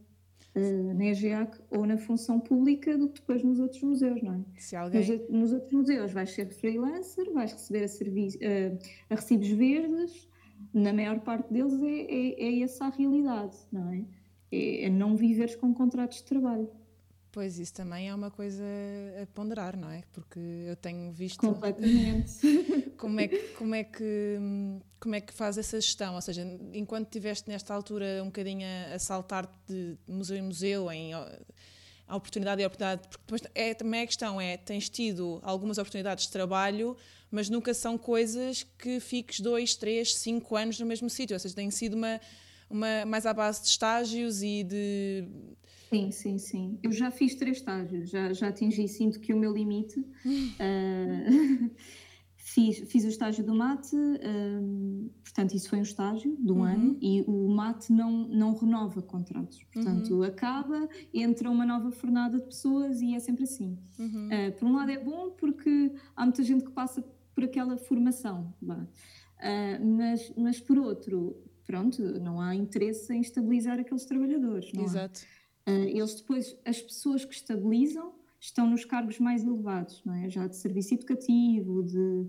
uh, 0.56 0.94
na 0.94 1.06
EGEAC 1.06 1.58
ou 1.70 1.86
na 1.86 1.98
função 1.98 2.40
pública 2.40 2.96
do 2.96 3.08
que 3.08 3.20
depois 3.20 3.42
nos 3.42 3.58
outros 3.58 3.82
museus, 3.82 4.22
não 4.22 4.34
é? 4.34 4.76
Alguém... 4.76 5.00
nos, 5.00 5.28
nos 5.28 5.52
outros 5.52 5.72
museus 5.72 6.12
vais 6.12 6.30
ser 6.30 6.48
freelancer, 6.50 7.32
vais 7.32 7.52
receber 7.52 7.84
a, 7.84 7.86
uh, 7.86 8.78
a 9.10 9.14
recibos 9.14 9.48
verdes, 9.48 10.28
na 10.72 10.92
maior 10.92 11.20
parte 11.20 11.52
deles 11.52 11.80
é, 11.82 11.86
é, 11.86 12.48
é 12.48 12.62
essa 12.62 12.86
a 12.86 12.90
realidade, 12.90 13.56
não 13.72 13.90
é? 13.90 14.04
É, 14.52 14.84
é 14.84 14.90
não 14.90 15.16
viveres 15.16 15.56
com 15.56 15.72
contratos 15.72 16.18
de 16.18 16.24
trabalho. 16.24 16.68
Pois, 17.32 17.58
isso 17.58 17.72
também 17.72 18.08
é 18.08 18.14
uma 18.14 18.30
coisa 18.30 18.64
a 19.22 19.26
ponderar, 19.26 19.76
não 19.76 19.90
é? 19.90 20.02
Porque 20.12 20.40
eu 20.66 20.74
tenho 20.74 21.12
visto. 21.12 21.38
Completamente. 21.38 22.32
Como 23.00 23.18
é, 23.18 23.28
que, 23.28 23.38
como, 23.54 23.74
é 23.74 23.82
que, 23.82 24.38
como 25.00 25.14
é 25.14 25.22
que 25.22 25.32
faz 25.32 25.56
essa 25.56 25.80
gestão? 25.80 26.16
Ou 26.16 26.20
seja, 26.20 26.42
enquanto 26.74 27.06
estiveste 27.06 27.48
nesta 27.48 27.72
altura 27.72 28.20
um 28.22 28.26
bocadinho 28.26 28.66
a, 28.66 28.96
a 28.96 28.98
saltar 28.98 29.50
de 29.66 29.96
museu 30.06 30.36
em 30.36 30.42
museu, 30.42 30.92
em 30.92 31.14
a 31.14 32.16
oportunidade 32.16 32.60
e 32.60 32.64
a 32.64 32.66
oportunidade, 32.66 33.08
porque 33.08 33.22
depois 33.24 33.42
é, 33.54 33.72
também 33.72 34.02
a 34.02 34.06
questão 34.06 34.38
é: 34.38 34.58
tens 34.58 34.90
tido 34.90 35.40
algumas 35.42 35.78
oportunidades 35.78 36.26
de 36.26 36.32
trabalho, 36.32 36.94
mas 37.30 37.48
nunca 37.48 37.72
são 37.72 37.96
coisas 37.96 38.66
que 38.76 39.00
fiques 39.00 39.40
dois, 39.40 39.74
três, 39.74 40.16
cinco 40.16 40.56
anos 40.56 40.78
no 40.78 40.84
mesmo 40.84 41.08
sítio. 41.08 41.34
Ou 41.34 41.40
seja, 41.40 41.54
tem 41.54 41.70
sido 41.70 41.94
uma, 41.94 42.20
uma 42.70 43.04
mais 43.04 43.26
à 43.26 43.34
base 43.34 43.62
de 43.62 43.68
estágios 43.68 44.42
e 44.42 44.64
de 44.64 45.28
Sim, 45.90 46.12
sim, 46.12 46.38
sim. 46.38 46.78
Eu 46.84 46.92
já 46.92 47.10
fiz 47.10 47.34
três 47.34 47.56
estágios, 47.56 48.10
já, 48.10 48.32
já 48.32 48.48
atingi, 48.48 48.86
sinto 48.86 49.18
que 49.18 49.34
o 49.34 49.36
meu 49.36 49.52
limite. 49.52 49.98
uh, 49.98 50.06
fiz, 52.36 52.78
fiz 52.90 53.04
o 53.04 53.08
estágio 53.08 53.44
do 53.44 53.52
mate, 53.54 53.96
uh, 53.96 55.10
portanto, 55.24 55.54
isso 55.54 55.68
foi 55.68 55.80
um 55.80 55.82
estágio 55.82 56.36
de 56.38 56.52
um 56.52 56.58
uhum. 56.58 56.64
ano, 56.64 56.98
e 57.02 57.22
o 57.26 57.48
mate 57.48 57.92
não, 57.92 58.28
não 58.28 58.54
renova 58.54 59.02
contratos. 59.02 59.64
Portanto, 59.72 60.14
uhum. 60.14 60.22
acaba, 60.22 60.88
entra 61.12 61.50
uma 61.50 61.66
nova 61.66 61.90
fornada 61.90 62.38
de 62.38 62.44
pessoas 62.44 63.00
e 63.00 63.16
é 63.16 63.18
sempre 63.18 63.42
assim. 63.42 63.76
Uhum. 63.98 64.28
Uh, 64.28 64.52
por 64.58 64.68
um 64.68 64.76
lado 64.76 64.92
é 64.92 64.98
bom 64.98 65.30
porque 65.30 65.92
há 66.14 66.24
muita 66.24 66.44
gente 66.44 66.64
que 66.64 66.70
passa 66.70 67.04
por 67.34 67.42
aquela 67.44 67.76
formação, 67.76 68.54
mas, 69.80 70.30
mas 70.36 70.60
por 70.60 70.76
outro, 70.76 71.42
pronto, 71.70 72.02
não 72.20 72.40
há 72.40 72.54
interesse 72.54 73.14
em 73.14 73.20
estabilizar 73.20 73.78
aqueles 73.78 74.04
trabalhadores. 74.04 74.72
Exato. 74.74 75.20
Há. 75.64 75.70
Uh, 75.70 75.84
eles 75.84 76.14
depois, 76.16 76.56
as 76.64 76.82
pessoas 76.82 77.24
que 77.24 77.32
estabilizam 77.32 78.12
estão 78.40 78.68
nos 78.68 78.84
cargos 78.84 79.20
mais 79.20 79.44
elevados, 79.44 80.02
não 80.04 80.14
é? 80.14 80.28
Já 80.28 80.48
de 80.48 80.56
serviço 80.56 80.94
educativo, 80.94 81.84
de, 81.84 82.26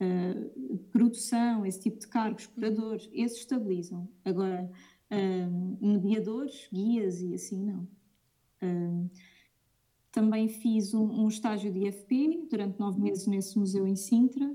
uh, 0.00 0.78
produção, 0.90 1.64
esse 1.64 1.80
tipo 1.80 2.00
de 2.00 2.08
cargos, 2.08 2.46
curadores, 2.46 3.08
esses 3.12 3.38
estabilizam. 3.38 4.08
Agora, 4.24 4.68
uh, 5.10 5.86
mediadores, 5.86 6.68
guias 6.72 7.20
e 7.20 7.34
assim, 7.34 7.64
não. 7.64 7.88
Uh, 8.60 9.08
também 10.10 10.48
fiz 10.48 10.92
um, 10.94 11.04
um, 11.04 11.28
estágio 11.28 11.72
de 11.72 11.86
IFP 11.86 12.48
durante 12.50 12.80
nove 12.80 13.00
meses 13.00 13.28
nesse 13.28 13.56
museu 13.56 13.86
em 13.86 13.94
Sintra, 13.94 14.52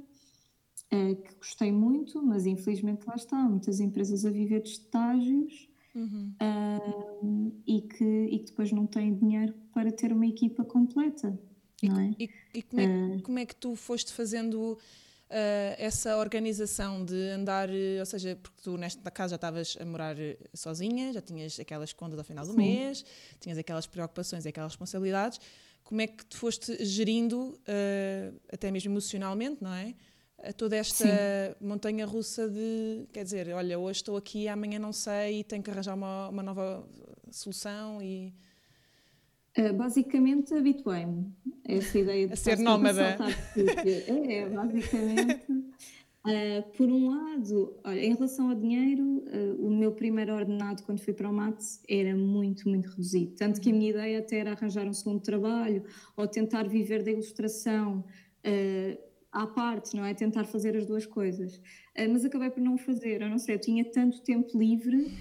que 1.16 1.36
gostei 1.36 1.72
muito, 1.72 2.22
mas 2.24 2.46
infelizmente 2.46 3.06
lá 3.06 3.16
está, 3.16 3.38
muitas 3.38 3.80
empresas 3.80 4.26
a 4.26 4.30
viver 4.30 4.62
de 4.62 4.70
estágios 4.70 5.70
uhum. 5.94 6.34
e, 7.66 7.82
que, 7.82 8.04
e 8.04 8.40
que 8.40 8.46
depois 8.46 8.72
não 8.72 8.86
têm 8.86 9.14
dinheiro 9.14 9.54
para 9.74 9.92
ter 9.92 10.12
uma 10.12 10.26
equipa 10.26 10.64
completa. 10.64 11.38
E, 11.82 11.88
é? 11.88 12.16
e, 12.20 12.30
e 12.54 12.62
como, 12.62 12.82
é, 12.82 13.20
como, 13.22 13.40
é, 13.40 13.46
que 13.46 13.56
tu 13.56 13.76
foste 13.76 14.14
fazendo 14.14 14.78
Uh, 15.26 15.74
essa 15.80 16.18
organização 16.18 17.04
de 17.04 17.16
andar, 17.30 17.68
eh, 17.72 18.00
ou 18.00 18.06
seja, 18.06 18.38
porque 18.44 18.62
tu 18.62 18.78
nesta 18.78 19.10
casa 19.10 19.32
já 19.32 19.36
estavas 19.38 19.76
a 19.82 19.84
morar 19.84 20.16
eh, 20.20 20.38
sozinha, 20.54 21.12
já 21.12 21.20
tinhas 21.20 21.60
aquelas 21.60 21.92
contas 21.92 22.20
ao 22.20 22.24
final 22.24 22.46
do 22.46 22.52
Sim. 22.52 22.58
mês, 22.58 23.04
tinhas 23.40 23.58
aquelas 23.58 23.88
preocupações 23.88 24.46
e 24.46 24.50
aquelas 24.50 24.74
responsabilidades, 24.74 25.40
como 25.84 26.00
é 26.00 26.06
que 26.06 26.24
te 26.28 26.38
foste 26.38 26.86
gerindo, 26.86 27.60
uh, 27.68 28.40
até 28.54 28.70
mesmo 28.70 28.92
emocionalmente, 28.92 29.64
não 29.64 29.74
é? 29.74 29.96
Toda 30.54 30.76
esta 30.76 31.06
Sim. 31.06 31.66
montanha 31.66 32.06
russa 32.06 32.50
de, 32.50 33.08
quer 33.12 33.24
dizer, 33.24 33.54
olha, 33.54 33.78
hoje 33.80 34.00
estou 34.00 34.18
aqui, 34.18 34.48
amanhã 34.48 34.80
não 34.80 34.94
sei, 34.94 35.40
e 35.40 35.44
tenho 35.44 35.64
que 35.64 35.70
arranjar 35.70 35.96
uma, 35.96 36.30
uma 36.30 36.44
nova 36.44 36.88
solução 37.32 38.02
e 38.02 38.34
Uh, 39.58 39.72
basicamente 39.74 40.54
habituei-me 40.54 41.32
a 41.66 41.74
essa 41.74 41.98
ideia 41.98 42.28
de 42.28 42.34
a 42.34 42.36
ser 42.36 42.60
nómada. 42.60 43.18
É, 43.56 44.40
é, 44.40 44.50
basicamente. 44.50 45.50
Uh, 45.50 46.62
por 46.76 46.90
um 46.90 47.08
lado, 47.10 47.74
olha, 47.86 48.04
em 48.04 48.14
relação 48.14 48.50
ao 48.50 48.56
dinheiro, 48.56 49.02
uh, 49.02 49.66
o 49.66 49.74
meu 49.74 49.94
primeiro 49.94 50.34
ordenado 50.34 50.84
quando 50.84 51.00
fui 51.00 51.14
para 51.14 51.30
o 51.30 51.34
MATS 51.34 51.82
era 51.88 52.14
muito, 52.14 52.68
muito 52.68 52.90
reduzido. 52.90 53.34
Tanto 53.36 53.62
que 53.62 53.70
a 53.70 53.74
minha 53.74 53.92
ideia 53.92 54.20
até 54.20 54.40
era 54.40 54.52
arranjar 54.52 54.86
um 54.88 54.94
segundo 54.94 55.22
trabalho 55.22 55.86
ou 56.18 56.28
tentar 56.28 56.68
viver 56.68 57.02
da 57.02 57.12
ilustração 57.12 58.04
à 59.36 59.45
parte, 59.45 59.95
não 59.95 60.06
é? 60.06 60.13
Tentar 60.13 60.45
fazer 60.45 60.76
as 60.78 60.86
duas 60.86 61.06
coisas. 61.06 61.62
mas 62.10 62.24
acabei 62.24 62.50
por 62.50 62.62
não 62.62 62.78
fazer, 62.78 63.21
eu 63.21 63.30
não 63.30 63.38
sei, 63.38 63.56
eu 63.56 63.60
tinha 63.60 63.84
tanto 63.84 64.21
tempo 64.21 64.58
livre 64.58 65.12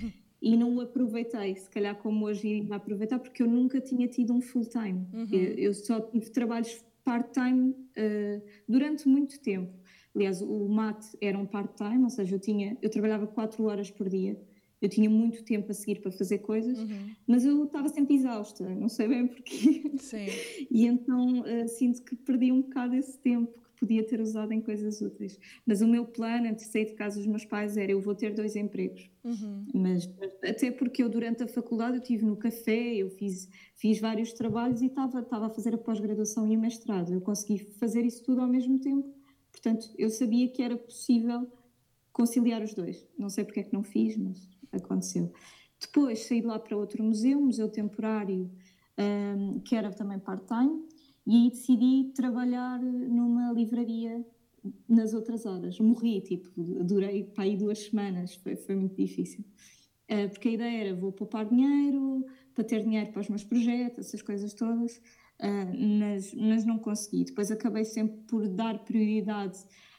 e 0.44 0.57
não 0.59 0.77
o 0.77 0.81
aproveitei, 0.83 1.57
se 1.57 1.70
calhar 1.70 1.96
como 1.96 2.27
hoje 2.27 2.46
iria 2.46 2.77
aproveitar, 2.77 3.18
porque 3.18 3.42
eu 3.42 3.48
nunca 3.48 3.81
tinha 3.81 4.07
tido 4.07 4.35
um 4.35 4.42
full-time. 4.42 5.07
Uhum. 5.12 5.27
Eu, 5.33 5.72
só 5.72 6.00
tive 6.00 6.31
trabalhos 6.31 6.85
part-time 7.03 7.70
uh, 7.70 8.42
durante 8.68 9.09
muito 9.09 9.40
tempo. 9.40 9.72
Aliás, 10.14 10.42
o 10.42 10.68
mate 10.68 11.09
era 11.20 11.38
um 11.38 11.46
part-time, 11.46 12.05
ou 12.05 12.11
seja, 12.11 12.37
eu, 12.37 12.38
tinha, 12.38 12.77
eu 12.83 12.90
trabalhava 12.90 13.27
4 13.27 13.64
horas 13.64 13.90
por 13.90 14.09
dia, 14.09 14.38
eu 14.83 14.88
tinha 14.88 15.09
muito 15.09 15.42
tempo 15.44 15.70
a 15.70 15.74
seguir 15.74 16.03
para 16.03 16.12
fazer 16.12 16.38
coisas, 16.38 16.79
uhum. 16.79 17.11
mas 17.27 17.44
eu 17.46 17.64
estava 17.64 17.88
sempre 17.88 18.14
exausta, 18.14 18.68
não 18.68 18.88
sei 18.90 19.09
bem 19.09 19.27
porquê. 19.27 19.92
Sim. 19.98 20.27
E 20.70 20.87
então 20.87 21.40
uh, 21.40 21.68
sinto 21.68 22.03
que 22.03 22.14
perdi 22.16 22.53
um 22.53 22.61
bocado 22.61 22.94
esse 22.94 23.18
tempo 23.18 23.63
podia 23.85 24.05
ter 24.05 24.20
usado 24.20 24.53
em 24.53 24.61
coisas 24.61 25.01
úteis. 25.01 25.38
Mas 25.66 25.81
o 25.81 25.87
meu 25.87 26.07
plano 26.07 26.49
antes 26.49 26.66
de 26.66 26.73
sair 26.73 26.87
de 26.87 26.94
casa 26.94 27.18
dos 27.18 27.27
meus 27.27 27.44
pais 27.44 27.77
era 27.77 27.92
eu 27.92 28.01
vou 28.01 28.14
ter 28.14 28.35
dois 28.35 28.57
empregos. 28.57 29.11
Uhum. 29.23 29.66
Mas 29.75 30.11
até 30.42 30.70
porque 30.70 31.03
eu 31.03 31.09
durante 31.09 31.42
a 31.42 31.47
faculdade 31.47 31.97
eu 31.97 32.03
tive 32.03 32.25
no 32.25 32.37
café, 32.37 32.94
eu 32.97 33.11
fiz, 33.11 33.49
fiz 33.77 34.01
vários 34.01 34.33
trabalhos 34.33 34.81
e 34.83 34.87
estava, 34.87 35.20
estava 35.20 35.47
a 35.47 35.51
fazer 35.51 35.75
a 35.75 35.79
pós-graduação 35.79 36.47
e 36.47 36.57
o 36.57 36.61
mestrado. 36.61 37.12
Eu 37.12 37.20
consegui 37.20 37.59
fazer 37.79 38.05
isso 38.05 38.23
tudo 38.25 38.40
ao 38.40 38.49
mesmo 38.49 38.79
tempo. 38.79 39.14
Portanto, 39.53 39.92
eu 39.97 40.11
sabia 40.11 40.49
que 40.49 40.62
era 40.62 40.77
possível 40.77 41.47
conciliar 42.12 42.62
os 42.62 42.75
dois. 42.75 43.07
Não 43.18 43.29
sei 43.29 43.44
porque 43.44 43.61
é 43.61 43.62
que 43.62 43.73
não 43.73 43.83
fiz, 43.83 44.16
mas 44.16 44.49
aconteceu. 44.73 45.33
Depois 45.81 46.20
saí 46.27 46.40
de 46.40 46.47
lá 46.47 46.59
para 46.59 46.77
outro 46.77 47.03
museu, 47.03 47.38
um 47.38 47.47
museu 47.47 47.68
temporário, 47.68 48.51
um, 48.99 49.61
que 49.61 49.75
era 49.75 49.90
também 49.90 50.18
part-time, 50.18 50.83
e 51.27 51.35
aí 51.35 51.51
decidi 51.51 52.13
trabalhar 52.15 52.81
numa 52.81 53.53
livraria 53.53 54.25
nas 54.89 55.15
outras 55.15 55.47
horas. 55.47 55.79
Morri, 55.79 56.21
tipo, 56.21 56.49
durei 56.85 57.25
para 57.25 57.45
aí 57.45 57.57
duas 57.57 57.79
semanas, 57.79 58.35
foi, 58.37 58.57
foi 58.57 58.75
muito 58.75 58.97
difícil. 58.97 59.45
Uh, 60.11 60.29
porque 60.29 60.49
a 60.49 60.53
ideia 60.53 60.89
era, 60.89 60.95
vou 60.95 61.13
poupar 61.13 61.47
dinheiro 61.47 62.27
para 62.55 62.65
ter 62.65 62.83
dinheiro 62.83 63.11
para 63.11 63.21
os 63.21 63.29
meus 63.29 63.43
projetos, 63.43 64.07
essas 64.07 64.21
coisas 64.21 64.53
todas, 64.53 64.97
uh, 64.97 65.99
mas, 65.99 66.35
mas 66.35 66.65
não 66.65 66.79
consegui. 66.79 67.25
Depois 67.25 67.51
acabei 67.51 67.85
sempre 67.85 68.19
por 68.27 68.47
dar 68.49 68.85
prioridade 68.85 69.59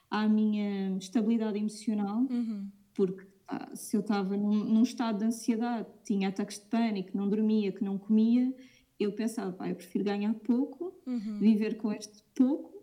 à 0.10 0.28
minha 0.28 0.96
estabilidade 0.98 1.58
emocional, 1.58 2.20
uhum. 2.30 2.70
porque 2.94 3.26
ah, 3.48 3.76
se 3.76 3.96
eu 3.96 4.02
estava 4.02 4.36
num, 4.38 4.64
num 4.64 4.84
estado 4.84 5.20
de 5.20 5.26
ansiedade, 5.26 5.88
tinha 6.04 6.30
ataques 6.30 6.60
de 6.60 6.66
pânico, 6.66 7.16
não 7.16 7.30
dormia, 7.30 7.72
que 7.72 7.84
não 7.84 7.98
comia, 7.98 8.54
eu 9.00 9.12
pensava, 9.12 9.52
pá, 9.52 9.70
eu 9.70 9.76
prefiro 9.76 10.04
ganhar 10.04 10.34
pouco, 10.36 10.94
uhum. 11.06 11.40
viver 11.40 11.78
com 11.78 11.92
este 11.92 12.24
pouco, 12.34 12.74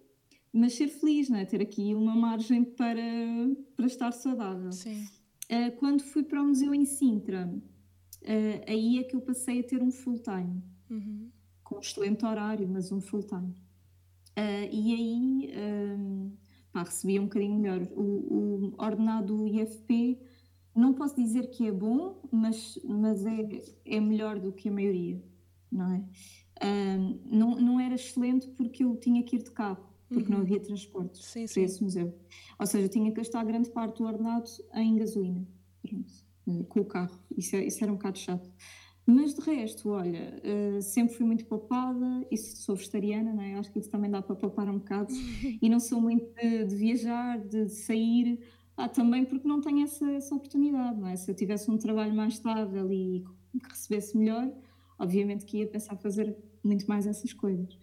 mas 0.52 0.74
ser 0.74 0.88
feliz, 0.88 1.30
né? 1.30 1.44
ter 1.46 1.62
aqui 1.62 1.94
uma 1.94 2.14
margem 2.14 2.62
para, 2.64 3.02
para 3.74 3.86
estar 3.86 4.12
saudável. 4.12 4.68
Uh, 4.68 5.76
quando 5.78 6.02
fui 6.02 6.22
para 6.22 6.42
o 6.42 6.46
museu 6.46 6.74
em 6.74 6.84
Sintra, 6.84 7.46
uh, 7.46 8.70
aí 8.70 8.98
é 8.98 9.04
que 9.04 9.16
eu 9.16 9.22
passei 9.22 9.60
a 9.60 9.62
ter 9.62 9.82
um 9.82 9.90
full-time, 9.90 10.62
uhum. 10.90 11.30
com 11.64 11.76
um 11.76 11.80
excelente 11.80 12.24
horário, 12.24 12.68
mas 12.68 12.92
um 12.92 13.00
full-time. 13.00 13.54
Uh, 14.36 14.68
e 14.70 14.94
aí 14.94 15.52
pá, 16.72 16.82
recebia 16.82 17.20
um 17.20 17.24
bocadinho 17.24 17.58
melhor. 17.58 17.82
O, 17.92 18.02
o 18.02 18.74
ordenado 18.78 19.46
IFP 19.46 20.18
não 20.74 20.92
posso 20.92 21.16
dizer 21.16 21.48
que 21.48 21.66
é 21.66 21.72
bom, 21.72 22.22
mas, 22.30 22.78
mas 22.84 23.24
é, 23.24 23.62
é 23.84 24.00
melhor 24.00 24.38
do 24.38 24.52
que 24.52 24.68
a 24.68 24.72
maioria 24.72 25.22
não 25.72 25.92
é? 25.92 26.04
Um, 26.64 27.18
não, 27.24 27.50
não 27.56 27.80
era 27.80 27.94
excelente 27.94 28.48
porque 28.50 28.84
eu 28.84 28.94
tinha 28.96 29.22
que 29.22 29.36
ir 29.36 29.42
de 29.42 29.50
carro, 29.50 29.84
porque 30.08 30.30
uhum. 30.30 30.38
não 30.38 30.40
havia 30.42 30.60
transporte 30.60 31.24
sim, 31.24 31.46
para 31.46 31.62
esse 31.62 31.82
museu. 31.82 32.14
Ou 32.58 32.66
seja, 32.66 32.84
eu 32.84 32.88
tinha 32.88 33.10
que 33.10 33.16
gastar 33.16 33.44
grande 33.44 33.70
parte 33.70 33.98
do 33.98 34.04
ordenado 34.04 34.48
em 34.74 34.96
gasolina, 34.96 35.46
pronto, 35.80 36.12
eh, 36.48 36.64
com 36.68 36.80
o 36.80 36.84
carro. 36.84 37.18
Isso, 37.36 37.56
é, 37.56 37.64
isso 37.64 37.82
era 37.82 37.92
um 37.92 37.96
bocado 37.96 38.18
chato. 38.18 38.48
Mas 39.04 39.34
de 39.34 39.40
resto, 39.40 39.90
olha, 39.90 40.40
uh, 40.44 40.80
sempre 40.80 41.14
fui 41.14 41.26
muito 41.26 41.44
poupada, 41.46 42.24
isso 42.30 42.56
sou 42.58 42.76
vegetariana, 42.76 43.34
não 43.34 43.42
é? 43.42 43.54
acho 43.54 43.72
que 43.72 43.80
isso 43.80 43.90
também 43.90 44.08
dá 44.08 44.22
para 44.22 44.36
poupar 44.36 44.68
um 44.68 44.78
bocado. 44.78 45.12
e 45.60 45.68
não 45.68 45.80
sou 45.80 46.00
muito 46.00 46.32
de, 46.34 46.64
de 46.66 46.76
viajar, 46.76 47.40
de, 47.40 47.64
de, 47.64 47.72
sair, 47.72 48.38
ah, 48.76 48.88
também 48.88 49.24
porque 49.24 49.46
não 49.46 49.60
tenho 49.60 49.82
essa, 49.82 50.08
essa 50.12 50.34
oportunidade, 50.34 51.00
não 51.00 51.08
é? 51.08 51.16
Se 51.16 51.28
eu 51.28 51.34
tivesse 51.34 51.68
um 51.68 51.76
trabalho 51.76 52.14
mais 52.14 52.34
estável 52.34 52.92
e 52.92 53.24
que 53.52 53.68
recebesse 53.68 54.16
melhor, 54.16 54.48
obviamente 55.02 55.44
que 55.44 55.58
ia 55.58 55.66
pensar 55.66 55.96
fazer 55.96 56.36
muito 56.62 56.86
mais 56.86 57.06
essas 57.06 57.32
coisas. 57.32 57.74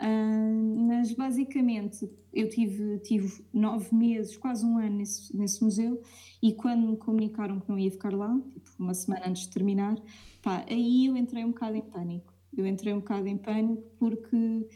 Uh, 0.00 0.86
mas 0.86 1.12
basicamente 1.12 2.08
eu 2.32 2.48
tive, 2.48 2.98
tive 3.00 3.44
nove 3.52 3.92
meses, 3.92 4.36
quase 4.36 4.64
um 4.64 4.78
ano 4.78 4.98
nesse, 4.98 5.36
nesse 5.36 5.64
museu 5.64 6.00
e 6.40 6.52
quando 6.52 6.86
me 6.86 6.96
comunicaram 6.96 7.58
que 7.58 7.68
não 7.68 7.76
ia 7.76 7.90
ficar 7.90 8.14
lá, 8.14 8.32
tipo 8.64 8.70
uma 8.78 8.94
semana 8.94 9.28
antes 9.28 9.42
de 9.42 9.50
terminar, 9.50 9.96
pá, 10.40 10.64
aí 10.68 11.06
eu 11.06 11.16
entrei 11.16 11.44
um 11.44 11.48
bocado 11.48 11.76
em 11.76 11.82
pânico. 11.82 12.32
Eu 12.56 12.66
entrei 12.66 12.92
um 12.92 13.00
bocado 13.00 13.26
em 13.26 13.36
pânico 13.36 13.82
porque 13.98 14.68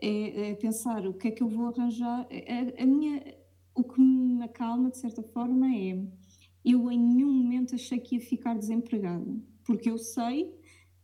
é, 0.00 0.50
é 0.50 0.54
pensar 0.54 1.06
o 1.06 1.14
que 1.14 1.28
é 1.28 1.30
que 1.30 1.42
eu 1.42 1.48
vou 1.48 1.68
arranjar. 1.68 2.26
A, 2.26 2.82
a, 2.82 2.86
minha, 2.86 3.22
o 3.76 3.84
que 3.84 4.00
me 4.00 4.42
acalma 4.42 4.90
de 4.90 4.98
certa 4.98 5.22
forma 5.22 5.72
é 5.72 6.04
eu 6.64 6.90
em 6.90 6.98
nenhum 6.98 7.32
momento 7.32 7.76
achei 7.76 8.00
que 8.00 8.16
ia 8.16 8.20
ficar 8.20 8.54
desempregada, 8.54 9.36
porque 9.64 9.88
eu 9.88 9.98
sei 9.98 10.57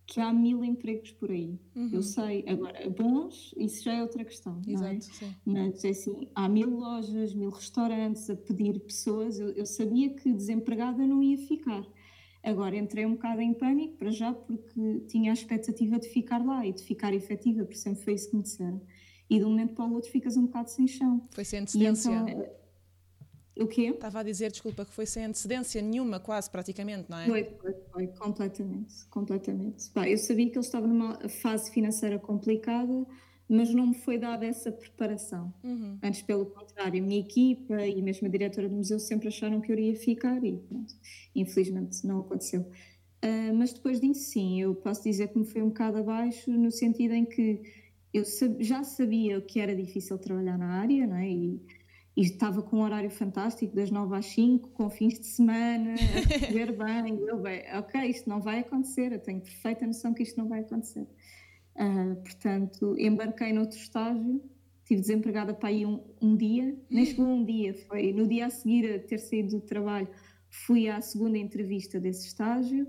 que 0.06 0.20
há 0.20 0.32
mil 0.32 0.64
empregos 0.64 1.12
por 1.12 1.30
aí. 1.30 1.58
Uhum. 1.74 1.90
Eu 1.92 2.02
sei, 2.02 2.44
agora, 2.46 2.88
bons, 2.90 3.54
isso 3.56 3.82
já 3.84 3.94
é 3.94 4.02
outra 4.02 4.24
questão. 4.24 4.60
É? 4.66 4.72
Exato, 4.72 4.94
é? 4.94 5.00
sim. 5.00 5.34
Mas 5.44 5.84
é 5.84 5.88
assim, 5.90 6.28
há 6.34 6.48
mil 6.48 6.70
lojas, 6.70 7.34
mil 7.34 7.50
restaurantes 7.50 8.28
a 8.28 8.36
pedir 8.36 8.78
pessoas. 8.80 9.38
Eu, 9.38 9.50
eu, 9.50 9.64
sabia 9.64 10.10
que 10.10 10.32
desempregada 10.32 11.06
não 11.06 11.22
ia 11.22 11.38
ficar. 11.38 11.84
Agora 12.42 12.76
entrei 12.76 13.06
um 13.06 13.12
bocado 13.12 13.40
em 13.40 13.54
pânico, 13.54 13.96
para 13.96 14.10
já, 14.10 14.34
porque 14.34 15.00
tinha 15.08 15.32
a 15.32 15.34
expectativa 15.34 15.98
de 15.98 16.08
ficar 16.08 16.44
lá 16.44 16.66
e 16.66 16.74
de 16.74 16.82
ficar 16.82 17.14
efetiva, 17.14 17.64
por 17.64 17.74
sempre 17.74 18.04
foi 18.04 18.14
isso 18.14 18.28
que 18.28 18.36
me 18.36 18.42
disseram. 18.42 18.82
E 19.30 19.38
de 19.38 19.44
um 19.46 19.48
momento 19.48 19.74
para 19.74 19.86
o 19.86 19.94
outro 19.94 20.10
ficas 20.10 20.36
um 20.36 20.44
bocado 20.44 20.68
sem 20.68 20.86
chão. 20.86 21.26
Foi 21.30 21.44
sem 21.44 21.60
antecedência. 21.60 22.10
E 22.10 22.12
então, 22.12 22.46
o 23.56 23.66
quê? 23.68 23.82
Estava 23.82 24.20
a 24.20 24.22
dizer, 24.22 24.50
desculpa, 24.50 24.84
que 24.84 24.92
foi 24.92 25.06
sem 25.06 25.24
antecedência 25.24 25.80
nenhuma, 25.80 26.18
quase, 26.18 26.50
praticamente, 26.50 27.08
não 27.08 27.18
é? 27.18 27.26
Foi, 27.26 27.44
foi, 27.44 27.74
foi 27.92 28.06
completamente, 28.08 29.06
completamente. 29.10 29.90
Eu 30.06 30.18
sabia 30.18 30.50
que 30.50 30.58
ele 30.58 30.64
estava 30.64 30.86
numa 30.86 31.28
fase 31.28 31.70
financeira 31.70 32.18
complicada, 32.18 33.06
mas 33.48 33.72
não 33.72 33.88
me 33.88 33.94
foi 33.94 34.18
dada 34.18 34.44
essa 34.44 34.72
preparação. 34.72 35.54
Uhum. 35.62 35.98
Antes, 36.02 36.22
pelo 36.22 36.46
contrário, 36.46 37.00
a 37.00 37.06
minha 37.06 37.20
equipa 37.20 37.86
e 37.86 38.02
mesmo 38.02 38.26
a 38.26 38.30
diretora 38.30 38.68
do 38.68 38.74
museu 38.74 38.98
sempre 38.98 39.28
acharam 39.28 39.60
que 39.60 39.70
eu 39.70 39.78
iria 39.78 39.94
ficar 39.94 40.42
e 40.42 40.56
pronto, 40.56 40.94
infelizmente 41.34 42.04
não 42.06 42.20
aconteceu. 42.20 42.62
Uh, 42.62 43.54
mas 43.54 43.72
depois 43.72 44.00
disso, 44.00 44.30
sim, 44.30 44.60
eu 44.60 44.74
posso 44.74 45.04
dizer 45.04 45.28
que 45.28 45.38
me 45.38 45.44
foi 45.44 45.62
um 45.62 45.68
bocado 45.68 45.98
abaixo, 45.98 46.50
no 46.50 46.70
sentido 46.70 47.14
em 47.14 47.24
que 47.24 47.62
eu 48.12 48.22
já 48.60 48.84
sabia 48.84 49.40
que 49.40 49.60
era 49.60 49.74
difícil 49.74 50.18
trabalhar 50.18 50.58
na 50.58 50.80
área, 50.80 51.06
não 51.06 51.16
é? 51.16 51.28
E, 51.28 51.60
e 52.16 52.22
estava 52.22 52.62
com 52.62 52.78
um 52.78 52.82
horário 52.82 53.10
fantástico, 53.10 53.74
das 53.74 53.90
9 53.90 54.16
às 54.16 54.26
5, 54.26 54.68
com 54.70 54.88
fins 54.88 55.18
de 55.18 55.26
semana, 55.26 55.94
a 55.94 56.38
receber 56.38 56.72
bem. 56.78 57.18
Eu, 57.26 57.38
bem, 57.38 57.62
ok, 57.76 58.00
isto 58.08 58.28
não 58.28 58.40
vai 58.40 58.60
acontecer, 58.60 59.12
eu 59.12 59.18
tenho 59.18 59.40
perfeita 59.40 59.86
noção 59.86 60.14
que 60.14 60.22
isto 60.22 60.38
não 60.38 60.48
vai 60.48 60.60
acontecer. 60.60 61.08
Uh, 61.74 62.14
portanto, 62.22 62.94
embarquei 62.98 63.52
noutro 63.52 63.76
estágio, 63.76 64.40
estive 64.82 65.00
desempregada 65.00 65.52
para 65.52 65.70
aí 65.70 65.84
um, 65.84 66.00
um 66.22 66.36
dia, 66.36 66.76
nem 66.88 67.04
chegou 67.04 67.26
um 67.26 67.44
dia, 67.44 67.74
foi 67.88 68.12
no 68.12 68.28
dia 68.28 68.46
a 68.46 68.50
seguir 68.50 68.94
a 68.94 68.98
ter 69.00 69.18
saído 69.18 69.58
do 69.58 69.60
trabalho, 69.60 70.08
fui 70.48 70.88
à 70.88 71.00
segunda 71.00 71.36
entrevista 71.36 71.98
desse 71.98 72.28
estágio. 72.28 72.86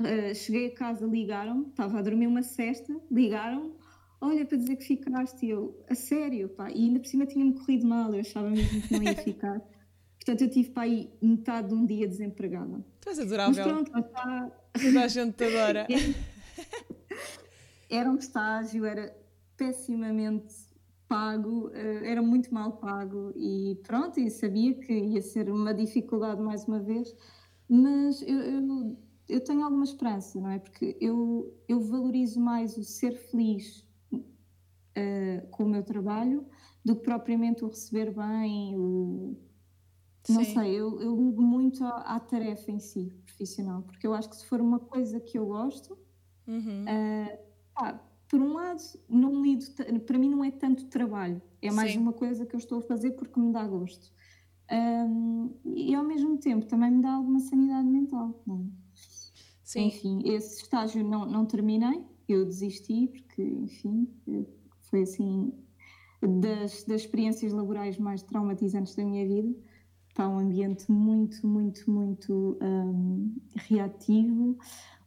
Uh, 0.00 0.34
cheguei 0.34 0.68
a 0.68 0.74
casa, 0.74 1.06
ligaram-me, 1.06 1.66
estava 1.66 1.98
a 1.98 2.02
dormir 2.02 2.26
uma 2.26 2.42
cesta, 2.42 2.98
ligaram 3.10 3.76
olha, 4.24 4.46
para 4.46 4.58
dizer 4.58 4.76
que 4.76 4.84
ficaste, 4.84 5.46
e 5.46 5.50
eu, 5.50 5.84
a 5.88 5.94
sério, 5.94 6.48
pá, 6.48 6.70
e 6.70 6.86
ainda 6.86 7.00
por 7.00 7.06
cima 7.06 7.26
tinha-me 7.26 7.52
corrido 7.52 7.86
mal, 7.86 8.12
eu 8.14 8.20
achava 8.20 8.50
mesmo 8.50 8.82
que 8.82 8.92
não 8.92 9.02
ia 9.02 9.16
ficar. 9.16 9.60
Portanto, 10.16 10.40
eu 10.40 10.50
tive 10.50 10.70
para 10.70 10.84
aí 10.84 11.10
metade 11.20 11.68
de 11.68 11.74
um 11.74 11.84
dia 11.84 12.08
desempregada. 12.08 12.82
Tu 13.00 13.08
és 13.10 13.18
adorável. 13.18 13.54
Mas 13.54 13.66
pronto, 13.66 13.98
está... 13.98 14.50
Toda 14.72 15.02
a 15.02 15.08
gente 15.08 15.34
te 15.34 15.44
adora. 15.44 15.86
Era 17.90 18.10
um 18.10 18.16
estágio, 18.16 18.84
era 18.84 19.14
pessimamente 19.56 20.52
pago, 21.06 21.70
eh, 21.72 22.10
era 22.10 22.22
muito 22.22 22.52
mal 22.52 22.72
pago 22.78 23.32
e 23.36 23.78
pronto, 23.84 24.18
e 24.18 24.30
sabia 24.30 24.74
que 24.74 24.92
ia 24.92 25.22
ser 25.22 25.48
uma 25.48 25.72
dificuldade 25.72 26.40
mais 26.40 26.66
uma 26.66 26.80
vez, 26.80 27.14
mas 27.68 28.20
eu, 28.22 28.38
eu, 28.38 28.98
eu 29.28 29.44
tenho 29.44 29.62
alguma 29.62 29.84
esperança, 29.84 30.40
não 30.40 30.50
é? 30.50 30.58
Porque 30.58 30.96
eu, 31.00 31.54
eu 31.68 31.80
valorizo 31.80 32.40
mais 32.40 32.76
o 32.76 32.82
ser 32.82 33.12
feliz 33.12 33.83
uh, 34.96 35.46
com 35.48 35.64
o 35.64 35.68
meu 35.68 35.82
trabalho 35.82 36.46
do 36.84 36.96
que 36.96 37.02
propriamente 37.02 37.64
o 37.64 37.68
receber 37.68 38.14
bem, 38.14 38.76
o... 38.76 39.36
Não 40.28 40.42
sei, 40.42 40.72
eu, 40.72 41.00
eu 41.02 41.14
ligo 41.14 41.42
muito 41.42 41.84
à, 41.84 42.16
à, 42.16 42.20
tarefa 42.20 42.70
em 42.70 42.78
si, 42.78 43.12
profissional, 43.26 43.82
porque 43.82 44.06
eu 44.06 44.14
acho 44.14 44.30
que 44.30 44.36
se 44.36 44.46
for 44.46 44.58
uma 44.58 44.78
coisa 44.78 45.20
que 45.20 45.38
eu 45.38 45.46
gosto, 45.46 45.98
uhum. 46.46 46.84
uh, 46.84 47.98
por 48.26 48.40
um 48.40 48.54
lado, 48.54 48.80
não 49.06 49.42
lido, 49.42 49.66
para 50.06 50.18
mim 50.18 50.30
não 50.30 50.42
é 50.42 50.50
tanto 50.50 50.86
trabalho, 50.86 51.42
é 51.60 51.70
mais 51.70 51.92
Sim. 51.92 51.98
uma 51.98 52.12
coisa 52.12 52.46
que 52.46 52.54
eu 52.54 52.58
estou 52.58 52.78
a 52.78 52.82
fazer 52.82 53.12
porque 53.12 53.38
me 53.38 53.52
dá 53.52 53.66
gosto. 53.66 54.12
Um, 54.72 55.54
e 55.64 55.94
ao 55.94 56.02
mesmo 56.02 56.38
tempo 56.38 56.64
também 56.64 56.90
me 56.90 57.02
dá 57.02 57.12
alguma 57.12 57.40
sanidade 57.40 57.86
mental. 57.86 58.42
Não 58.46 58.60
é? 58.60 58.84
Sim. 59.62 59.86
Enfim, 59.86 60.22
esse 60.24 60.62
estágio 60.62 61.04
não, 61.04 61.26
não 61.26 61.44
terminei, 61.44 62.04
eu 62.28 62.44
desisti 62.44 63.08
porque, 63.08 63.42
enfim, 63.42 64.08
foi 64.94 65.02
assim 65.02 65.52
das, 66.22 66.84
das 66.84 67.00
experiências 67.00 67.52
laborais 67.52 67.98
mais 67.98 68.22
traumatizantes 68.22 68.94
da 68.94 69.04
minha 69.04 69.26
vida. 69.26 69.52
Está 70.08 70.28
um 70.28 70.38
ambiente 70.38 70.88
muito, 70.88 71.44
muito, 71.44 71.90
muito 71.90 72.56
um, 72.62 73.34
reativo, 73.56 74.56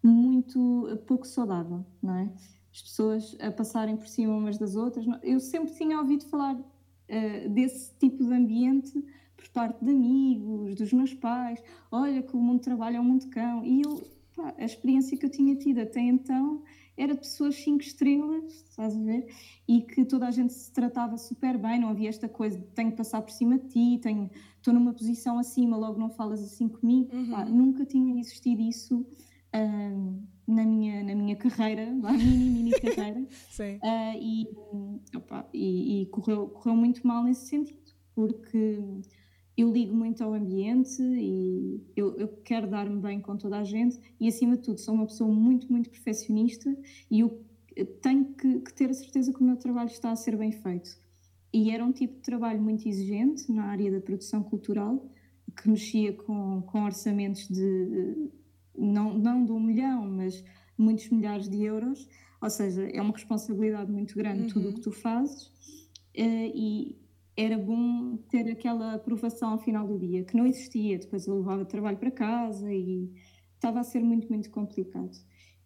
muito 0.03 1.01
pouco 1.07 1.25
saudável, 1.25 1.85
não 2.03 2.15
é? 2.15 2.33
As 2.73 2.81
pessoas 2.81 3.37
a 3.39 3.49
passarem 3.49 3.95
por 3.95 4.07
cima 4.09 4.35
umas 4.35 4.57
das 4.57 4.75
outras. 4.75 5.05
Eu 5.23 5.39
sempre 5.39 5.73
tinha 5.73 5.97
ouvido 5.99 6.25
falar 6.25 6.55
uh, 6.55 7.49
desse 7.49 7.97
tipo 7.97 8.25
de 8.25 8.33
ambiente 8.33 9.01
por 9.37 9.47
parte 9.49 9.85
de 9.85 9.91
amigos, 9.91 10.75
dos 10.75 10.91
meus 10.91 11.13
pais. 11.13 11.63
Olha 11.89 12.21
que 12.21 12.35
o 12.35 12.39
mundo 12.41 12.57
de 12.57 12.65
trabalho 12.65 12.97
é 12.97 12.99
um 12.99 13.05
mundo 13.05 13.21
de 13.21 13.27
cão. 13.27 13.63
E 13.63 13.83
eu, 13.83 14.03
pá, 14.35 14.53
a 14.57 14.65
experiência 14.65 15.17
que 15.17 15.25
eu 15.25 15.29
tinha 15.29 15.55
tido 15.55 15.79
até 15.79 16.01
então 16.01 16.61
era 16.97 17.13
de 17.13 17.19
pessoas 17.19 17.55
cinco 17.55 17.83
estrelas, 17.83 18.65
estás 18.69 18.95
a 18.95 18.99
ver? 18.99 19.27
E 19.67 19.81
que 19.81 20.03
toda 20.03 20.27
a 20.27 20.31
gente 20.31 20.51
se 20.51 20.71
tratava 20.71 21.17
super 21.17 21.57
bem, 21.57 21.79
não 21.79 21.89
havia 21.89 22.09
esta 22.09 22.27
coisa 22.27 22.57
de 22.57 22.65
tenho 22.67 22.91
que 22.91 22.97
passar 22.97 23.21
por 23.21 23.31
cima 23.31 23.59
de 23.59 23.67
ti, 23.67 23.99
tenho, 24.01 24.29
estou 24.55 24.73
numa 24.73 24.91
posição 24.93 25.37
acima, 25.37 25.77
logo 25.77 25.99
não 25.99 26.09
falas 26.09 26.41
assim 26.41 26.67
comigo. 26.67 27.15
Uhum. 27.15 27.29
Pá, 27.29 27.45
nunca 27.45 27.85
tinha 27.85 28.19
existido 28.19 28.61
isso 28.63 29.01
uh, 29.01 30.23
na, 30.47 30.65
minha, 30.65 31.03
na 31.03 31.13
minha 31.13 31.35
carreira, 31.35 31.85
na 31.93 32.13
mini, 32.13 32.49
mini 32.49 32.71
carreira. 32.71 33.23
Sim. 33.49 33.75
Uh, 33.75 34.17
e, 34.19 34.47
opa, 35.15 35.47
e, 35.53 36.01
e 36.01 36.05
correu, 36.07 36.47
correu 36.47 36.75
muito 36.75 37.05
mal 37.05 37.23
nesse 37.23 37.45
sentido, 37.45 37.93
porque 38.15 38.79
eu 39.57 39.71
ligo 39.71 39.95
muito 39.95 40.23
ao 40.23 40.33
ambiente 40.33 41.01
e 41.01 41.81
eu, 41.95 42.15
eu 42.17 42.27
quero 42.43 42.69
dar-me 42.69 43.01
bem 43.01 43.19
com 43.19 43.35
toda 43.35 43.57
a 43.57 43.63
gente 43.63 43.99
e, 44.19 44.27
acima 44.27 44.55
de 44.55 44.61
tudo, 44.61 44.79
sou 44.79 44.93
uma 44.93 45.07
pessoa 45.07 45.33
muito, 45.33 45.71
muito 45.71 45.89
perfeccionista 45.89 46.77
e 47.09 47.21
eu 47.21 47.43
tenho 48.01 48.25
que, 48.35 48.59
que, 48.59 48.73
ter 48.73 48.91
a 48.91 48.93
certeza 48.93 49.33
que 49.33 49.41
o 49.41 49.43
meu 49.43 49.57
trabalho 49.57 49.89
está 49.89 50.11
a 50.11 50.15
ser 50.15 50.37
bem 50.37 50.51
feito. 50.51 50.89
E 51.51 51.71
era 51.71 51.83
um 51.83 51.91
tipo 51.91 52.15
de 52.15 52.21
trabalho 52.21 52.61
muito 52.61 52.87
exigente 52.87 53.51
na 53.51 53.65
área 53.65 53.91
da 53.91 53.99
produção 53.99 54.43
cultural, 54.43 55.09
que 55.59 55.67
mexia 55.67 56.13
com, 56.13 56.61
com 56.61 56.83
orçamentos 56.83 57.47
de, 57.47 58.29
não, 58.77 59.17
não 59.17 59.43
de 59.43 59.51
um 59.51 59.59
milhão, 59.59 60.07
mas 60.07 60.43
muitos 60.77 61.09
milhares 61.09 61.49
de 61.49 61.63
euros, 61.63 62.07
ou 62.39 62.49
seja, 62.49 62.83
é 62.83 63.01
uma 63.01 63.11
responsabilidade 63.11 63.91
muito 63.91 64.15
grande 64.15 64.41
uhum. 64.41 64.47
tudo 64.47 64.69
o 64.69 64.73
que 64.73 64.81
tu 64.81 64.91
fazes. 64.91 65.47
Uh, 66.15 66.51
e, 66.53 66.95
era 67.37 67.55
bom 67.55 68.17
ter 68.29 68.51
aquela 68.51 68.95
aprovação 68.95 69.51
ao 69.51 69.59
final 69.59 69.87
do 69.87 69.99
dia, 69.99 70.23
que 70.23 70.35
não 70.35 70.47
existia. 70.47 70.97
Depois 70.97 71.27
eu 71.27 71.35
levava 71.35 71.63
trabalho 71.63 71.97
para 71.97 72.09
casa 72.09 72.73
e 72.73 73.13
estava 73.53 73.79
a 73.79 73.83
ser 73.83 73.99
muito, 74.03 74.27
muito 74.27 74.49
complicado. 74.49 75.15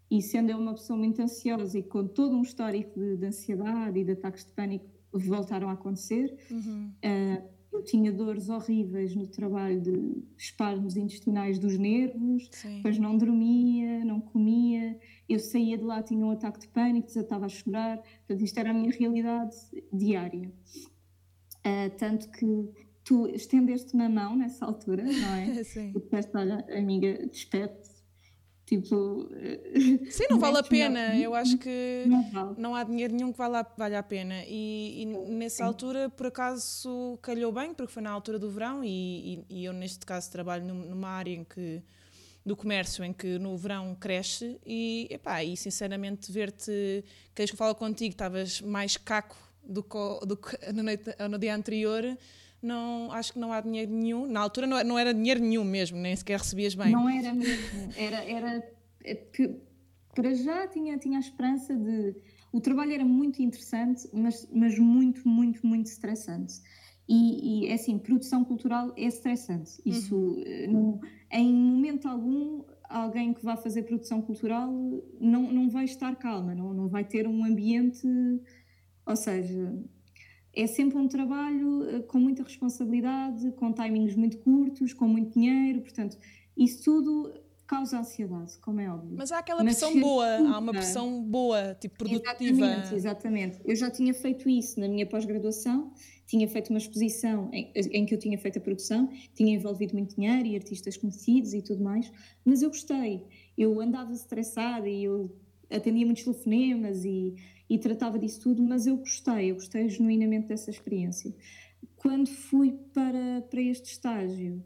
E 0.09 0.21
sendo 0.21 0.51
eu 0.51 0.57
uma 0.57 0.73
pessoa 0.73 0.99
muito 0.99 1.21
ansiosa 1.21 1.79
e 1.79 1.83
com 1.83 2.05
todo 2.05 2.35
um 2.35 2.41
histórico 2.41 2.99
de, 2.99 3.15
de 3.15 3.25
ansiedade 3.25 3.97
e 3.97 4.03
de 4.03 4.11
ataques 4.11 4.45
de 4.45 4.51
pânico 4.51 4.85
voltaram 5.13 5.69
a 5.69 5.73
acontecer, 5.73 6.37
uhum. 6.51 6.91
uh, 7.05 7.49
eu 7.71 7.81
tinha 7.83 8.11
dores 8.11 8.49
horríveis 8.49 9.15
no 9.15 9.25
trabalho 9.27 9.79
de 9.79 10.23
espasmos 10.37 10.97
intestinais 10.97 11.57
dos 11.57 11.77
nervos, 11.77 12.49
Sim. 12.51 12.77
depois 12.77 12.97
não 12.97 13.17
dormia, 13.17 14.03
não 14.03 14.19
comia, 14.19 14.99
eu 15.29 15.39
saía 15.39 15.77
de 15.77 15.83
lá, 15.85 16.03
tinha 16.03 16.25
um 16.25 16.31
ataque 16.31 16.59
de 16.59 16.67
pânico, 16.67 17.07
desatava 17.07 17.45
a 17.45 17.49
chorar, 17.49 17.97
portanto 17.97 18.43
isto 18.43 18.57
era 18.57 18.71
a 18.71 18.73
minha 18.73 18.91
realidade 18.91 19.55
diária. 19.93 20.51
Uh, 21.65 21.89
tanto 21.97 22.29
que 22.31 22.69
tu 23.03 23.27
estendeste-me 23.27 24.03
a 24.03 24.09
mão 24.09 24.35
nessa 24.35 24.65
altura, 24.65 25.03
não 25.03 25.35
é? 25.35 25.63
Sim. 25.63 25.93
E 25.95 25.99
disseste, 25.99 26.35
olha, 26.35 26.65
amiga, 26.75 27.27
despete 27.27 28.01
Tipo. 28.71 29.27
Sim, 30.09 30.27
não 30.29 30.39
vale 30.39 30.59
a 30.59 30.63
pena. 30.63 31.17
Eu 31.17 31.35
acho 31.35 31.57
que 31.57 32.05
não, 32.07 32.31
vale. 32.31 32.55
não 32.57 32.73
há 32.73 32.85
dinheiro 32.85 33.13
nenhum 33.13 33.33
que 33.33 33.37
valha, 33.37 33.67
valha 33.77 33.99
a 33.99 34.03
pena. 34.03 34.45
E, 34.47 35.01
e 35.01 35.05
nessa 35.05 35.57
Sim. 35.57 35.63
altura, 35.63 36.09
por 36.09 36.27
acaso, 36.27 37.19
calhou 37.21 37.51
bem, 37.51 37.73
porque 37.73 37.91
foi 37.91 38.01
na 38.01 38.09
altura 38.09 38.39
do 38.39 38.49
verão. 38.49 38.81
E, 38.81 39.43
e, 39.49 39.59
e 39.61 39.65
eu, 39.65 39.73
neste 39.73 40.05
caso, 40.05 40.31
trabalho 40.31 40.63
numa 40.63 41.09
área 41.09 41.33
em 41.33 41.43
que 41.43 41.83
do 42.45 42.55
comércio 42.55 43.03
em 43.03 43.11
que 43.11 43.37
no 43.37 43.55
verão 43.57 43.93
cresce 43.93 44.57
e, 44.65 45.05
epá, 45.11 45.43
e 45.43 45.55
sinceramente 45.57 46.31
ver-te, 46.31 47.03
vez 47.35 47.51
que 47.51 47.53
eu 47.53 47.57
falo 47.57 47.75
contigo 47.75 48.13
estavas 48.13 48.61
mais 48.61 48.97
caco 48.97 49.37
do 49.63 49.83
que, 49.83 50.71
noite, 50.73 51.15
no 51.29 51.37
dia 51.37 51.55
anterior, 51.55 52.17
não, 52.61 53.11
acho 53.11 53.33
que 53.33 53.39
não 53.39 53.51
há 53.51 53.61
dinheiro 53.61 53.91
nenhum. 53.91 54.27
Na 54.27 54.39
altura 54.41 54.67
não, 54.67 54.83
não 54.83 54.99
era 54.99 55.13
dinheiro 55.13 55.39
nenhum 55.39 55.63
mesmo, 55.63 55.97
nem 55.97 56.15
sequer 56.15 56.39
recebias 56.39 56.75
bem. 56.75 56.91
Não 56.91 57.09
era 57.09 57.33
mesmo. 57.33 57.91
Era, 57.95 58.23
era 58.23 58.71
é 59.03 59.15
para 60.13 60.33
já 60.33 60.67
tinha, 60.67 60.97
tinha 60.97 61.17
a 61.17 61.21
esperança 61.21 61.75
de. 61.75 62.15
O 62.51 62.59
trabalho 62.59 62.93
era 62.93 63.05
muito 63.05 63.41
interessante, 63.41 64.07
mas, 64.11 64.47
mas 64.53 64.77
muito, 64.77 65.27
muito, 65.27 65.65
muito 65.65 65.87
estressante. 65.87 66.61
E, 67.07 67.65
e 67.65 67.67
é 67.67 67.73
assim, 67.73 67.97
produção 67.97 68.43
cultural 68.43 68.93
é 68.97 69.05
estressante. 69.05 69.81
Isso, 69.85 70.15
uhum. 70.15 70.43
Eh, 70.45 70.67
não, 70.67 70.99
em 71.31 71.53
momento 71.53 72.07
algum, 72.07 72.63
alguém 72.89 73.33
que 73.33 73.43
vá 73.43 73.55
fazer 73.55 73.83
produção 73.83 74.21
cultural 74.21 74.69
não, 75.19 75.51
não 75.51 75.69
vai 75.69 75.85
estar 75.85 76.15
calma, 76.17 76.53
não, 76.53 76.73
não 76.73 76.87
vai 76.87 77.05
ter 77.05 77.27
um 77.27 77.43
ambiente 77.43 78.07
ou 79.11 79.15
seja, 79.15 79.73
é 80.53 80.67
sempre 80.67 80.97
um 80.97 81.07
trabalho 81.07 81.89
eh, 81.89 81.99
com 82.01 82.19
muita 82.19 82.43
responsabilidade, 82.43 83.51
com 83.51 83.71
timings 83.71 84.15
muito 84.15 84.37
curtos, 84.39 84.93
com 84.93 85.07
muito 85.07 85.33
dinheiro, 85.39 85.81
portanto, 85.81 86.17
isso 86.57 86.83
tudo 86.83 87.33
causa 87.67 87.99
ansiedade, 87.99 88.57
como 88.59 88.81
é 88.81 88.91
óbvio. 88.91 89.15
Mas 89.17 89.31
há 89.31 89.39
aquela 89.39 89.63
pressão 89.63 89.97
boa, 89.97 90.27
há 90.27 90.59
uma 90.59 90.73
pressão 90.73 91.23
boa, 91.23 91.73
tipo 91.75 91.97
produtiva. 91.97 92.25
Exatamente, 92.25 92.95
exatamente. 92.95 93.61
Eu 93.63 93.75
já 93.77 93.89
tinha 93.89 94.13
feito 94.13 94.49
isso 94.49 94.77
na 94.77 94.89
minha 94.89 95.05
pós-graduação, 95.05 95.93
tinha 96.27 96.49
feito 96.49 96.69
uma 96.69 96.79
exposição 96.79 97.49
em, 97.53 97.71
em, 97.73 98.05
que 98.05 98.13
eu 98.13 98.19
tinha 98.19 98.37
feito 98.37 98.57
a 98.57 98.61
produção, 98.61 99.09
tinha 99.33 99.55
envolvido 99.55 99.93
muito 99.93 100.17
dinheiro 100.17 100.47
e 100.47 100.55
artistas 100.55 100.97
conhecidos 100.97 101.53
e 101.53 101.61
tudo 101.61 101.81
mais, 101.81 102.11
mas 102.43 102.61
eu 102.61 102.67
gostei. 102.67 103.25
Eu 103.57 103.79
andava 103.79 104.11
estressada 104.11 104.89
e 104.89 105.05
eu 105.05 105.33
atendia 105.69 106.05
muitos 106.05 106.23
telefonemas 106.23 107.05
e 107.05 107.35
e 107.71 107.79
tratava 107.79 108.19
disso 108.19 108.41
tudo, 108.41 108.61
mas 108.61 108.85
eu 108.85 108.97
gostei, 108.97 109.49
eu 109.49 109.55
gostei 109.55 109.87
genuinamente 109.87 110.49
dessa 110.49 110.69
experiência. 110.69 111.33
Quando 111.95 112.27
fui 112.27 112.77
para, 112.93 113.43
para 113.49 113.61
este 113.61 113.93
estágio, 113.93 114.61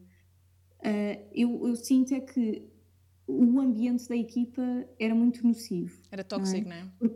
uh, 0.79 1.27
eu, 1.31 1.67
eu 1.67 1.75
sinto 1.75 2.15
é 2.15 2.19
que 2.19 2.67
o 3.27 3.59
ambiente 3.59 4.09
da 4.09 4.15
equipa 4.17 4.63
era 4.97 5.13
muito 5.13 5.45
nocivo. 5.45 6.01
Era 6.11 6.23
tóxico, 6.23 6.67
não 6.67 6.75
é? 6.75 6.91
Não 6.99 7.09
é? 7.11 7.15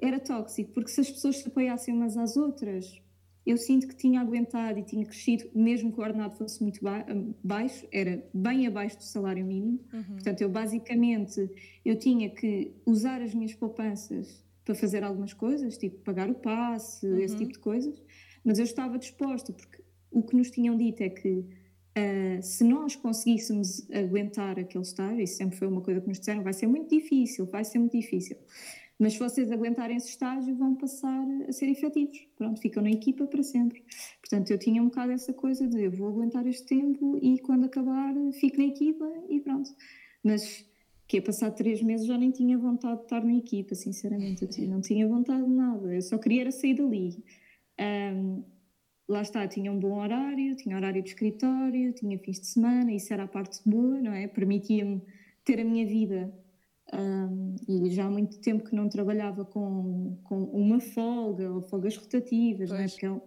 Era 0.00 0.18
tóxico, 0.18 0.72
porque 0.72 0.90
se 0.90 1.02
as 1.02 1.10
pessoas 1.10 1.36
se 1.36 1.46
apoiassem 1.46 1.94
umas 1.94 2.16
às 2.16 2.36
outras, 2.36 3.00
eu 3.46 3.56
sinto 3.56 3.86
que 3.86 3.94
tinha 3.94 4.20
aguentado 4.20 4.80
e 4.80 4.82
tinha 4.82 5.06
crescido, 5.06 5.48
mesmo 5.54 5.92
que 5.92 6.00
o 6.00 6.02
ordenado 6.02 6.36
fosse 6.36 6.60
muito 6.60 6.82
ba 6.82 7.06
baixo, 7.44 7.86
era 7.92 8.28
bem 8.34 8.66
abaixo 8.66 8.96
do 8.96 9.04
salário 9.04 9.46
mínimo. 9.46 9.78
Uhum. 9.92 10.02
Portanto, 10.02 10.40
eu 10.40 10.48
basicamente 10.48 11.48
eu 11.84 11.96
tinha 11.96 12.28
que 12.28 12.72
usar 12.84 13.22
as 13.22 13.32
minhas 13.32 13.54
poupanças 13.54 14.47
para 14.68 14.74
fazer 14.74 15.02
algumas 15.02 15.32
coisas, 15.32 15.78
tipo 15.78 15.96
pagar 16.00 16.28
o 16.28 16.34
passe, 16.34 17.06
uhum. 17.06 17.18
esse 17.20 17.34
tipo 17.38 17.52
de 17.54 17.58
coisas, 17.58 17.98
mas 18.44 18.58
eu 18.58 18.64
estava 18.66 18.98
disposta, 18.98 19.50
porque 19.50 19.82
o 20.10 20.22
que 20.22 20.36
nos 20.36 20.50
tinham 20.50 20.76
dito 20.76 21.02
é 21.02 21.08
que 21.08 21.38
uh, 21.38 22.42
se 22.42 22.64
nós 22.64 22.94
conseguíssemos 22.94 23.90
aguentar 23.90 24.58
aquele 24.58 24.84
estágio, 24.84 25.22
isso 25.22 25.38
sempre 25.38 25.56
foi 25.56 25.66
uma 25.68 25.80
coisa 25.80 26.02
que 26.02 26.08
nos 26.08 26.18
disseram, 26.18 26.42
vai 26.42 26.52
ser 26.52 26.66
muito 26.66 26.90
difícil, 26.94 27.46
vai 27.46 27.64
ser 27.64 27.78
muito 27.78 27.96
difícil. 27.96 28.36
Mas 28.98 29.14
se 29.14 29.20
vocês 29.20 29.50
aguentarem 29.50 29.96
esse 29.96 30.10
estágio, 30.10 30.54
vão 30.54 30.74
passar 30.74 31.26
a 31.48 31.52
ser 31.52 31.68
efetivos. 31.70 32.18
Pronto, 32.36 32.60
ficam 32.60 32.82
na 32.82 32.90
equipa 32.90 33.26
para 33.26 33.42
sempre. 33.44 33.84
Portanto, 34.20 34.50
eu 34.50 34.58
tinha 34.58 34.82
um 34.82 34.86
bocado 34.86 35.12
essa 35.12 35.32
coisa 35.32 35.66
de 35.66 35.84
eu 35.84 35.92
vou 35.92 36.08
aguentar 36.08 36.46
este 36.46 36.66
tempo 36.66 37.16
e 37.22 37.38
quando 37.38 37.64
acabar 37.64 38.12
fico 38.32 38.58
na 38.58 38.64
equipa 38.64 39.08
e 39.30 39.40
pronto. 39.40 39.70
Mas 40.22 40.67
que 41.08 41.16
é 41.16 41.20
passar 41.22 41.50
três 41.52 41.82
meses 41.82 42.06
já 42.06 42.18
nem 42.18 42.30
tinha 42.30 42.58
vontade 42.58 42.98
de 42.98 43.04
estar 43.04 43.24
na 43.24 43.34
equipa, 43.34 43.74
sinceramente. 43.74 44.46
Eu 44.60 44.68
não 44.68 44.82
tinha 44.82 45.08
vontade 45.08 45.42
de 45.42 45.50
nada. 45.50 45.94
Eu 45.94 46.02
só 46.02 46.18
queria 46.18 46.42
era 46.42 46.52
sair 46.52 46.74
dali. 46.74 47.24
Um, 47.80 48.44
lá 49.08 49.22
está, 49.22 49.48
tinha 49.48 49.72
um 49.72 49.78
bom 49.80 49.98
horário, 49.98 50.54
tinha 50.54 50.76
horário 50.76 51.02
de 51.02 51.08
escritório, 51.08 51.94
tinha 51.94 52.18
fins 52.18 52.38
de 52.38 52.46
semana, 52.46 52.92
isso 52.92 53.10
era 53.10 53.22
a 53.22 53.26
parte 53.26 53.58
boa, 53.64 54.02
não 54.02 54.12
é? 54.12 54.28
Permitia-me 54.28 55.00
ter 55.44 55.58
a 55.60 55.64
minha 55.64 55.86
vida 55.86 56.30
um, 56.92 57.56
e 57.66 57.90
já 57.90 58.04
há 58.04 58.10
muito 58.10 58.38
tempo 58.40 58.64
que 58.64 58.76
não 58.76 58.86
trabalhava 58.86 59.46
com, 59.46 60.18
com 60.24 60.44
uma 60.44 60.78
folga 60.78 61.50
ou 61.50 61.62
folgas 61.62 61.96
rotativas, 61.96 62.68
não 62.68 62.76
é? 62.76 62.86
Porque 62.86 63.06
é, 63.06 63.20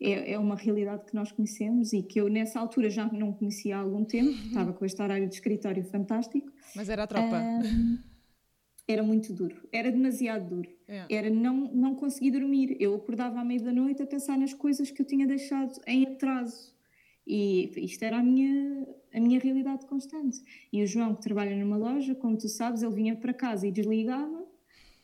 é, 0.00 0.32
é, 0.32 0.38
uma 0.38 0.56
realidade 0.56 1.04
que 1.04 1.14
nós 1.14 1.30
conhecemos 1.32 1.92
e 1.92 2.02
que 2.02 2.20
eu 2.20 2.28
nessa 2.28 2.58
altura 2.58 2.90
já 2.90 3.06
não 3.12 3.32
conhecia 3.32 3.76
há 3.76 3.80
algum 3.80 4.04
tempo, 4.04 4.30
estava 4.30 4.72
com 4.72 4.84
este 4.84 5.00
horário 5.00 5.28
de 5.28 5.34
escritório 5.34 5.84
fantástico. 5.84 6.50
Mas 6.74 6.88
era 6.88 7.04
a 7.04 7.06
tropa. 7.06 7.36
Um, 7.36 7.98
era 8.86 9.02
muito 9.02 9.32
duro, 9.32 9.66
era 9.72 9.90
demasiado 9.90 10.48
duro. 10.48 10.68
É. 10.86 11.06
Era 11.08 11.30
não, 11.30 11.72
não 11.72 11.94
conseguir 11.94 12.32
dormir. 12.32 12.76
Eu 12.78 12.94
acordava 12.94 13.40
à 13.40 13.44
meia 13.44 13.62
da 13.62 13.72
noite 13.72 14.02
a 14.02 14.06
pensar 14.06 14.36
nas 14.36 14.52
coisas 14.52 14.90
que 14.90 15.00
eu 15.00 15.06
tinha 15.06 15.26
deixado 15.26 15.80
em 15.86 16.06
atraso. 16.06 16.74
E 17.26 17.72
isto 17.82 18.02
era 18.02 18.18
a 18.18 18.22
minha, 18.22 18.86
a 19.14 19.20
minha 19.20 19.40
realidade 19.40 19.86
constante. 19.86 20.38
E 20.70 20.82
o 20.82 20.86
João, 20.86 21.14
que 21.14 21.22
trabalha 21.22 21.56
numa 21.56 21.78
loja, 21.78 22.14
como 22.14 22.36
tu 22.36 22.48
sabes, 22.48 22.82
ele 22.82 22.94
vinha 22.94 23.16
para 23.16 23.32
casa 23.32 23.66
e 23.66 23.72
desligava, 23.72 24.43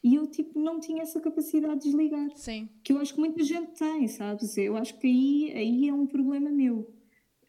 e 0.02 0.14
eu, 0.14 0.26
tipo, 0.26 0.58
não 0.58 0.80
tinha 0.80 1.02
essa 1.02 1.20
capacidade 1.20 1.80
de 1.80 1.84
desligar. 1.84 2.30
Sim. 2.34 2.68
Que 2.82 2.92
eu 2.92 2.98
acho 2.98 3.14
que 3.14 3.20
muita 3.20 3.42
gente 3.44 3.72
tem, 3.72 4.08
sabes? 4.08 4.56
Eu 4.56 4.76
acho 4.76 4.98
que 4.98 5.06
aí, 5.06 5.52
aí 5.56 5.88
é 5.88 5.92
um 5.92 6.06
problema 6.06 6.50
meu. 6.50 6.90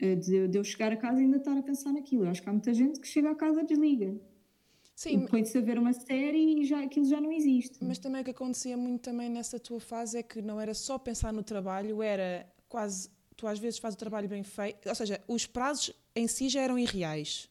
Eh, 0.01 0.15
de, 0.15 0.47
de 0.47 0.57
eu 0.57 0.63
chegar 0.63 0.91
a 0.91 0.97
casa 0.97 1.21
e 1.21 1.25
ainda 1.25 1.37
estar 1.37 1.55
a 1.55 1.61
pensar 1.61 1.93
naquilo. 1.93 2.25
Eu 2.25 2.31
acho 2.31 2.41
que 2.41 2.49
há 2.49 2.51
muita 2.51 2.73
gente 2.73 2.99
que 2.99 3.07
chega 3.07 3.29
a 3.29 3.35
casa 3.35 3.61
e 3.61 3.65
desliga. 3.65 4.19
Sim. 4.95 5.25
Põe-se 5.27 5.57
a 5.57 5.61
ver 5.61 5.77
uma 5.77 5.93
série 5.93 6.61
e 6.61 6.65
já, 6.65 6.83
aquilo 6.83 7.05
já 7.05 7.21
não 7.21 7.31
existe. 7.31 7.83
Mas 7.83 7.99
também 7.99 8.21
o 8.21 8.23
que 8.23 8.31
acontecia 8.31 8.75
muito 8.75 9.01
também 9.01 9.29
nessa 9.29 9.59
tua 9.59 9.79
fase 9.79 10.17
é 10.17 10.23
que 10.23 10.41
não 10.41 10.59
era 10.59 10.73
só 10.73 10.97
pensar 10.97 11.31
no 11.31 11.43
trabalho, 11.43 12.01
era 12.01 12.51
quase 12.67 13.09
tu 13.37 13.47
às 13.47 13.57
vezes 13.57 13.79
fazes 13.79 13.95
o 13.95 13.99
trabalho 13.99 14.27
bem 14.27 14.43
feito, 14.43 14.87
ou 14.87 14.93
seja, 14.93 15.19
os 15.27 15.47
prazos 15.47 15.91
em 16.15 16.27
si 16.27 16.49
já 16.49 16.61
eram 16.61 16.77
irreais. 16.77 17.49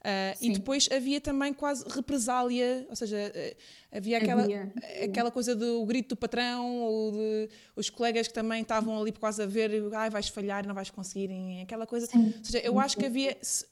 Uh, 0.00 0.32
e 0.40 0.52
depois 0.52 0.88
havia 0.90 1.20
também 1.20 1.52
quase 1.52 1.84
represália, 1.86 2.86
ou 2.88 2.96
seja, 2.96 3.16
uh, 3.16 3.96
havia 3.96 4.16
aquela, 4.16 4.42
havia. 4.42 4.72
aquela 5.04 5.30
coisa 5.30 5.54
do 5.54 5.84
grito 5.84 6.10
do 6.10 6.16
patrão, 6.16 6.80
ou 6.80 7.12
de 7.12 7.48
os 7.76 7.90
colegas 7.90 8.26
que 8.26 8.32
também 8.32 8.62
estavam 8.62 8.98
ali 8.98 9.12
causa 9.12 9.42
a 9.42 9.46
ver, 9.46 9.70
ah, 9.92 10.08
vais 10.08 10.28
falhar, 10.28 10.66
não 10.66 10.74
vais 10.74 10.88
conseguir, 10.88 11.28
aquela 11.62 11.86
coisa. 11.86 12.06
Sim. 12.06 12.32
Ou 12.38 12.44
seja, 12.44 12.58
eu 12.64 12.80
acho 12.80 12.96
que 12.96 13.04
havia, 13.04 13.36
se, 13.42 13.66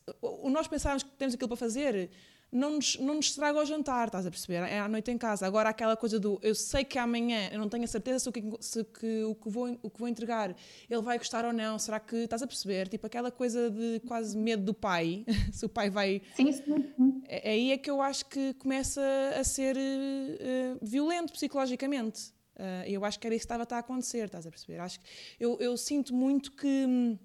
nós 0.44 0.68
pensávamos 0.68 1.02
que 1.02 1.10
temos 1.12 1.34
aquilo 1.34 1.48
para 1.48 1.56
fazer, 1.56 2.10
não 2.50 2.76
nos, 2.76 2.98
não 2.98 3.14
nos 3.14 3.26
estraga 3.26 3.60
o 3.60 3.64
jantar, 3.64 4.08
estás 4.08 4.26
a 4.26 4.30
perceber? 4.30 4.62
É 4.68 4.80
à 4.80 4.88
noite 4.88 5.10
em 5.10 5.18
casa. 5.18 5.46
Agora, 5.46 5.68
aquela 5.68 5.96
coisa 5.96 6.18
do 6.18 6.38
eu 6.42 6.54
sei 6.54 6.82
que 6.82 6.98
amanhã 6.98 7.48
eu 7.52 7.58
não 7.58 7.68
tenho 7.68 7.84
a 7.84 7.86
certeza 7.86 8.20
se 8.20 8.28
o 8.28 8.32
que, 8.32 8.42
se 8.60 8.84
que, 8.84 9.24
o, 9.24 9.34
que 9.34 9.50
vou, 9.50 9.78
o 9.82 9.90
que 9.90 9.98
vou 9.98 10.08
entregar 10.08 10.56
ele 10.88 11.02
vai 11.02 11.18
gostar 11.18 11.44
ou 11.44 11.52
não. 11.52 11.78
Será 11.78 12.00
que 12.00 12.16
estás 12.16 12.42
a 12.42 12.46
perceber? 12.46 12.88
Tipo 12.88 13.06
aquela 13.06 13.30
coisa 13.30 13.70
de 13.70 14.00
quase 14.06 14.36
medo 14.36 14.62
do 14.62 14.74
pai, 14.74 15.24
se 15.52 15.66
o 15.66 15.68
pai 15.68 15.90
vai. 15.90 16.22
Sim, 16.34 16.52
sim. 16.52 17.22
É, 17.28 17.50
aí 17.50 17.72
é 17.72 17.78
que 17.78 17.90
eu 17.90 18.00
acho 18.00 18.24
que 18.26 18.54
começa 18.54 19.02
a 19.38 19.44
ser 19.44 19.76
uh, 19.76 20.78
violento 20.80 21.32
psicologicamente. 21.32 22.32
Uh, 22.56 22.82
eu 22.86 23.04
acho 23.04 23.20
que 23.20 23.26
era 23.26 23.36
isso 23.36 23.46
que 23.46 23.54
estava 23.54 23.66
a 23.70 23.78
acontecer, 23.78 24.24
estás 24.24 24.46
a 24.46 24.50
perceber? 24.50 24.80
Acho 24.80 24.98
que 24.98 25.06
eu, 25.38 25.58
eu 25.60 25.76
sinto 25.76 26.14
muito 26.14 26.50
que, 26.52 27.16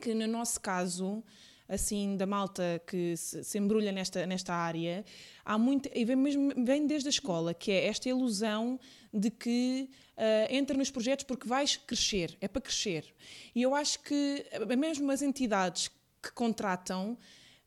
que 0.00 0.14
no 0.14 0.26
nosso 0.28 0.60
caso 0.60 1.22
assim 1.68 2.16
da 2.16 2.26
malta 2.26 2.82
que 2.86 3.16
se, 3.16 3.42
se, 3.42 3.58
embrulha 3.58 3.90
nesta, 3.90 4.26
nesta 4.26 4.54
área, 4.54 5.04
há 5.44 5.56
muito, 5.58 5.88
e 5.94 6.04
vem, 6.04 6.16
mesmo, 6.16 6.52
vem 6.64 6.86
desde 6.86 7.08
a 7.08 7.10
escola, 7.10 7.54
que 7.54 7.70
é 7.70 7.86
esta 7.86 8.08
ilusão 8.08 8.78
de 9.12 9.30
que 9.30 9.88
uh, 10.16 10.54
entra 10.54 10.76
nos 10.76 10.90
projetos 10.90 11.24
porque 11.24 11.48
vais 11.48 11.76
crescer, 11.76 12.36
é 12.40 12.48
para 12.48 12.60
crescer. 12.60 13.14
E 13.54 13.62
eu 13.62 13.74
acho 13.74 14.00
que 14.00 14.44
mesmo 14.76 15.10
as 15.10 15.22
entidades 15.22 15.88
que 16.22 16.32
contratam 16.32 17.16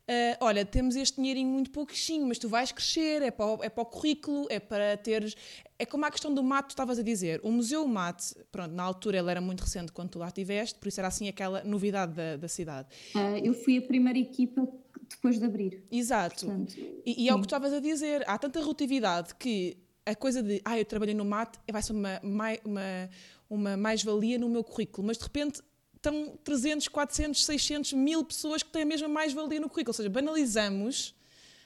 Uh, 0.08 0.36
olha, 0.40 0.64
temos 0.64 0.96
este 0.96 1.16
dinheirinho 1.16 1.50
muito 1.50 1.70
pouquinho, 1.70 2.26
mas 2.26 2.38
tu 2.38 2.48
vais 2.48 2.72
crescer, 2.72 3.20
é 3.20 3.30
para, 3.30 3.44
o, 3.44 3.62
é 3.62 3.68
para 3.68 3.82
o 3.82 3.84
currículo, 3.84 4.46
é 4.48 4.58
para 4.58 4.96
teres. 4.96 5.36
É 5.78 5.84
como 5.84 6.06
a 6.06 6.10
questão 6.10 6.32
do 6.32 6.42
mato, 6.42 6.70
estavas 6.70 6.98
a 6.98 7.02
dizer. 7.02 7.40
O 7.42 7.52
Museu 7.52 7.86
Mate, 7.86 8.34
pronto, 8.50 8.72
na 8.74 8.82
altura 8.82 9.18
ele 9.18 9.30
era 9.30 9.40
muito 9.40 9.60
recente 9.60 9.92
quando 9.92 10.08
tu 10.08 10.18
lá 10.18 10.28
estiveste, 10.28 10.78
por 10.78 10.88
isso 10.88 10.98
era 10.98 11.08
assim 11.08 11.28
aquela 11.28 11.62
novidade 11.62 12.14
da, 12.14 12.36
da 12.36 12.48
cidade. 12.48 12.88
Uh, 13.14 13.36
eu 13.44 13.52
fui 13.52 13.76
a 13.76 13.82
primeira 13.82 14.18
equipa 14.18 14.66
depois 15.10 15.38
de 15.38 15.44
abrir. 15.44 15.84
Exato. 15.90 16.46
Portanto, 16.46 16.74
e, 17.04 17.24
e 17.24 17.28
é 17.28 17.34
o 17.34 17.36
que 17.36 17.42
tu 17.42 17.46
estavas 17.46 17.74
a 17.74 17.80
dizer. 17.80 18.24
Há 18.26 18.38
tanta 18.38 18.62
rotatividade 18.62 19.34
que 19.34 19.76
a 20.06 20.14
coisa 20.14 20.42
de, 20.42 20.62
ah, 20.64 20.78
eu 20.78 20.86
trabalhei 20.86 21.14
no 21.14 21.24
mate, 21.24 21.58
vai 21.70 21.82
ser 21.82 21.92
uma, 21.92 22.18
uma, 22.22 23.10
uma 23.50 23.76
mais-valia 23.76 24.38
no 24.38 24.48
meu 24.48 24.64
currículo, 24.64 25.06
mas 25.06 25.18
de 25.18 25.24
repente 25.24 25.60
estão 25.98 26.38
300, 26.42 26.88
400, 26.88 27.44
600, 27.44 27.92
mil 27.92 28.24
pessoas 28.24 28.62
que 28.62 28.70
têm 28.70 28.82
a 28.82 28.86
mesma 28.86 29.08
mais-valia 29.08 29.60
no 29.60 29.68
currículo. 29.68 29.90
Ou 29.90 29.94
seja, 29.94 30.08
banalizamos 30.08 31.14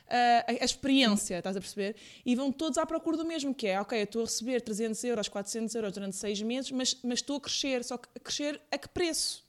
uh, 0.08 0.60
a, 0.60 0.64
experiência, 0.64 1.38
estás 1.38 1.56
a 1.56 1.60
perceber? 1.60 1.96
E 2.24 2.34
vão 2.34 2.50
todos 2.50 2.78
à 2.78 2.86
procura 2.86 3.16
do 3.16 3.24
mesmo, 3.24 3.54
que 3.54 3.66
é, 3.66 3.80
ok, 3.80 3.98
eu 3.98 4.04
estou 4.04 4.22
a 4.22 4.24
receber 4.24 4.60
300 4.60 5.04
euros, 5.04 5.28
400 5.28 5.74
euros 5.74 5.92
durante 5.92 6.16
seis 6.16 6.40
meses, 6.42 6.70
mas, 6.70 6.96
mas 7.02 7.18
estou 7.18 7.36
a 7.36 7.40
crescer. 7.40 7.84
Só 7.84 7.96
que 7.96 8.08
a 8.16 8.20
crescer 8.20 8.60
a 8.70 8.78
que 8.78 8.88
preço? 8.88 9.44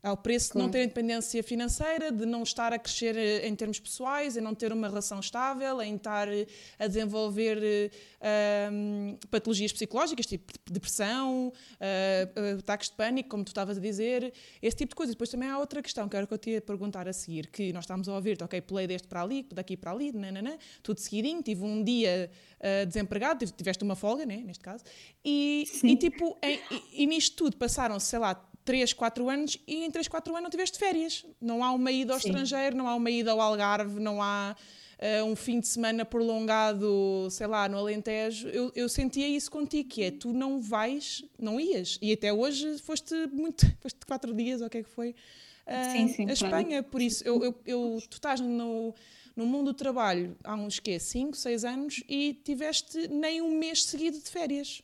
Ao 0.00 0.16
preço 0.16 0.52
claro. 0.52 0.60
de 0.60 0.66
não 0.66 0.70
ter 0.70 0.84
independência 0.84 1.42
financeira, 1.42 2.12
de 2.12 2.24
não 2.24 2.44
estar 2.44 2.72
a 2.72 2.78
crescer 2.78 3.16
eh, 3.16 3.48
em 3.48 3.54
termos 3.56 3.80
pessoais, 3.80 4.36
em 4.36 4.40
não 4.40 4.54
ter 4.54 4.72
uma 4.72 4.86
relação 4.86 5.18
estável, 5.18 5.82
em 5.82 5.96
estar 5.96 6.28
eh, 6.28 6.46
a 6.78 6.86
desenvolver 6.86 7.90
uh, 8.20 9.26
patologias 9.28 9.72
psicológicas, 9.72 10.24
tipo 10.26 10.52
depressão, 10.70 11.48
uh, 11.48 12.58
ataques 12.60 12.90
de 12.90 12.94
pânico, 12.94 13.28
como 13.28 13.42
tu 13.42 13.48
estavas 13.48 13.76
a 13.76 13.80
dizer, 13.80 14.32
esse 14.62 14.76
tipo 14.76 14.90
de 14.90 14.94
coisas. 14.94 15.16
Depois 15.16 15.30
também 15.30 15.48
há 15.48 15.58
outra 15.58 15.82
questão 15.82 16.08
que 16.08 16.16
era 16.16 16.28
que 16.28 16.34
eu 16.34 16.38
te 16.38 16.50
ia 16.50 16.60
perguntar 16.60 17.08
a 17.08 17.12
seguir, 17.12 17.48
que 17.48 17.72
nós 17.72 17.82
estamos 17.82 18.08
a 18.08 18.14
ouvir, 18.14 18.40
ok, 18.40 18.60
pulei 18.60 18.86
deste 18.86 19.08
para 19.08 19.22
ali, 19.22 19.44
daqui 19.52 19.76
para 19.76 19.90
ali, 19.90 20.12
nananã, 20.12 20.56
tudo 20.80 21.00
seguidinho, 21.00 21.42
tive 21.42 21.64
um 21.64 21.82
dia 21.82 22.30
uh, 22.60 22.86
desempregado, 22.86 23.44
tiveste 23.50 23.82
uma 23.82 23.96
folga, 23.96 24.24
né, 24.24 24.36
neste 24.44 24.62
caso, 24.62 24.84
e, 25.24 25.64
e 25.82 25.96
tipo, 25.96 26.38
em, 26.40 26.60
e, 26.70 27.02
e 27.02 27.06
nisto 27.06 27.34
tudo 27.34 27.56
passaram, 27.56 27.98
sei 27.98 28.20
lá, 28.20 28.48
3, 28.68 28.92
4 28.92 29.30
anos 29.30 29.58
e 29.66 29.82
em 29.82 29.90
3, 29.90 30.06
4 30.08 30.30
anos 30.30 30.42
não 30.42 30.50
tiveste 30.50 30.78
férias. 30.78 31.24
Não 31.40 31.64
há 31.64 31.72
uma 31.72 31.90
ida 31.90 32.12
ao 32.12 32.20
Sim. 32.20 32.28
estrangeiro, 32.28 32.76
não 32.76 32.86
há 32.86 32.94
uma 32.94 33.10
ida 33.10 33.30
ao 33.30 33.40
Algarve, 33.40 33.98
não 33.98 34.22
há 34.22 34.54
uh, 34.98 35.24
um 35.24 35.34
fim 35.34 35.58
de 35.58 35.66
semana 35.66 36.04
prolongado, 36.04 37.28
sei 37.30 37.46
lá, 37.46 37.66
no 37.66 37.78
Alentejo. 37.78 38.46
Eu, 38.48 38.70
eu 38.74 38.86
sentia 38.86 39.26
isso 39.26 39.50
contigo, 39.50 39.88
que 39.88 40.02
é 40.02 40.10
tu 40.10 40.34
não 40.34 40.60
vais, 40.60 41.24
não 41.38 41.58
ias. 41.58 41.98
E 42.02 42.12
até 42.12 42.30
hoje 42.30 42.76
foste 42.80 43.14
muito, 43.32 43.64
foste 43.80 44.04
4 44.06 44.34
dias, 44.34 44.60
ou 44.60 44.66
o 44.66 44.70
que 44.70 44.76
é 44.76 44.82
que 44.82 44.90
foi? 44.90 45.14
Uh, 45.66 45.92
sim, 45.92 46.08
sim, 46.08 46.28
a 46.28 46.32
Espanha, 46.34 46.68
claro. 46.68 46.84
por 46.84 47.00
isso, 47.00 47.26
eu, 47.26 47.42
eu, 47.42 47.60
eu, 47.64 48.02
tu 48.10 48.18
estás 48.18 48.38
no, 48.38 48.94
no 49.34 49.46
mundo 49.46 49.72
do 49.72 49.74
trabalho 49.74 50.36
há 50.44 50.54
uns 50.54 50.78
quê? 50.78 50.98
5, 50.98 51.34
6 51.34 51.64
anos 51.64 52.04
e 52.06 52.34
tiveste 52.44 53.08
nem 53.08 53.40
um 53.40 53.58
mês 53.58 53.82
seguido 53.82 54.18
de 54.18 54.28
férias. 54.28 54.82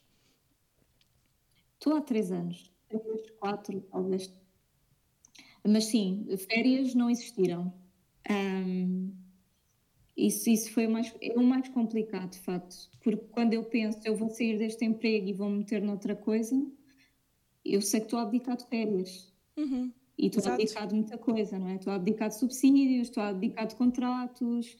Estou 1.78 1.94
há 1.94 2.00
3 2.00 2.32
anos 2.32 2.73
três, 3.00 3.30
quatro, 3.38 3.80
talvez. 3.90 4.32
Mas 5.66 5.86
sim, 5.86 6.26
férias 6.48 6.94
não 6.94 7.08
existiram. 7.08 7.72
Um, 8.30 9.12
isso, 10.16 10.48
isso 10.48 10.70
foi 10.72 10.86
o 10.86 10.90
mais, 10.90 11.14
é 11.20 11.32
o 11.38 11.42
mais 11.42 11.68
complicado, 11.68 12.30
de 12.30 12.38
facto, 12.38 12.88
porque 13.02 13.24
quando 13.32 13.52
eu 13.54 13.64
penso 13.64 13.98
eu 14.04 14.14
vou 14.14 14.30
sair 14.30 14.56
deste 14.58 14.84
emprego 14.84 15.28
e 15.28 15.32
vou 15.32 15.50
me 15.50 15.58
meter 15.58 15.82
noutra 15.82 16.14
coisa, 16.14 16.54
eu 17.64 17.80
sei 17.80 18.00
que 18.00 18.06
estou 18.06 18.18
a 18.18 18.22
abdicar 18.22 18.56
de 18.56 18.66
férias. 18.66 19.32
Uhum. 19.56 19.90
E 20.16 20.26
estou 20.26 20.48
a 20.48 20.54
abdicar 20.54 20.86
de 20.86 20.94
muita 20.94 21.18
coisa, 21.18 21.58
não 21.58 21.68
é? 21.68 21.76
Estou 21.76 21.92
a 21.92 21.96
abdicar 21.96 22.28
de 22.28 22.38
subsídios, 22.38 23.08
estou 23.08 23.22
a 23.22 23.28
abdicar 23.28 23.66
de 23.66 23.74
contratos. 23.74 24.76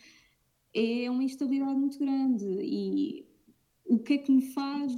É 0.72 1.10
uma 1.10 1.24
instabilidade 1.24 1.74
muito 1.74 1.98
grande. 1.98 2.46
E 2.46 3.26
o 3.84 3.98
que 3.98 4.14
é 4.14 4.18
que 4.18 4.30
me 4.30 4.42
faz 4.52 4.92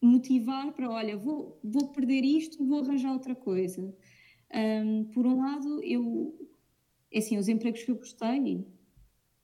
motivar 0.00 0.72
para, 0.72 0.90
olha, 0.90 1.16
vou, 1.16 1.58
vou 1.62 1.88
perder 1.88 2.24
isto, 2.24 2.64
vou 2.64 2.80
arranjar 2.80 3.12
outra 3.12 3.34
coisa. 3.34 3.94
Um, 4.54 5.04
por 5.04 5.26
um 5.26 5.38
lado, 5.38 5.82
eu, 5.82 6.48
é 7.10 7.18
assim, 7.18 7.36
os 7.36 7.48
empregos 7.48 7.82
que 7.82 7.90
eu 7.90 7.96
gostei, 7.96 8.66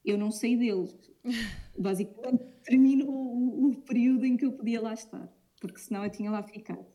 eu 0.05 0.18
não 0.18 0.30
saí 0.30 0.57
deles. 0.57 0.96
Basicamente, 1.78 2.44
termino 2.64 3.11
o, 3.11 3.70
o, 3.70 3.82
período 3.82 4.26
em 4.26 4.36
que 4.36 4.44
eu 4.44 4.53
podia 4.53 4.80
lá 4.80 4.92
estar, 4.92 5.32
porque 5.61 5.78
senão 5.78 6.05
eu 6.05 6.11
tinha 6.11 6.30
lá 6.30 6.42
ficado. 6.42 6.86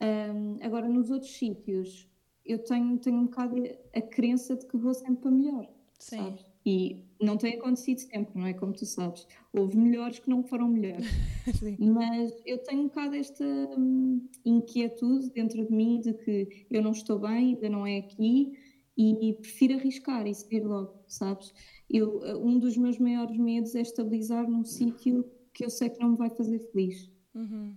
Um, 0.00 0.58
agora, 0.62 0.88
nos 0.88 1.10
outros 1.10 1.32
sítios, 1.32 2.08
eu 2.44 2.62
tenho, 2.62 2.98
tenho 2.98 3.16
um 3.16 3.24
bocado 3.24 3.56
a 3.94 4.00
crença 4.02 4.54
de 4.54 4.66
que 4.66 4.76
vou 4.76 4.94
sempre 4.94 5.22
para 5.22 5.30
melhor. 5.30 5.68
Sim. 5.98 6.36
E 6.64 7.05
não 7.20 7.36
tem 7.36 7.54
acontecido 7.54 7.98
sempre, 7.98 8.38
não 8.38 8.46
é? 8.46 8.52
Como 8.54 8.72
tu 8.72 8.84
sabes. 8.84 9.26
Houve 9.52 9.76
melhores 9.76 10.18
que 10.18 10.28
não 10.28 10.42
foram 10.42 10.68
melhores. 10.68 11.06
Mas 11.78 12.32
eu 12.44 12.58
tenho 12.58 12.82
um 12.82 12.88
bocado 12.88 13.14
esta 13.14 13.44
hum, 13.44 14.28
inquietude 14.44 15.30
dentro 15.30 15.66
de 15.66 15.72
mim 15.72 16.00
de 16.00 16.14
que 16.14 16.66
eu 16.70 16.82
não 16.82 16.92
estou 16.92 17.18
bem, 17.18 17.54
ainda 17.54 17.68
não 17.68 17.86
é 17.86 17.98
aqui, 17.98 18.52
e, 18.96 19.30
e 19.30 19.32
prefiro 19.34 19.74
arriscar 19.74 20.26
e 20.26 20.34
seguir 20.34 20.64
logo, 20.64 21.04
sabes? 21.06 21.52
Eu, 21.88 22.20
um 22.42 22.58
dos 22.58 22.76
meus 22.76 22.98
maiores 22.98 23.36
medos 23.36 23.74
é 23.74 23.80
estabilizar 23.80 24.48
num 24.48 24.64
sítio 24.64 25.24
que 25.52 25.64
eu 25.64 25.70
sei 25.70 25.90
que 25.90 26.00
não 26.00 26.10
me 26.10 26.16
vai 26.16 26.30
fazer 26.30 26.58
feliz. 26.70 27.10
Uhum. 27.34 27.76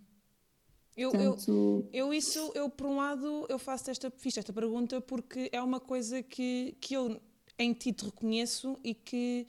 Eu, 0.95 1.11
Portanto... 1.11 1.87
eu, 1.93 2.07
eu, 2.07 2.13
isso, 2.13 2.51
eu 2.55 2.69
por 2.69 2.87
um 2.87 2.97
lado, 2.97 3.45
eu 3.47 3.57
faço 3.57 3.89
esta, 3.89 4.11
fiz 4.11 4.37
esta 4.37 4.51
pergunta 4.51 4.99
porque 4.99 5.49
é 5.51 5.61
uma 5.61 5.79
coisa 5.79 6.21
que, 6.21 6.75
que 6.81 6.93
eu 6.93 7.21
em 7.59 7.73
ti 7.73 7.91
te 7.91 8.05
reconheço 8.05 8.79
e 8.83 8.95
que 8.95 9.45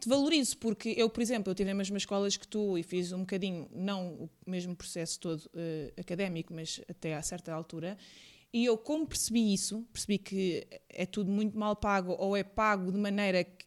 te 0.00 0.08
valorizo, 0.08 0.56
porque 0.58 0.94
eu, 0.96 1.08
por 1.08 1.20
exemplo, 1.22 1.50
eu 1.50 1.54
tive 1.54 1.68
nas 1.68 1.76
mesmas 1.76 2.02
escolas 2.02 2.36
que 2.36 2.48
tu 2.48 2.76
e 2.76 2.82
fiz 2.82 3.12
um 3.12 3.20
bocadinho, 3.20 3.68
não 3.72 4.28
o 4.44 4.50
mesmo 4.50 4.74
processo 4.74 5.20
todo 5.20 5.38
uh, 5.38 6.00
académico, 6.00 6.52
mas 6.52 6.80
até 6.88 7.14
a 7.14 7.22
certa 7.22 7.52
altura, 7.52 7.96
e 8.52 8.64
eu, 8.64 8.76
como 8.76 9.06
percebi 9.06 9.54
isso, 9.54 9.86
percebi 9.92 10.18
que 10.18 10.66
é 10.88 11.06
tudo 11.06 11.30
muito 11.30 11.56
mal 11.56 11.76
pago 11.76 12.16
ou 12.18 12.36
é 12.36 12.42
pago 12.42 12.90
de 12.90 12.98
maneira 12.98 13.44
que, 13.44 13.66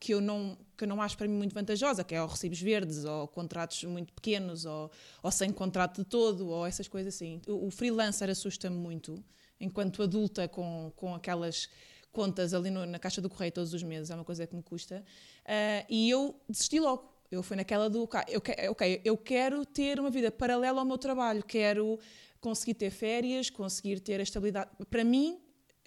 que 0.00 0.14
eu 0.14 0.20
não 0.20 0.58
que 0.76 0.84
eu 0.84 0.88
não 0.88 1.00
acho 1.00 1.16
para 1.16 1.26
mim 1.26 1.36
muito 1.36 1.54
vantajosa, 1.54 2.04
que 2.04 2.14
é 2.14 2.20
ou 2.20 2.28
recibos 2.28 2.60
verdes, 2.60 3.04
ou 3.06 3.26
contratos 3.28 3.82
muito 3.84 4.12
pequenos, 4.12 4.66
ou, 4.66 4.90
ou 5.22 5.30
sem 5.30 5.50
contrato 5.50 6.02
de 6.02 6.04
todo, 6.04 6.48
ou 6.48 6.66
essas 6.66 6.86
coisas 6.86 7.14
assim. 7.14 7.40
O, 7.48 7.68
o 7.68 7.70
freelancer 7.70 8.28
assusta-me 8.28 8.76
muito, 8.76 9.24
enquanto 9.58 10.02
adulta, 10.02 10.46
com, 10.46 10.92
com 10.94 11.14
aquelas 11.14 11.70
contas 12.16 12.54
ali 12.54 12.70
no, 12.70 12.86
na 12.86 12.98
caixa 12.98 13.20
do 13.20 13.28
correio 13.28 13.52
todos 13.52 13.74
os 13.74 13.82
meses, 13.82 14.10
é 14.10 14.14
uma 14.14 14.24
coisa 14.24 14.46
que 14.46 14.56
me 14.56 14.62
custa. 14.62 15.04
Uh, 15.44 15.84
e 15.90 16.08
eu 16.08 16.34
desisti 16.48 16.80
logo. 16.80 17.14
Eu 17.30 17.42
fui 17.42 17.56
naquela 17.56 17.90
do, 17.90 18.08
eu, 18.28 18.40
ok, 18.70 19.02
eu 19.04 19.16
quero 19.18 19.66
ter 19.66 20.00
uma 20.00 20.08
vida 20.08 20.30
paralela 20.30 20.80
ao 20.80 20.86
meu 20.86 20.96
trabalho, 20.96 21.42
quero 21.44 21.98
conseguir 22.40 22.74
ter 22.74 22.90
férias, 22.90 23.50
conseguir 23.50 24.00
ter 24.00 24.18
a 24.20 24.22
estabilidade. 24.22 24.70
Para 24.88 25.04
mim, 25.04 25.38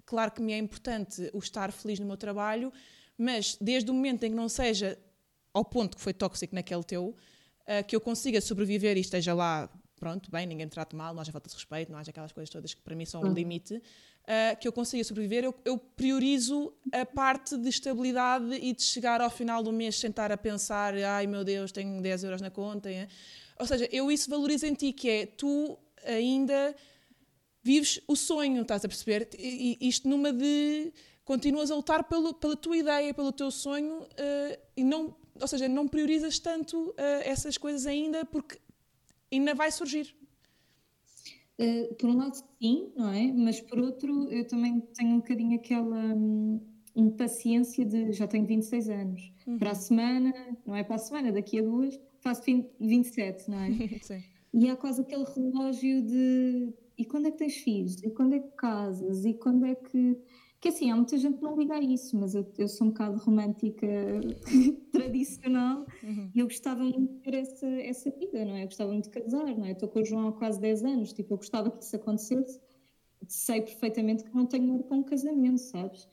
claro 0.06 0.32
que 0.32 0.42
me 0.42 0.54
é 0.54 0.58
importante 0.58 1.30
o 1.34 1.40
estar 1.40 1.72
feliz 1.72 1.98
no 2.00 2.06
meu 2.06 2.18
trabalho, 2.18 2.72
mas 3.18 3.58
desde 3.60 3.90
o 3.90 3.94
momento 3.94 4.24
em 4.26 4.30
que 4.30 4.36
não 4.36 4.50
seja 4.50 5.00
ao 5.54 5.66
ponto 5.66 5.98
que 5.98 6.04
foi 6.04 6.14
tóxico 6.14 6.54
naquele 6.54 6.84
teu, 6.84 7.16
uh, 7.62 7.84
que 7.88 7.96
eu 7.96 8.02
consiga 8.02 8.40
sobreviver 8.42 8.98
e 8.98 9.00
esteja 9.00 9.34
lá, 9.34 9.70
pronto, 10.00 10.30
bem, 10.30 10.46
ninguém 10.46 10.66
me 10.66 10.72
trate 10.72 10.96
mal, 10.96 11.14
não 11.14 11.22
haja 11.22 11.32
falta 11.32 11.50
de 11.50 11.56
respeito, 11.56 11.92
não 11.92 11.98
haja 11.98 12.12
aquelas 12.12 12.34
coisas 12.34 12.50
todas 12.50 12.74
que 12.74 12.82
para 12.82 12.96
mim 12.96 13.06
são 13.06 13.22
um 13.24 13.34
limite, 13.34 13.82
uh, 14.30 14.60
que 14.60 14.68
eu 14.68 14.72
consiga 14.72 15.04
sobreviver, 15.04 15.44
eu, 15.44 15.56
eu, 15.66 15.78
priorizo 15.78 16.72
a 16.92 17.06
parte 17.06 17.58
de 17.58 17.68
estabilidade 17.68 18.54
e 18.54 18.74
de 18.74 18.84
chegar 18.84 19.20
ao 19.20 19.30
final 19.30 19.64
do 19.64 19.72
mês 19.72 19.96
sentar 19.96 20.32
a 20.32 20.38
pensar, 20.38 20.94
ai 20.96 21.26
meu 21.26 21.44
Deus, 21.44 21.72
tenho 21.72 22.00
10 22.00 22.24
euros 22.24 22.42
na 22.42 22.52
conta. 22.52 22.92
Hein? 22.92 23.08
Ou 23.60 23.66
seja, 23.66 23.90
eu 23.92 24.12
isso 24.12 24.30
valorizo 24.30 24.68
em 24.68 24.74
ti, 24.74 24.94
que 24.94 25.10
é 25.10 25.26
tu 25.26 25.78
ainda 26.06 26.76
vives 27.64 28.00
o 28.08 28.16
sonho, 28.16 28.62
estás 28.62 28.86
a 28.86 28.88
perceber? 28.88 29.30
E, 29.38 29.78
isto 29.82 30.08
numa 30.08 30.32
de 30.32 30.94
continuas 31.26 31.70
a 31.72 31.76
lutar 31.76 32.04
pelo, 32.06 32.34
pela 32.34 32.56
tua 32.56 32.78
ideia, 32.78 33.14
pelo 33.14 33.32
teu 33.32 33.52
sonho 33.52 34.02
uh, 34.02 34.60
e 34.78 34.84
não, 34.84 35.16
ou 35.40 35.48
seja, 35.48 35.68
não 35.68 35.88
priorizas 35.88 36.40
tanto 36.40 36.90
uh, 36.90 36.96
essas 37.24 37.58
coisas 37.58 37.86
ainda 37.86 38.24
porque 38.26 38.60
ainda 39.32 39.54
vai 39.54 39.72
surgir. 39.72 40.16
Uh, 41.60 41.94
por 41.96 42.10
um 42.10 42.18
lado, 42.18 42.38
sim, 42.62 42.92
não 42.96 43.12
é? 43.12 43.34
Mas 43.34 43.60
por 43.60 43.80
outro, 43.80 44.32
eu 44.32 44.48
também 44.48 44.80
tenho 44.94 45.16
um 45.16 45.18
bocadinho 45.18 45.58
aquela 45.58 46.16
hum, 46.16 46.62
impaciência 46.96 47.86
de 47.86 48.14
já 48.14 48.28
tenho 48.28 48.46
26 48.46 48.90
anos. 48.90 49.34
Uhum. 49.46 49.58
Para 49.58 49.72
a 49.72 49.76
semana, 49.76 50.34
não 50.66 50.76
é 50.76 50.84
para 50.84 50.96
a 50.96 51.00
semana, 51.00 51.32
daqui 51.32 51.60
a 51.60 51.62
duas, 51.62 52.00
faço 52.22 52.44
20, 52.44 52.70
27, 52.80 53.50
não 53.50 53.60
é? 53.60 53.70
sim. 54.02 54.24
E 54.54 54.70
há 54.70 54.76
quase 54.76 55.02
aquele 55.02 55.26
relógio 55.26 56.02
de 56.02 56.74
e 56.98 57.06
quando 57.06 57.28
é 57.28 57.32
que 57.32 57.38
tens 57.38 57.56
filhos? 57.56 58.04
E 58.04 58.10
quando 58.10 58.34
é 58.34 58.40
que 58.40 58.52
casas? 58.58 59.24
E 59.24 59.34
quando 59.34 59.66
é 59.66 59.74
que 59.74 60.18
que 60.60 60.68
assim, 60.68 60.92
há 60.92 60.96
muita 60.96 61.18
gente 61.18 61.38
que 61.38 61.44
não 61.44 61.58
liga 61.58 61.76
a 61.76 61.82
isso, 61.82 62.18
mas 62.18 62.36
eu, 62.36 62.46
eu 62.58 62.68
sou 62.68 62.88
um 62.88 62.90
bocado 62.90 63.18
romântica 63.20 63.88
tradicional 64.92 65.86
uhum. 66.04 66.30
e 66.36 66.40
eu 66.40 66.48
gostava 66.48 66.84
muito 66.84 67.14
de 67.14 67.20
ter 67.20 67.34
essa, 67.36 67.68
essa 67.68 68.12
vida, 68.12 68.44
não 68.44 68.56
é? 68.56 68.64
Eu 68.64 68.66
gostava 68.66 68.92
muito 68.92 69.06
de 69.06 69.22
casar, 69.22 69.46
não 69.58 69.66
é? 69.66 69.72
Estou 69.72 69.88
com 69.88 70.00
o 70.00 70.06
João 70.06 70.28
há 70.28 70.34
quase 70.34 70.60
10 70.60 70.84
anos, 70.84 71.14
tipo, 71.14 71.34
eu 71.34 71.38
gostava 71.38 71.72
que 71.72 71.84
isso 71.84 71.96
acontecesse. 71.96 72.60
Sei 73.28 73.62
perfeitamente 73.62 74.24
que 74.24 74.36
não 74.36 74.46
tenho 74.46 74.64
dinheiro 74.64 74.84
para 74.84 74.98
um 74.98 75.04
casamento, 75.04 75.60
sabes? 75.60 76.04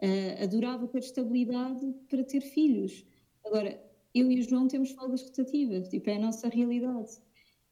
Uh, 0.00 0.42
adorava 0.42 0.86
ter 0.86 0.98
estabilidade 0.98 1.94
para 2.08 2.22
ter 2.24 2.42
filhos. 2.42 3.06
Agora, 3.44 3.80
eu 4.14 4.30
e 4.30 4.40
o 4.40 4.42
João 4.42 4.68
temos 4.68 4.90
folgas 4.90 5.22
rotativas, 5.22 5.88
tipo, 5.88 6.10
é 6.10 6.16
a 6.16 6.18
nossa 6.18 6.48
realidade. 6.48 7.10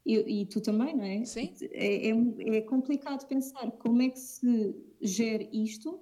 Eu, 0.05 0.27
e 0.27 0.47
tu 0.47 0.61
também, 0.61 0.97
não 0.97 1.05
é? 1.05 1.25
Sim. 1.25 1.53
É, 1.73 2.09
é, 2.09 2.57
é 2.57 2.61
complicado 2.63 3.27
pensar 3.29 3.71
como 3.73 4.01
é 4.01 4.09
que 4.09 4.19
se 4.19 4.75
gera 5.01 5.47
isto 5.53 6.01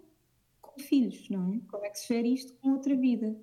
filhos, 0.81 1.29
não 1.29 1.53
é? 1.53 1.61
Como 1.71 1.85
é 1.85 1.91
que 1.91 1.99
se 1.99 2.09
gera 2.15 2.27
isto 2.27 2.55
com 2.55 2.71
outra 2.71 2.97
vida? 2.97 3.37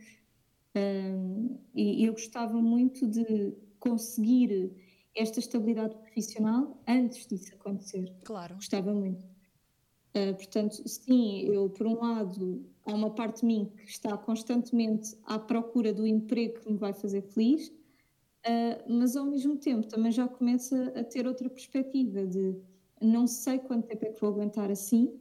Um, 0.76 1.58
e 1.74 2.06
eu 2.06 2.14
gostava 2.14 2.62
muito 2.62 3.08
de 3.08 3.54
conseguir 3.80 4.72
esta 5.16 5.40
estabilidade 5.40 5.96
profissional 5.96 6.82
antes 6.88 7.26
disso 7.26 7.54
acontecer. 7.56 8.14
Claro. 8.24 8.56
Gostava 8.56 8.94
muito. 8.94 9.24
Uh, 10.16 10.36
portanto, 10.36 10.88
sim, 10.88 11.42
eu, 11.42 11.70
por 11.70 11.88
um 11.88 12.00
lado, 12.00 12.66
há 12.86 12.94
uma 12.94 13.14
parte 13.14 13.42
de 13.42 13.46
mim 13.48 13.72
que 13.76 13.90
está 13.90 14.18
constantemente 14.18 15.16
à 15.24 15.38
procura 15.40 15.94
do 15.94 16.06
emprego 16.06 16.60
que 16.60 16.72
me 16.72 16.78
vai 16.78 16.94
fazer 16.94 17.22
feliz, 17.22 17.68
uh, 17.70 18.84
mas 18.88 19.16
ao 19.16 19.26
mesmo 19.26 19.58
tempo 19.58 19.88
também 19.88 20.12
já 20.12 20.28
começa 20.28 20.94
a 20.96 21.04
ter 21.04 21.28
outra 21.28 21.50
perspectiva 21.50 22.26
de 22.26 22.56
não 23.02 23.28
sei 23.28 23.60
quanto 23.60 23.88
tempo 23.88 24.06
é 24.06 24.10
que 24.10 24.20
vou 24.22 24.30
aguentar 24.32 24.72
assim, 24.72 25.20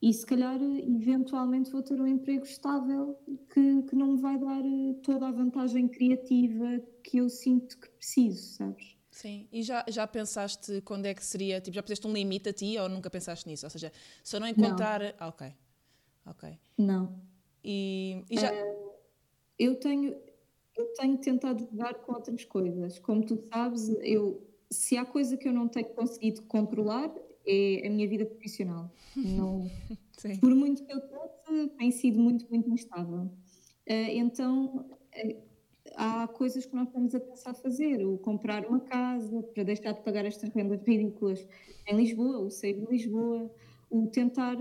e 0.00 0.12
se 0.12 0.24
calhar 0.24 0.60
eventualmente 0.62 1.70
vou 1.70 1.82
ter 1.82 2.00
um 2.00 2.06
emprego 2.06 2.44
estável 2.44 3.18
que, 3.52 3.82
que 3.82 3.96
não 3.96 4.12
me 4.12 4.20
vai 4.20 4.38
dar 4.38 4.64
eh, 4.64 4.94
toda 5.02 5.26
a 5.28 5.32
vantagem 5.32 5.88
criativa 5.88 6.80
que 7.02 7.18
eu 7.18 7.28
sinto 7.28 7.78
que 7.78 7.88
preciso, 7.90 8.54
sabes? 8.54 8.96
Sim, 9.10 9.48
e 9.52 9.62
já, 9.62 9.84
já 9.88 10.06
pensaste 10.06 10.80
quando 10.82 11.06
é 11.06 11.14
que 11.14 11.24
seria, 11.24 11.60
tipo, 11.60 11.74
já 11.74 11.82
puseste 11.82 12.06
um 12.06 12.12
limite 12.12 12.48
a 12.48 12.52
ti 12.52 12.78
ou 12.78 12.88
nunca 12.88 13.10
pensaste 13.10 13.48
nisso? 13.48 13.66
Ou 13.66 13.70
seja, 13.70 13.92
se 14.22 14.36
eu 14.36 14.38
não 14.38 14.46
encontrar... 14.46 15.00
Não. 15.00 15.12
Ah, 15.18 15.28
ok, 15.28 15.52
ok. 16.24 16.58
Não. 16.78 17.20
E, 17.64 18.22
e 18.30 18.38
já... 18.38 18.52
Uh, 18.52 18.92
eu 19.58 19.74
tenho, 19.80 20.16
eu 20.76 20.92
tenho 20.94 21.18
tentado 21.18 21.66
jogar 21.68 21.94
com 21.94 22.12
outras 22.12 22.44
coisas. 22.44 23.00
Como 23.00 23.26
tu 23.26 23.36
sabes, 23.52 23.88
eu, 24.02 24.46
se 24.70 24.96
há 24.96 25.04
coisa 25.04 25.36
que 25.36 25.48
eu 25.48 25.52
não 25.52 25.66
tenho 25.66 25.88
conseguido 25.88 26.42
controlar, 26.42 27.12
é 27.48 27.86
a 27.86 27.90
minha 27.90 28.06
vida 28.06 28.26
profissional. 28.26 28.92
Não, 29.16 29.70
por 30.40 30.54
muito 30.54 30.84
que 30.84 30.92
eu 30.92 31.00
tente, 31.00 31.76
tem 31.78 31.90
sido 31.90 32.20
muito, 32.20 32.46
muito 32.50 32.70
instável. 32.70 33.22
Uh, 33.88 34.10
então, 34.10 34.76
uh, 34.76 35.42
há 35.96 36.28
coisas 36.28 36.66
que 36.66 36.74
nós 36.74 36.86
estamos 36.88 37.14
a 37.14 37.20
pensar 37.20 37.54
fazer, 37.54 38.04
o 38.06 38.18
comprar 38.18 38.66
uma 38.66 38.80
casa 38.80 39.42
para 39.42 39.62
deixar 39.62 39.92
de 39.92 40.02
pagar 40.02 40.24
estas 40.24 40.50
rendas 40.50 40.80
ridículas 40.82 41.46
em 41.86 41.96
Lisboa, 41.96 42.38
o 42.38 42.50
sair 42.50 42.74
de 42.74 42.86
Lisboa, 42.86 43.50
o 43.90 44.06
tentar 44.08 44.56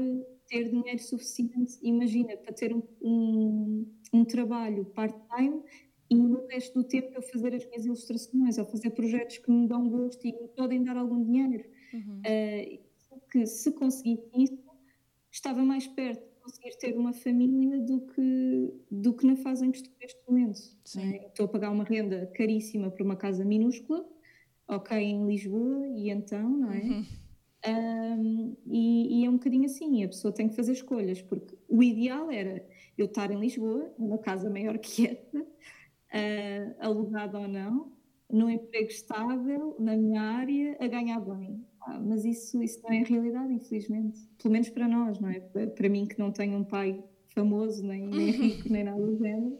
ter 0.47 0.69
dinheiro 0.69 0.99
suficiente, 0.99 1.77
imagina, 1.81 2.37
para 2.37 2.53
ter 2.53 2.73
um, 2.73 2.81
um, 3.01 3.85
um 4.13 4.23
trabalho 4.23 4.85
part-time 4.85 5.61
e 6.09 6.15
no 6.15 6.45
resto 6.47 6.81
do 6.81 6.87
tempo 6.87 7.11
eu 7.13 7.21
fazer 7.21 7.53
as 7.53 7.65
minhas 7.65 7.85
ilustrações 7.85 8.57
ou 8.57 8.65
fazer 8.65 8.91
projetos 8.91 9.39
que 9.39 9.51
me 9.51 9.67
dão 9.67 9.89
gosto 9.89 10.25
e 10.25 10.31
me 10.31 10.47
podem 10.55 10.83
dar 10.83 10.95
algum 10.95 11.21
dinheiro. 11.21 11.65
Uhum. 11.93 12.19
Uh, 12.19 12.87
que 13.31 13.45
se 13.45 13.71
conseguisse 13.71 14.29
isso, 14.35 14.57
estava 15.31 15.63
mais 15.63 15.87
perto 15.87 16.21
de 16.21 16.41
conseguir 16.41 16.77
ter 16.77 16.97
uma 16.97 17.13
família 17.13 17.79
do 17.79 18.01
que, 18.01 18.73
do 18.89 19.13
que 19.13 19.25
na 19.25 19.35
fase 19.35 19.65
em 19.65 19.71
que 19.71 19.77
estou 19.77 19.93
neste 19.99 20.19
momento. 20.27 20.59
É? 20.97 21.27
Estou 21.27 21.45
a 21.45 21.49
pagar 21.49 21.71
uma 21.71 21.83
renda 21.83 22.25
caríssima 22.35 22.89
para 22.89 23.03
uma 23.03 23.15
casa 23.15 23.43
minúscula, 23.43 24.05
ok, 24.67 24.97
em 24.97 25.27
Lisboa, 25.27 25.87
e 25.87 26.09
então, 26.09 26.49
não 26.49 26.71
é? 26.71 26.81
Uhum. 26.81 27.05
Um, 27.67 28.55
e, 28.67 29.21
e, 29.21 29.25
é 29.25 29.29
um 29.29 29.33
bocadinho 29.33 29.65
assim, 29.65 30.03
a 30.03 30.07
pessoa 30.07 30.33
tem 30.33 30.47
que 30.47 30.55
fazer 30.55 30.71
escolhas, 30.71 31.21
porque 31.21 31.57
o 31.67 31.83
ideal 31.83 32.31
era 32.31 32.65
eu 32.97 33.07
estar 33.07 33.29
em 33.31 33.39
Lisboa, 33.39 33.93
numa 33.97 34.17
casa 34.17 34.49
maior 34.49 34.77
que 34.77 35.07
esta, 35.07 35.39
uh, 35.39 36.75
alugada 36.79 37.39
ou 37.39 37.47
não, 37.47 37.91
num 38.29 38.49
emprego 38.49 38.87
estável, 38.87 39.75
na 39.79 39.95
minha 39.95 40.21
área, 40.21 40.77
a 40.79 40.87
ganhar 40.87 41.19
bem. 41.19 41.65
Mas 42.05 42.25
isso, 42.25 42.61
isso 42.61 42.81
não 42.83 42.91
é 42.91 43.01
a 43.01 43.05
realidade, 43.05 43.53
infelizmente. 43.53 44.19
Pelo 44.41 44.51
menos 44.51 44.69
para 44.69 44.87
nós, 44.87 45.19
não 45.19 45.29
é? 45.29 45.39
Para 45.39 45.89
mim, 45.89 46.05
que 46.05 46.19
não 46.19 46.31
tenho 46.31 46.57
um 46.57 46.63
pai 46.63 47.03
famoso, 47.27 47.85
nem, 47.85 48.07
nem 48.07 48.31
rico, 48.31 48.69
nem 48.69 48.83
nada 48.83 49.05
do 49.05 49.17
género, 49.17 49.57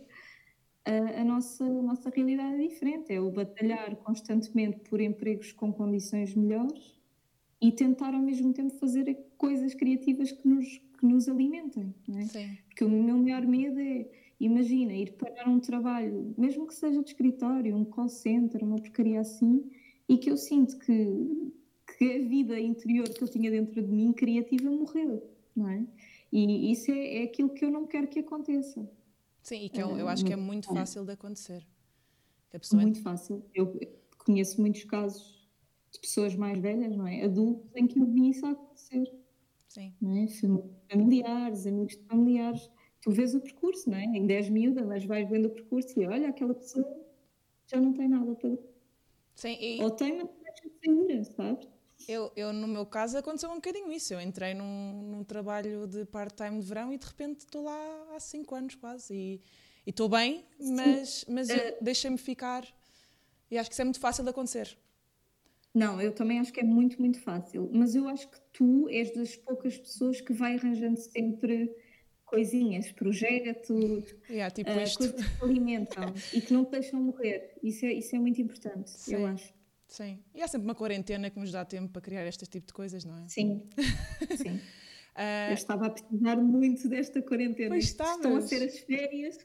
a, 0.86 1.22
a, 1.22 1.24
nossa, 1.24 1.64
a 1.66 1.82
nossa 1.82 2.10
realidade 2.10 2.56
é 2.56 2.68
diferente. 2.68 3.14
É 3.14 3.20
o 3.20 3.30
batalhar 3.30 3.96
constantemente 3.98 4.80
por 4.90 5.02
empregos 5.02 5.52
com 5.52 5.72
condições 5.72 6.34
melhores 6.34 6.98
e 7.62 7.72
tentar 7.72 8.14
ao 8.14 8.22
mesmo 8.22 8.54
tempo 8.54 8.74
fazer 8.78 9.18
coisas 9.38 9.74
criativas 9.74 10.32
que 10.32 10.48
nos, 10.48 10.78
que 11.00 11.06
nos 11.06 11.28
alimentem. 11.28 11.94
Não 12.08 12.20
é? 12.20 12.26
Sim. 12.26 12.58
Porque 12.68 12.84
o 12.84 12.90
meu 12.90 13.18
maior 13.18 13.46
medo 13.46 13.80
é, 13.80 14.08
imagina, 14.40 14.94
ir 14.94 15.14
parar 15.14 15.50
um 15.50 15.60
trabalho, 15.60 16.34
mesmo 16.38 16.68
que 16.68 16.74
seja 16.74 17.02
de 17.02 17.10
escritório, 17.10 17.76
um 17.76 17.84
call 17.84 18.10
center, 18.10 18.64
uma 18.64 18.78
porcaria 18.78 19.20
assim, 19.20 19.70
e 20.08 20.18
que 20.18 20.30
eu 20.30 20.38
sinto 20.38 20.78
que, 20.80 21.52
que 21.98 22.06
a 22.06 22.20
vida 22.20 22.60
interior 22.60 23.10
que 23.10 23.24
eu 23.24 23.28
tinha 23.28 23.50
dentro 23.50 23.82
de 23.82 23.92
mim, 23.92 24.14
criativa, 24.14 24.70
morreu. 24.70 25.28
Não 25.56 25.68
é? 25.68 25.86
E 26.32 26.72
isso 26.72 26.92
é, 26.92 27.18
é 27.18 27.24
aquilo 27.24 27.50
que 27.50 27.66
eu 27.66 27.72
não 27.72 27.88
quero 27.88 28.08
que 28.08 28.20
aconteça. 28.20 28.88
Sim, 29.42 29.64
e 29.66 29.70
que 29.70 29.82
eu, 29.82 29.98
eu 29.98 30.08
acho 30.08 30.24
que 30.24 30.34
é 30.34 30.36
muito 30.36 30.68
fácil 30.68 31.06
de 31.06 31.14
acontecer. 31.14 31.66
muito 32.74 33.02
fácil. 33.02 33.44
Eu 33.56 33.80
conheço 34.18 34.62
muitos 34.62 34.84
casos 34.84 35.48
de 35.92 36.00
pessoas 36.00 36.36
mais 36.36 36.60
velhas, 36.60 36.96
não 36.96 37.08
é? 37.08 37.24
Adultos 37.24 37.72
em 37.76 37.88
que 37.88 38.00
eu 38.00 38.06
vi 38.06 38.30
isso 38.30 38.46
acontecer. 38.46 39.12
Sim. 39.68 39.94
Não 40.02 40.12
é? 40.18 40.28
Familiares, 40.92 41.66
amigos 41.66 41.98
de 41.98 42.04
familiares. 42.04 42.70
Tu 43.02 43.12
vês 43.12 43.34
o 43.34 43.40
percurso, 43.42 43.90
não 43.90 43.98
é? 43.98 44.04
Em 44.04 44.28
10 44.28 44.50
miúda, 44.50 44.86
mas 44.86 45.06
vais 45.06 45.28
vendo 45.30 45.48
o 45.48 45.52
percurso 45.52 46.00
e 46.00 46.06
olha, 46.06 46.30
aquela 46.30 46.54
pessoa 46.54 46.86
já 47.68 47.80
não 47.80 47.94
tem 47.94 48.08
nada 48.08 48.36
para. 48.36 48.58
Sim, 49.36 49.58
e... 49.60 49.82
Ou 49.82 49.92
tem, 49.92 50.18
mas 50.18 50.30
deixa 50.44 50.70
de 50.70 50.80
sair, 50.84 51.26
sabes? 51.26 51.77
Eu, 52.08 52.32
eu, 52.36 52.54
no 52.54 52.68
meu 52.68 52.86
caso, 52.86 53.18
aconteceu 53.18 53.50
um 53.50 53.56
bocadinho 53.56 53.92
isso. 53.92 54.14
Eu 54.14 54.22
entrei 54.22 54.54
num, 54.54 55.12
num 55.12 55.24
trabalho 55.24 55.88
de 55.88 56.06
part-time 56.06 56.60
de 56.60 56.66
verão 56.66 56.92
e 56.94 56.98
de 56.98 57.06
repente 57.06 57.40
estou 57.40 57.64
lá 57.64 58.16
há 58.16 58.20
5 58.20 58.56
anos 58.56 58.76
quase. 58.76 59.14
E 59.14 59.42
estou 59.86 60.10
bem, 60.10 60.46
mas, 60.60 61.26
mas 61.28 61.50
uh, 61.50 61.54
deixei-me 61.82 62.18
ficar. 62.18 62.66
E 63.50 63.58
acho 63.58 63.70
que 63.70 63.74
isso 63.74 63.82
é 63.82 63.86
muito 63.86 64.00
fácil 64.00 64.24
de 64.24 64.30
acontecer. 64.30 64.78
Não, 65.74 66.02
eu 66.02 66.12
também 66.12 66.40
acho 66.40 66.52
que 66.52 66.60
é 66.60 66.64
muito, 66.64 67.00
muito 67.00 67.20
fácil. 67.22 67.70
Mas 67.72 67.96
eu 67.96 68.08
acho 68.08 68.28
que 68.28 68.40
tu 68.52 68.90
és 68.90 69.14
das 69.14 69.36
poucas 69.36 69.78
pessoas 69.78 70.20
que 70.20 70.34
vai 70.34 70.56
arranjando 70.56 71.00
sempre 71.00 71.74
coisinhas, 72.26 72.92
projetos, 72.92 74.14
yeah, 74.30 74.54
tipo 74.54 74.70
uh, 74.70 74.74
coisas 74.74 74.98
que 74.98 75.44
alimentam 75.44 76.14
e 76.34 76.42
que 76.42 76.54
não 76.54 76.66
te 76.66 76.72
deixam 76.72 77.02
morrer. 77.02 77.54
Isso 77.64 77.86
é, 77.86 77.94
isso 77.94 78.16
é 78.16 78.20
muito 78.20 78.42
importante, 78.42 78.90
Sim. 78.90 79.16
eu 79.16 79.26
acho. 79.26 79.57
Sim. 79.88 80.20
E 80.36 80.42
há 80.42 80.48
sempre 80.48 80.68
uma 80.68 80.76
quarentena 80.76 81.30
que 81.30 81.40
nos 81.40 81.52
dá 81.52 81.64
tempo 81.64 81.90
para 81.90 82.02
criar 82.02 82.26
este 82.28 82.46
tipo 82.46 82.68
de 82.68 82.74
coisas, 82.74 83.06
não 83.06 83.18
é? 83.18 83.28
Sim. 83.28 83.64
Sim. 84.38 84.60
Uh, 85.18 85.50
eu 85.50 85.54
estava 85.56 85.88
a 85.88 85.90
precisar 85.90 86.36
muito 86.36 86.88
desta 86.88 87.22
quarentena. 87.24 87.70
Pois 87.70 87.86
Estão 87.86 88.36
a 88.36 88.42
ser 88.42 88.64
as 88.64 88.78
férias 88.80 89.38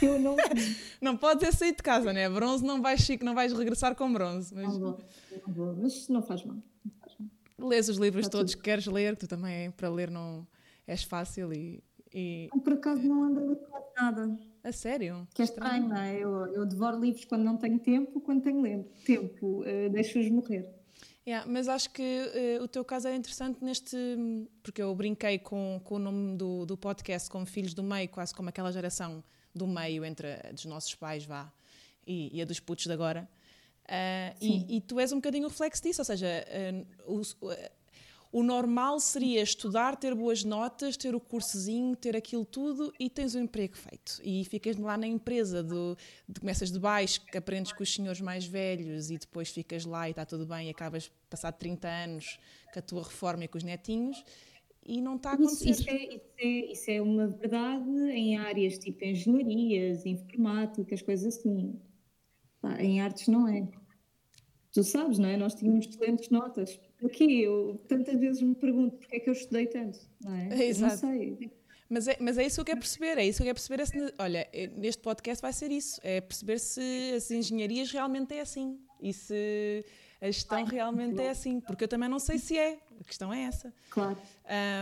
que 0.00 0.06
eu 0.06 0.18
não. 0.18 0.34
não 1.00 1.16
podes 1.16 1.46
é 1.48 1.52
sair 1.52 1.76
de 1.76 1.82
casa, 1.82 2.12
né? 2.12 2.28
Bronze 2.28 2.64
não 2.64 2.82
vais, 2.82 3.06
não 3.20 3.32
vais 3.32 3.52
regressar 3.52 3.94
com 3.94 4.12
bronze. 4.12 4.52
Mas... 4.52 4.64
Não 4.64 4.80
vou, 4.80 4.98
não 5.46 5.54
vou, 5.54 5.76
mas 5.76 6.08
não 6.08 6.22
faz 6.22 6.44
mal. 6.44 6.56
Não 6.56 6.92
faz 6.98 7.14
mal. 7.20 7.68
Lês 7.68 7.88
os 7.88 7.98
livros 7.98 8.26
Está 8.26 8.38
todos 8.38 8.52
tudo. 8.52 8.62
que 8.62 8.64
queres 8.64 8.86
ler, 8.86 9.14
que 9.14 9.20
tu 9.20 9.28
também 9.28 9.70
para 9.70 9.88
ler 9.88 10.10
não 10.10 10.44
és 10.88 11.04
fácil 11.04 11.52
e. 11.52 11.84
e... 12.12 12.48
Por 12.64 12.72
acaso 12.72 13.02
não 13.02 13.22
ando 13.22 13.38
a 13.38 13.42
ler 13.44 13.56
quase 13.56 13.86
nada. 13.96 14.38
A 14.64 14.72
sério? 14.72 15.26
Que 15.34 15.42
é 15.42 15.44
estranho, 15.44 15.88
não 15.88 15.96
é? 15.96 16.16
Eu, 16.16 16.46
eu 16.54 16.66
devoro 16.66 17.00
livros 17.00 17.24
quando 17.24 17.42
não 17.42 17.56
tenho 17.56 17.78
tempo, 17.78 18.20
quando 18.20 18.42
tenho 18.42 18.84
tempo, 19.04 19.62
uh, 19.62 19.90
deixo-os 19.90 20.30
morrer. 20.30 20.68
Yeah, 21.26 21.48
mas 21.48 21.68
acho 21.68 21.90
que 21.90 22.02
uh, 22.60 22.62
o 22.62 22.68
teu 22.68 22.84
caso 22.84 23.08
é 23.08 23.14
interessante 23.14 23.62
neste. 23.62 23.96
Porque 24.62 24.82
eu 24.82 24.94
brinquei 24.94 25.38
com, 25.38 25.80
com 25.84 25.96
o 25.96 25.98
nome 25.98 26.36
do, 26.36 26.64
do 26.66 26.76
podcast 26.76 27.28
como 27.28 27.46
Filhos 27.46 27.74
do 27.74 27.82
Meio, 27.82 28.08
quase 28.08 28.34
como 28.34 28.48
aquela 28.48 28.72
geração 28.72 29.22
do 29.54 29.66
meio 29.66 30.04
entre 30.04 30.32
a 30.32 30.52
dos 30.52 30.64
nossos 30.64 30.94
pais, 30.94 31.24
vá, 31.24 31.52
e, 32.06 32.36
e 32.36 32.42
a 32.42 32.44
dos 32.44 32.58
putos 32.58 32.86
de 32.86 32.92
agora. 32.92 33.28
Uh, 33.84 34.34
e, 34.40 34.76
e, 34.76 34.80
tu 34.80 34.98
és 34.98 35.12
um 35.12 35.16
bocadinho 35.16 35.46
o 35.46 35.48
reflexo 35.48 35.82
disso, 35.82 36.00
ou 36.00 36.04
seja, 36.04 36.26
uh, 37.06 37.12
o, 37.14 37.22
o 38.32 38.42
normal 38.42 38.98
seria 38.98 39.42
estudar, 39.42 39.94
ter 39.94 40.14
boas 40.14 40.42
notas, 40.42 40.96
ter 40.96 41.14
o 41.14 41.20
cursozinho, 41.20 41.94
ter 41.94 42.16
aquilo 42.16 42.46
tudo 42.46 42.90
e 42.98 43.10
tens 43.10 43.34
o 43.34 43.38
um 43.38 43.42
emprego 43.42 43.76
feito. 43.76 44.20
E 44.24 44.42
ficas 44.46 44.76
lá 44.78 44.96
na 44.96 45.06
empresa, 45.06 45.62
do, 45.62 45.96
de, 46.26 46.40
começas 46.40 46.72
de 46.72 46.78
baixo, 46.78 47.20
aprendes 47.36 47.72
com 47.72 47.82
os 47.82 47.92
senhores 47.92 48.22
mais 48.22 48.46
velhos 48.46 49.10
e 49.10 49.18
depois 49.18 49.50
ficas 49.50 49.84
lá 49.84 50.08
e 50.08 50.12
está 50.12 50.24
tudo 50.24 50.46
bem 50.46 50.68
e 50.68 50.70
acabas, 50.70 51.12
passado 51.28 51.58
30 51.58 51.86
anos, 51.86 52.38
com 52.72 52.78
a 52.78 52.82
tua 52.82 53.02
reforma 53.02 53.44
e 53.44 53.48
com 53.48 53.58
os 53.58 53.64
netinhos 53.64 54.24
e 54.84 55.00
não 55.00 55.16
está 55.16 55.30
a 55.30 55.34
acontecer. 55.34 55.70
Isso, 55.70 55.82
isso, 55.82 55.90
é, 55.90 56.04
isso, 56.04 56.24
é, 56.38 56.72
isso, 56.72 56.90
é, 56.90 57.02
uma 57.02 57.28
verdade 57.28 57.88
em 58.10 58.36
áreas 58.38 58.78
tipo 58.78 59.04
engenharias, 59.04 60.04
informáticas, 60.06 61.02
coisas 61.02 61.36
assim. 61.36 61.78
Em 62.78 63.00
artes 63.00 63.28
não 63.28 63.46
é. 63.46 63.68
Tu 64.72 64.82
sabes, 64.82 65.18
não 65.18 65.28
é? 65.28 65.36
Nós 65.36 65.54
tínhamos 65.54 65.86
excelentes 65.86 66.30
notas 66.30 66.80
aqui 67.06 67.42
eu 67.42 67.80
tantas 67.88 68.18
vezes 68.18 68.42
me 68.42 68.54
pergunto 68.54 68.96
porque 68.96 69.16
é 69.16 69.20
que 69.20 69.28
eu 69.28 69.32
estudei 69.32 69.66
tanto, 69.66 69.98
não 70.20 70.34
é? 70.34 70.48
é 70.50 70.66
exato. 70.66 71.06
Não 71.06 71.12
sei. 71.12 71.50
Mas 71.88 72.08
é, 72.08 72.16
mas 72.20 72.38
é 72.38 72.46
isso 72.46 72.56
que 72.56 72.60
eu 72.60 72.64
quero 72.64 72.78
perceber, 72.80 73.18
é 73.18 73.26
isso 73.26 73.36
que 73.38 73.42
eu 73.42 73.54
quero 73.54 73.56
perceber. 73.56 73.86
Se, 73.86 74.14
olha, 74.18 74.48
é, 74.52 74.66
neste 74.68 75.02
podcast 75.02 75.42
vai 75.42 75.52
ser 75.52 75.70
isso, 75.70 76.00
é 76.02 76.20
perceber 76.20 76.58
se 76.58 77.12
as 77.14 77.30
engenharias 77.30 77.90
realmente 77.90 78.32
é 78.34 78.40
assim 78.40 78.78
e 79.00 79.12
se 79.12 79.84
a 80.20 80.26
gestão 80.26 80.58
Ai, 80.58 80.64
realmente 80.64 81.20
é 81.20 81.28
assim, 81.28 81.60
porque 81.60 81.84
eu 81.84 81.88
também 81.88 82.08
não 82.08 82.18
sei 82.18 82.38
se 82.38 82.56
é, 82.56 82.78
a 83.00 83.04
questão 83.04 83.32
é 83.32 83.42
essa. 83.42 83.72
Claro. 83.90 84.18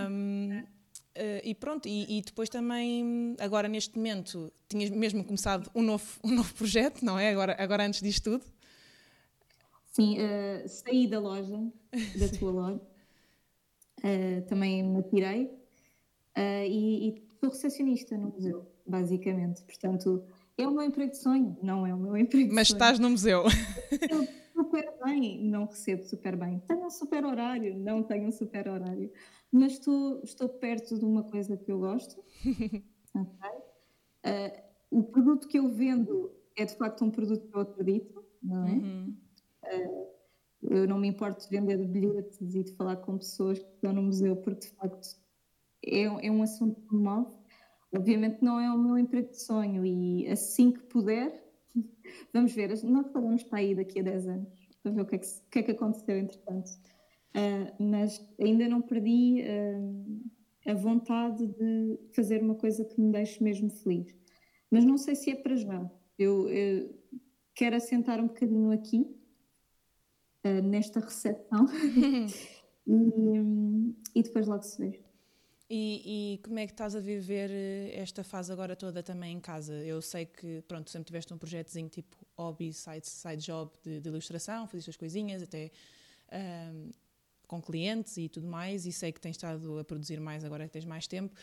Um, 0.09 0.63
Uh, 1.11 1.43
e 1.43 1.55
pronto, 1.57 1.89
e, 1.89 2.19
e, 2.19 2.23
depois 2.23 2.49
também, 2.49 3.35
agora 3.41 3.67
neste 3.67 3.97
momento, 3.97 4.51
tinhas 4.69 4.91
mesmo 4.91 5.25
começado 5.25 5.69
um 5.75 5.83
novo, 5.83 6.07
um 6.23 6.31
novo 6.31 6.55
projeto, 6.55 7.05
não 7.05 7.19
é? 7.19 7.31
Agora, 7.31 7.57
agora 7.59 7.85
antes 7.85 8.01
disto 8.01 8.31
tudo. 8.31 8.45
Sim, 9.91 10.19
uh, 10.19 10.69
saí 10.69 11.09
da 11.09 11.19
loja, 11.19 11.59
da 12.17 12.29
tua 12.39 12.51
loja, 12.51 12.81
uh, 13.99 14.47
também 14.49 14.83
me 14.83 15.03
tirei 15.03 15.47
uh, 15.47 16.65
e, 16.67 17.09
e 17.09 17.23
sou 17.41 17.51
recepcionista 17.51 18.17
no 18.17 18.31
museu, 18.31 18.71
basicamente. 18.87 19.63
Portanto, 19.63 20.25
é 20.57 20.67
o 20.67 20.71
meu 20.71 20.83
emprego 20.83 21.11
de 21.11 21.19
sonho, 21.19 21.57
não 21.63 21.87
é 21.87 21.95
o 21.95 21.99
meu 21.99 22.17
emprego 22.19 22.49
de 22.49 22.55
Mas 22.55 22.69
sonho. 22.69 22.77
estás 22.77 22.99
no 22.99 23.11
museu. 23.11 23.45
Eu 24.09 24.27
super 24.55 24.95
bem, 25.05 25.43
não 25.43 25.65
recebo 25.65 26.05
super 26.05 26.37
bem. 26.37 26.61
Tenho 26.69 26.87
um 26.87 26.91
super 26.91 27.25
horário, 27.25 27.77
não 27.77 28.03
tenho 28.03 28.29
um 28.29 28.33
super 28.33 28.69
horário. 28.69 29.11
Mas 29.51 29.73
estou, 29.73 30.21
estou 30.23 30.49
perto 30.49 30.97
de 30.99 31.05
uma 31.05 31.25
coisa 31.25 31.57
que 31.57 31.73
eu 31.73 31.81
gosto. 31.81 32.23
okay? 33.15 33.59
uh, 34.27 34.63
o 34.91 35.03
produto 35.03 35.49
que 35.49 35.59
eu 35.59 35.69
vendo 35.69 36.31
é 36.57 36.65
de 36.65 36.77
facto 36.77 37.05
um 37.05 37.11
produto 37.11 37.49
que 37.49 37.57
eu 37.57 37.61
acredito, 37.61 38.25
não 38.43 38.67
é? 38.67 38.73
Uhum. 38.73 39.17
Eh, 39.65 40.21
eu 40.63 40.87
não 40.87 40.99
me 40.99 41.09
importo 41.09 41.49
de 41.49 41.51
vender 41.51 41.79
bilhetes 41.87 42.55
e 42.55 42.63
de 42.63 42.73
falar 42.75 42.97
com 42.97 43.17
pessoas 43.17 43.59
que 43.59 43.71
estão 43.75 43.93
no 43.93 44.03
museu, 44.03 44.37
porque 44.37 44.69
de 44.69 44.75
facto 44.75 45.09
é, 45.85 46.03
é 46.03 46.31
um 46.31 46.43
assunto 46.43 46.81
que 46.83 46.95
me 46.95 47.03
move. 47.03 47.35
Obviamente 47.95 48.43
não 48.43 48.61
é 48.61 48.71
o 48.71 48.79
meu 48.79 48.99
emprego 48.99 49.31
de 49.31 49.43
sonho 49.43 49.85
e 49.85 50.29
assim 50.29 50.71
que 50.71 50.81
puder, 50.81 51.43
vamos 52.33 52.53
ver, 52.53 52.69
nós 52.85 53.11
falamos 53.11 53.43
para 53.43 53.59
aí 53.59 53.75
daqui 53.75 54.01
a 54.01 54.03
10 54.03 54.29
anos, 54.29 54.69
para 54.83 54.93
ver 54.93 55.01
o 55.01 55.07
que 55.07 55.17
é 55.17 55.19
que, 55.19 55.27
que, 55.51 55.59
é 55.59 55.63
que 55.63 55.71
aconteceu 55.73 56.19
entretanto. 56.19 56.71
Uh, 57.31 57.83
mas 57.83 58.21
ainda 58.41 58.69
não 58.69 58.83
perdi 58.83 59.43
uh, 59.43 60.71
a 60.71 60.75
vontade 60.75 61.47
de 61.47 61.99
fazer 62.15 62.43
uma 62.43 62.57
coisa 62.57 62.85
que 62.85 63.01
me 63.01 63.13
deixe 63.13 63.43
mesmo 63.43 63.71
feliz. 63.71 64.15
Mas 64.71 64.85
não 64.85 64.99
sei 64.99 65.15
se 65.15 65.31
é 65.31 65.37
para 65.37 65.57
já. 65.57 65.91
Eu, 66.19 66.49
eu 66.49 66.95
quero 67.55 67.77
assentar 67.77 68.21
um 68.21 68.27
bocadinho 68.27 68.73
aqui 68.73 69.20
uh, 70.45 70.63
nesta 70.63 71.01
recepção 71.01 71.67
e, 72.87 73.95
e, 74.15 74.23
depois 74.23 74.47
logo 74.47 74.63
se 74.63 74.79
vê. 74.79 75.01
E, 75.69 76.35
e, 76.35 76.39
como 76.39 76.59
é 76.59 76.67
que 76.67 76.73
estás 76.73 76.97
a 76.97 77.01
viver 77.01 77.49
eh, 77.49 77.93
esta 77.95 78.25
fase 78.25 78.53
agora 78.53 78.75
toda 78.75 79.05
também 79.05 79.37
em 79.37 79.41
casa? 79.41 79.73
Eu 79.73 80.03
sei 80.03 80.27
que, 80.27 80.63
pronto, 80.67 80.91
sempre 80.91 81.07
tiveste 81.07 81.33
um 81.33 81.39
projetozinho 81.39 81.89
tipo 81.89 82.17
hobby, 82.37 82.73
side, 82.73 83.07
side 83.07 83.45
job 83.45 83.71
de, 83.85 84.01
de 84.01 84.09
ilustração, 84.09 84.67
fazes 84.67 84.89
as 84.89 84.97
coisinhas, 84.97 85.41
até 85.43 85.71
um, 86.73 86.91
com 87.47 87.63
clientes 87.63 88.17
e 88.17 88.29
tudo 88.29 88.49
mais, 88.49 88.85
e 88.85 88.93
sei 88.93 89.13
que 89.13 89.21
tens 89.21 89.37
estado 89.37 89.79
a 89.79 89.85
produzir 89.85 90.21
mais 90.21 90.45
agora 90.45 90.65
que 90.67 90.73
tens 90.73 90.85
mais 90.85 91.07
tempo, 91.07 91.35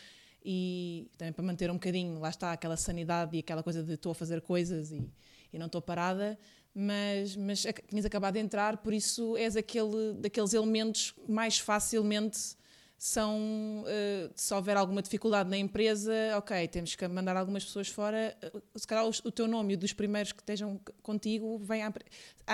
e 0.44 1.10
também 1.18 1.34
para 1.34 1.44
manter 1.44 1.70
um 1.70 1.74
bocadinho, 1.74 2.20
lá 2.20 2.30
está, 2.30 2.52
aquela 2.52 2.78
sanidade 2.78 3.36
e 3.36 3.40
aquela 3.40 3.64
coisa 3.64 3.84
de 3.84 3.94
estou 3.94 4.12
a 4.12 4.16
fazer 4.16 4.42
coisas 4.42 4.92
e, 4.92 5.10
e 5.52 5.60
não 5.60 5.66
estou 5.68 5.82
parada, 5.82 6.38
mas, 6.80 7.36
mas 7.36 7.66
tinhas 7.90 8.06
acabado 8.06 8.36
de 8.36 8.40
entrar, 8.40 8.78
por 8.78 8.94
isso 8.94 9.36
és 9.36 9.56
aquele 9.56 10.14
daqueles 10.14 10.54
elementos 10.54 11.12
que 11.12 11.32
mais 11.32 11.58
facilmente 11.58 12.56
são 13.00 13.84
uh, 13.84 14.32
se 14.36 14.54
houver 14.54 14.78
alguma 14.78 15.02
dificuldade 15.02 15.50
na 15.50 15.58
empresa, 15.58 16.14
ok, 16.38 16.68
temos 16.68 16.96
que 16.96 17.08
mandar 17.08 17.36
algumas 17.36 17.64
pessoas 17.64 17.88
fora, 17.88 18.36
uh, 18.54 18.80
se 18.80 18.86
calhar 18.86 19.06
o, 19.06 19.10
o, 19.10 19.32
teu 19.32 19.48
nome 19.48 19.74
e 19.74 19.78
dos 19.78 19.92
primeiros 19.92 20.32
que 20.32 20.42
estejam 20.42 20.80
contigo 21.02 21.58
vem 21.60 21.82
a, 21.84 21.92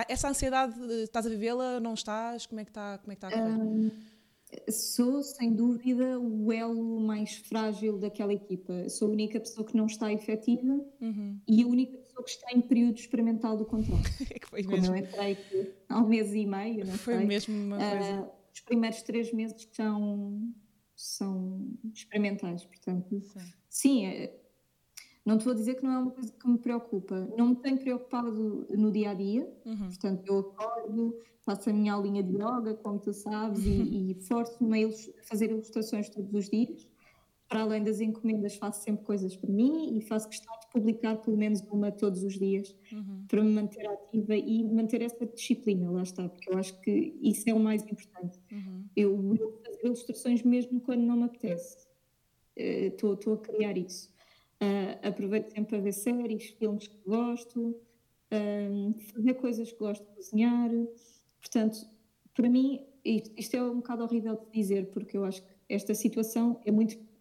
essa 0.08 0.30
ansiedade 0.30 0.74
estás 1.02 1.26
a 1.26 1.30
vivê-la, 1.30 1.82
não 1.82 1.94
estás? 1.94 2.46
Como 2.46 2.62
é 2.62 2.64
que 2.64 2.72
está, 2.72 2.98
como 3.00 3.12
é 3.12 3.16
que 3.16 3.26
está 3.26 3.28
a 3.28 3.32
correr? 3.32 3.62
Um, 3.62 3.92
sou 4.70 5.22
sem 5.22 5.54
dúvida 5.54 6.20
o 6.20 6.52
elo 6.52 7.00
mais 7.00 7.36
frágil 7.36 7.98
daquela 7.98 8.34
equipa. 8.34 8.88
Sou 8.90 9.10
a 9.10 9.12
única 9.12 9.40
pessoa 9.40 9.66
que 9.66 9.76
não 9.76 9.86
está 9.86 10.12
efetiva 10.14 10.80
uhum. 11.02 11.40
e 11.48 11.64
a 11.64 11.68
única 11.68 12.03
pessoa 12.14 12.24
que 12.24 12.30
está 12.30 12.52
em 12.52 12.62
período 12.62 12.98
experimental 12.98 13.58
do 13.58 13.66
contrato. 13.66 14.04
é 14.30 14.40
que 14.40 14.48
foi 14.48 14.64
Como 14.64 14.78
mesmo. 14.78 14.96
eu 14.96 15.00
entrei 15.00 15.38
há 15.90 16.00
um 16.00 16.08
mês 16.08 16.34
e 16.34 16.46
meio, 16.46 16.86
não 16.86 16.94
foi 16.94 17.18
sei. 17.18 17.26
mesmo 17.26 17.56
uma 17.56 17.78
coisa. 17.78 18.22
Uh, 18.22 18.32
os 18.54 18.60
primeiros 18.62 19.02
três 19.02 19.34
meses 19.34 19.68
são, 19.72 20.54
são 20.96 21.68
experimentais, 21.94 22.64
portanto, 22.66 23.20
sim, 23.20 23.40
sim 23.68 24.06
é, 24.06 24.40
não 25.26 25.38
te 25.38 25.46
vou 25.46 25.54
dizer 25.54 25.76
que 25.76 25.84
não 25.84 25.92
é 25.92 25.98
uma 26.00 26.12
coisa 26.12 26.32
que 26.32 26.48
me 26.48 26.58
preocupa. 26.58 27.34
Não 27.38 27.48
me 27.50 27.56
tenho 27.56 27.80
preocupado 27.80 28.68
no 28.70 28.92
dia 28.92 29.12
a 29.12 29.14
dia, 29.14 29.52
uhum. 29.66 29.88
portanto, 29.88 30.24
eu 30.28 30.40
acordo, 30.40 31.18
faço 31.42 31.70
a 31.70 31.74
minha 31.74 31.94
aulinha 31.94 32.22
de 32.22 32.36
yoga, 32.36 32.76
como 32.76 33.00
tu 33.00 33.14
sabes, 33.14 33.66
e, 33.66 34.12
e 34.12 34.16
forço-me 34.28 34.86
a 34.86 34.90
fazer 35.24 35.50
ilustrações 35.50 36.10
todos 36.10 36.34
os 36.34 36.50
dias. 36.50 36.88
Para 37.54 37.62
além 37.62 37.84
das 37.84 38.02
encomendas, 38.02 38.56
faço 38.56 38.82
sempre 38.82 39.06
coisas 39.06 39.36
para 39.36 39.52
mim 39.52 39.96
e 39.96 40.02
faço 40.02 40.28
questão 40.28 40.52
de 40.60 40.66
publicar 40.72 41.18
pelo 41.18 41.38
menos 41.38 41.62
uma 41.72 41.92
todos 41.92 42.24
os 42.24 42.34
dias 42.40 42.76
uhum. 42.92 43.26
para 43.28 43.44
me 43.44 43.52
manter 43.52 43.86
ativa 43.86 44.36
e 44.36 44.64
manter 44.64 45.04
essa 45.04 45.24
disciplina, 45.24 45.92
lá 45.92 46.02
está, 46.02 46.28
porque 46.28 46.50
eu 46.50 46.58
acho 46.58 46.82
que 46.82 47.16
isso 47.22 47.48
é 47.48 47.54
o 47.54 47.60
mais 47.60 47.84
importante. 47.84 48.40
Uhum. 48.52 48.86
Eu 48.96 49.16
vou 49.16 49.62
fazer 49.64 49.86
ilustrações 49.86 50.42
mesmo 50.42 50.82
quando 50.82 51.02
não 51.02 51.16
me 51.16 51.26
apetece. 51.26 51.78
Estou 52.56 53.14
uh, 53.14 53.34
a 53.34 53.38
criar 53.38 53.78
isso. 53.78 54.12
Uh, 54.60 55.08
aproveito 55.08 55.52
sempre 55.52 55.76
para 55.76 55.80
ver 55.80 55.94
séries, 55.94 56.46
filmes 56.58 56.88
que 56.88 56.98
gosto, 57.06 57.70
uh, 57.70 59.00
fazer 59.14 59.36
coisas 59.36 59.72
que 59.72 59.78
gosto 59.78 60.04
de 60.04 60.16
cozinhar. 60.16 60.72
Portanto, 61.40 61.86
para 62.34 62.50
mim, 62.50 62.84
isto, 63.06 63.32
isto 63.38 63.56
é 63.56 63.62
um 63.62 63.76
bocado 63.76 64.06
horrível 64.06 64.38
de 64.38 64.60
dizer, 64.60 64.88
porque 64.88 65.16
eu 65.16 65.24
acho 65.24 65.44
que 65.44 65.54
esta 65.70 65.94
situação 65.94 66.60
é 66.66 66.72
muito 66.72 67.13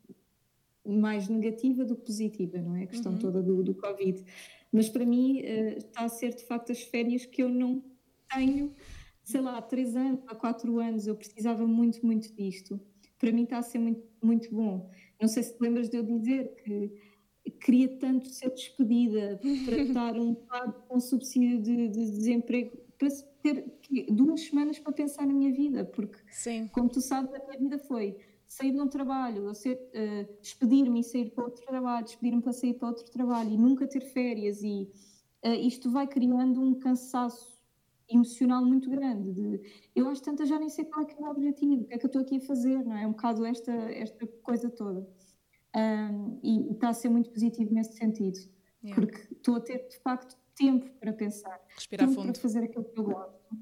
mais 0.85 1.29
negativa 1.29 1.85
do 1.85 1.97
que 1.97 2.07
positiva, 2.07 2.61
não 2.61 2.77
é? 2.77 2.85
A 2.85 2.87
questão 2.87 3.13
uhum. 3.13 3.19
toda 3.19 3.43
do, 3.43 3.63
do 3.63 3.75
Covid. 3.75 4.25
Mas 4.73 4.89
para 4.89 5.05
mim 5.05 5.41
uh, 5.41 5.79
está 5.79 6.05
a 6.05 6.09
ser 6.09 6.35
de 6.35 6.45
facto 6.45 6.73
as 6.73 6.83
férias 6.83 7.25
que 7.25 7.43
eu 7.43 7.49
não 7.49 7.85
tenho, 8.33 8.75
sei 9.23 9.41
lá, 9.41 9.59
há 9.59 9.63
três 9.63 9.95
anos, 9.95 10.21
há 10.27 10.35
quatro 10.35 10.79
anos, 10.79 11.07
eu 11.07 11.15
precisava 11.15 11.67
muito, 11.67 12.05
muito 12.05 12.35
disto. 12.35 12.81
Para 13.19 13.31
mim 13.31 13.45
está 13.45 13.59
a 13.59 13.63
ser 13.63 13.79
muito, 13.79 14.03
muito 14.23 14.55
bom. 14.55 14.91
Não 15.21 15.29
sei 15.29 15.43
se 15.43 15.57
te 15.57 15.63
lembras 15.63 15.89
de 15.89 15.99
eu 15.99 16.03
dizer 16.03 16.55
que 16.65 16.93
queria 17.61 17.89
tanto 17.99 18.29
ser 18.29 18.51
despedida 18.51 19.41
para 19.65 19.77
estar 19.83 20.19
um 20.19 20.35
bocado 20.35 20.75
com 20.89 20.99
subsídio 21.01 21.61
de, 21.61 21.89
de, 21.89 22.11
desemprego, 22.11 22.77
para 22.99 23.09
ter 23.43 23.65
duas 24.11 24.43
semanas 24.43 24.79
para 24.79 24.93
pensar 24.93 25.27
na 25.27 25.33
minha 25.33 25.53
vida, 25.53 25.85
porque, 25.85 26.19
Sim. 26.31 26.69
como 26.69 26.89
tu 26.89 27.01
sabes, 27.01 27.33
a 27.35 27.39
minha 27.47 27.59
vida 27.59 27.79
foi 27.79 28.17
sair 28.53 28.73
de 28.73 28.81
um 28.81 28.87
trabalho, 28.87 29.51
uh, 29.51 30.41
despedir-me 30.43 31.01
e 31.01 31.03
sair 31.03 31.31
para 31.31 31.45
outro 31.45 31.65
trabalho, 31.65 32.05
despedir-me 32.05 32.43
para 32.43 32.53
sair 32.53 32.75
para 32.75 32.89
outro 32.89 33.11
trabalho 33.11 33.51
e 33.51 33.57
nunca 33.57 33.87
ter 33.87 34.03
férias 34.03 34.63
e 34.63 34.91
uh, 35.43 35.55
isto 35.55 35.91
vai 35.91 36.07
criando 36.07 36.61
um 36.61 36.75
cansaço 36.75 37.59
emocional 38.11 38.63
muito 38.63 38.91
grande 38.91 39.33
de, 39.33 39.89
eu 39.97 40.07
acho 40.07 40.23
tanto 40.23 40.45
já 40.45 40.59
nem 40.59 40.69
sei 40.69 40.85
qual 40.85 41.03
é, 41.03 41.07
que 41.07 41.15
é 41.15 41.27
o 41.27 41.31
objetivo, 41.31 41.83
o 41.83 41.87
que 41.87 41.95
é 41.95 41.99
que 41.99 42.05
eu 42.05 42.09
estou 42.09 42.21
aqui 42.21 42.37
a 42.37 42.41
fazer, 42.41 42.85
não 42.85 42.95
é? 42.95 43.05
É 43.05 43.07
um 43.07 43.13
bocado 43.13 43.43
esta, 43.47 43.73
esta 43.73 44.27
coisa 44.43 44.69
toda. 44.69 45.09
Um, 45.75 46.39
e 46.43 46.73
está 46.73 46.91
a 46.91 46.93
ser 46.93 47.09
muito 47.09 47.31
positivo 47.31 47.73
nesse 47.73 47.97
sentido, 47.97 48.39
yeah. 48.85 48.95
porque 48.95 49.33
estou 49.33 49.57
a 49.57 49.61
ter 49.61 49.89
de 49.89 49.97
facto 50.01 50.37
tempo 50.55 50.91
para 51.01 51.15
pensar, 51.15 51.59
Respirar 51.75 52.07
tempo 52.07 52.21
fundo. 52.21 52.33
para 52.33 52.43
fazer 52.43 52.65
aquilo 52.65 52.85
que 52.85 53.01
eu 53.01 53.05
gosto, 53.05 53.57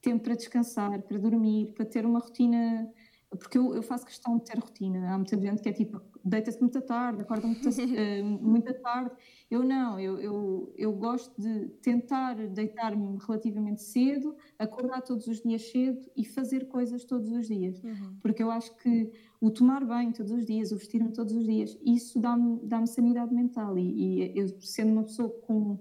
tempo 0.00 0.24
para 0.24 0.34
descansar, 0.34 1.02
para 1.02 1.18
dormir, 1.18 1.74
para 1.74 1.84
ter 1.84 2.06
uma 2.06 2.20
rotina 2.20 2.90
porque 3.38 3.56
eu, 3.56 3.74
eu, 3.74 3.82
faço 3.82 4.04
questão 4.04 4.38
de 4.38 4.44
ter 4.44 4.58
rotina. 4.58 5.12
Há 5.12 5.16
muita 5.16 5.40
gente 5.40 5.62
que 5.62 5.68
é 5.68 5.72
tipo, 5.72 6.00
deita-se 6.24 6.60
muito 6.60 6.80
tarde, 6.82 7.22
acorda 7.22 7.46
muito, 7.46 7.68
uh, 7.68 8.24
muito 8.42 8.74
tarde. 8.80 9.14
Eu 9.48 9.62
não, 9.62 10.00
eu, 10.00 10.18
eu, 10.18 10.74
eu 10.76 10.92
gosto 10.92 11.40
de 11.40 11.68
tentar 11.80 12.34
deitar-me 12.48 13.18
relativamente 13.24 13.82
cedo, 13.82 14.36
acordar 14.58 15.02
todos 15.02 15.28
os 15.28 15.40
dias 15.40 15.62
cedo 15.70 16.10
e 16.16 16.24
fazer 16.24 16.66
coisas 16.66 17.04
todos 17.04 17.30
os 17.30 17.46
dias. 17.46 17.80
Uhum. 17.82 18.16
Porque 18.20 18.42
eu 18.42 18.50
acho 18.50 18.76
que 18.78 19.12
o 19.40 19.48
tomar 19.48 19.84
banho 19.84 20.12
todos 20.12 20.32
os 20.32 20.44
dias, 20.44 20.72
o 20.72 20.76
vestir-me 20.76 21.12
todos 21.12 21.32
os 21.32 21.44
dias, 21.44 21.78
isso 21.84 22.18
dá-me 22.18 22.58
dá 22.64 22.84
sanidade 22.84 23.32
mental. 23.32 23.78
E, 23.78 24.32
e, 24.32 24.38
eu, 24.38 24.48
sendo 24.60 24.92
uma 24.92 25.04
pessoa 25.04 25.30
com 25.46 25.78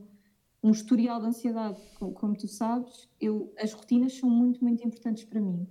um 0.62 0.70
historial 0.70 1.20
de 1.20 1.28
ansiedade, 1.28 1.82
como, 1.98 2.14
como 2.14 2.38
tu 2.38 2.48
sabes, 2.48 3.10
eu, 3.20 3.52
as 3.58 3.74
rotinas 3.74 4.14
são 4.14 4.30
muito, 4.30 4.64
muito 4.64 4.86
importantes 4.86 5.24
para 5.24 5.42
mim. 5.42 5.68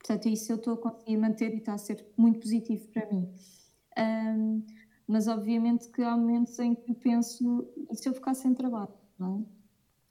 Portanto, 0.00 0.28
isso 0.28 0.50
eu 0.50 0.56
estou 0.56 0.74
a 0.74 0.78
conseguir 0.78 1.16
manter 1.18 1.52
e 1.52 1.58
está 1.58 1.74
a 1.74 1.78
ser 1.78 2.04
muito 2.16 2.40
positivo 2.40 2.88
para 2.88 3.06
mim. 3.12 3.30
Um, 3.98 4.64
mas 5.06 5.28
obviamente 5.28 5.88
que 5.90 6.02
há 6.02 6.16
momentos 6.16 6.58
em 6.58 6.74
que 6.74 6.94
penso, 6.94 7.68
e 7.90 7.96
se 7.96 8.08
eu 8.08 8.14
ficar 8.14 8.34
sem 8.34 8.54
trabalho, 8.54 8.94
não 9.18 9.46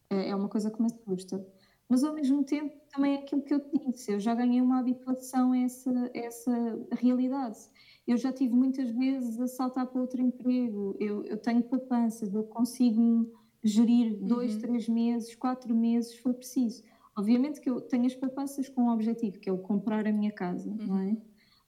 é? 0.09 0.15
É, 0.15 0.29
é 0.29 0.35
uma 0.35 0.47
coisa 0.47 0.69
que 0.69 0.81
me 0.81 0.87
assusta. 0.87 1.45
Mas 1.87 2.03
ao 2.03 2.13
mesmo 2.13 2.43
tempo 2.43 2.75
também 2.91 3.15
é 3.15 3.19
aquilo 3.19 3.41
que 3.41 3.53
eu 3.53 3.59
te 3.59 3.79
disse, 3.79 4.11
eu 4.11 4.19
já 4.19 4.35
ganhei 4.35 4.61
uma 4.61 4.79
habituação 4.79 5.53
a 5.53 5.57
essa, 5.57 5.91
a 5.91 6.17
essa 6.17 6.87
realidade. 6.91 7.57
Eu 8.05 8.15
já 8.15 8.31
tive 8.31 8.53
muitas 8.53 8.91
vezes 8.91 9.39
a 9.39 9.47
saltar 9.47 9.87
para 9.87 10.01
outro 10.01 10.21
emprego, 10.21 10.95
eu, 10.99 11.23
eu 11.25 11.37
tenho 11.37 11.63
poupanças, 11.63 12.31
eu 12.33 12.43
consigo 12.43 13.31
gerir 13.63 14.15
dois, 14.19 14.53
uhum. 14.55 14.61
três 14.61 14.87
meses, 14.87 15.35
quatro 15.35 15.75
meses, 15.75 16.11
se 16.11 16.19
for 16.19 16.33
preciso. 16.33 16.83
Obviamente 17.20 17.59
que 17.59 17.70
eu 17.70 17.82
tenho 17.82 18.05
as 18.05 18.15
poupanças 18.15 18.70
com 18.70 18.84
um 18.84 18.89
objetivo, 18.93 19.39
que 19.39 19.49
é 19.49 19.51
o 19.51 19.57
comprar 19.57 20.07
a 20.07 20.11
minha 20.11 20.32
casa, 20.32 20.70
uhum. 20.70 20.88
não 20.88 20.99
é? 20.99 21.17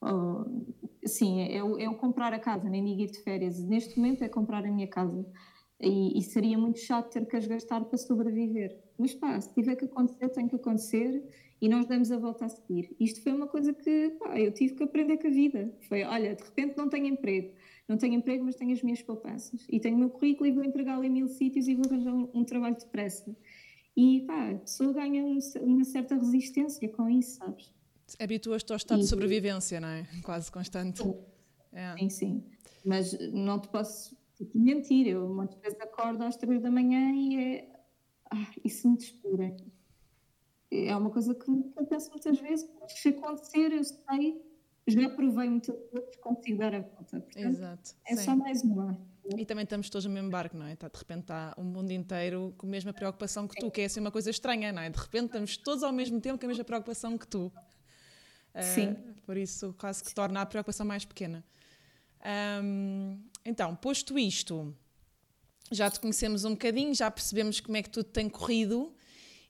Oh, 0.02 0.46
sim, 1.06 1.42
é, 1.42 1.56
é, 1.56 1.58
é 1.58 1.90
o 1.90 1.96
comprar 1.96 2.34
a 2.34 2.40
casa, 2.40 2.70
nem 2.70 2.86
digo 2.86 3.02
ir 3.02 3.12
de 3.12 3.22
férias. 3.22 3.62
Neste 3.62 3.98
momento 3.98 4.24
é 4.24 4.30
comprar 4.30 4.66
a 4.66 4.72
minha 4.72 4.88
casa. 4.88 5.26
E, 5.82 6.18
e, 6.18 6.22
seria 6.22 6.58
muito 6.58 6.80
chato 6.80 7.12
ter 7.12 7.26
que 7.26 7.36
as 7.36 7.46
gastar 7.46 7.84
para 7.84 7.98
sobreviver. 7.98 8.80
Mas 8.98 9.14
pá, 9.14 9.42
se 9.42 9.54
tiver 9.54 9.76
que 9.76 9.84
acontecer, 9.86 10.30
tem 10.30 10.48
que 10.48 10.56
acontecer 10.56 11.22
e 11.62 11.68
nós 11.68 11.86
damos 11.86 12.14
a 12.14 12.18
volta 12.18 12.46
a 12.46 12.50
seguir. 12.50 12.96
Isto 12.98 13.22
foi 13.22 13.34
uma 13.34 13.48
coisa 13.48 13.74
que 13.74 14.12
pá, 14.20 14.40
eu 14.40 14.54
tive 14.54 14.76
que 14.76 14.84
aprender 14.84 15.18
com 15.18 15.28
a 15.28 15.32
vida. 15.32 15.76
Foi, 15.90 16.04
olha, 16.04 16.34
de 16.34 16.44
repente 16.44 16.78
não 16.78 16.88
tenho 16.88 17.08
emprego. 17.08 17.52
Não 17.90 17.98
tenho 17.98 18.14
emprego, 18.14 18.46
mas 18.46 18.56
tenho 18.56 18.72
as 18.72 18.82
minhas 18.82 19.02
poupanças. 19.02 19.68
E 19.70 19.82
tenho 19.82 19.98
o 19.98 20.00
meu 20.00 20.10
currículo 20.12 20.48
e 20.48 20.54
vou 20.54 20.64
entregá-lo 20.64 21.04
em 21.04 21.10
mil 21.10 21.28
sítios 21.28 21.68
e 21.68 21.76
vou 21.76 21.84
arranjar 21.88 22.14
um, 22.14 22.30
um 22.34 22.46
trabalho 22.46 22.78
depressa. 22.78 23.36
E 23.96 24.22
pá, 24.22 24.52
a 24.52 24.58
pessoa 24.60 24.94
ganha 24.94 25.24
uma 25.62 25.84
certa 25.84 26.16
resistência 26.16 26.88
com 26.90 27.10
isso, 27.10 27.38
sabes? 27.38 27.74
Habituas-te 28.20 28.72
ao 28.72 28.78
estado 28.78 29.00
e, 29.00 29.04
de 29.04 29.10
sobrevivência, 29.10 29.80
não 29.80 29.88
é? 29.88 30.08
Quase 30.24 30.52
constante. 30.52 31.02
Sim, 31.02 31.16
é. 31.74 31.98
sim, 31.98 32.10
sim. 32.10 32.44
Mas 32.86 33.18
não 33.32 33.60
te 33.60 33.68
posso 33.70 34.16
tipo, 34.36 34.58
mentir. 34.58 35.08
Eu 35.08 35.30
muitas 35.34 35.60
vezes 35.60 35.80
acordo 35.80 36.24
às 36.24 36.36
três 36.36 36.62
da 36.62 36.72
manhã 36.72 37.12
e 37.14 37.38
é. 37.38 37.72
Ah, 38.30 38.48
isso 38.64 38.90
me 38.90 38.98
despura. 38.98 39.56
É 40.72 40.96
uma 40.96 41.10
coisa 41.10 41.36
que 41.36 41.46
penso 41.90 42.10
muitas 42.12 42.40
vezes. 42.40 42.70
Se 42.88 43.10
acontecer, 43.10 43.74
eu 43.74 43.84
sei, 43.84 44.42
já 44.88 45.10
provei 45.10 45.50
muitas 45.50 45.76
vezes, 45.92 46.16
consigo 46.18 46.58
dar 46.58 46.74
a 46.74 46.80
volta. 46.80 47.20
Portanto, 47.20 47.38
Exato. 47.38 47.96
É 48.06 48.16
sim. 48.16 48.24
só 48.24 48.36
mais 48.36 48.64
uma. 48.64 48.98
E 49.38 49.46
também 49.46 49.64
estamos 49.64 49.90
todos 49.90 50.06
no 50.06 50.12
mesmo 50.12 50.30
barco, 50.30 50.58
não 50.58 50.66
é? 50.66 50.76
Tá, 50.76 50.88
de 50.88 50.98
repente 50.98 51.22
está 51.22 51.54
o 51.56 51.64
mundo 51.64 51.92
inteiro 51.92 52.54
com 52.58 52.66
a 52.66 52.70
mesma 52.70 52.92
preocupação 52.92 53.48
que 53.48 53.56
tu, 53.60 53.70
que 53.70 53.82
é 53.82 53.86
assim 53.86 54.00
uma 54.00 54.12
coisa 54.12 54.30
estranha, 54.30 54.72
não 54.72 54.82
é? 54.82 54.90
De 54.90 55.00
repente 55.00 55.26
estamos 55.26 55.58
todos 55.58 55.84
ao 55.84 55.92
mesmo 55.92 56.20
tempo 56.20 56.40
com 56.40 56.46
a 56.46 56.50
mesma 56.50 56.64
preocupação 56.64 57.18
que 57.18 57.28
tu. 57.28 57.52
Uh, 58.54 58.64
Sim. 58.76 58.96
Por 59.26 59.38
isso 59.38 59.74
quase 59.78 60.04
que 60.04 60.14
torna 60.14 60.42
a 60.42 60.46
preocupação 60.46 60.86
mais 60.86 61.06
pequena. 61.06 61.44
Um, 62.64 63.20
então, 63.46 63.76
posto 63.76 64.18
isto, 64.18 64.76
já 65.72 65.90
te 65.90 66.00
conhecemos 66.00 66.44
um 66.44 66.52
bocadinho, 66.52 66.94
já 66.94 67.10
percebemos 67.10 67.60
como 67.60 67.78
é 67.78 67.84
que 67.84 67.90
tudo 67.90 68.06
tem 68.06 68.28
corrido. 68.28 68.94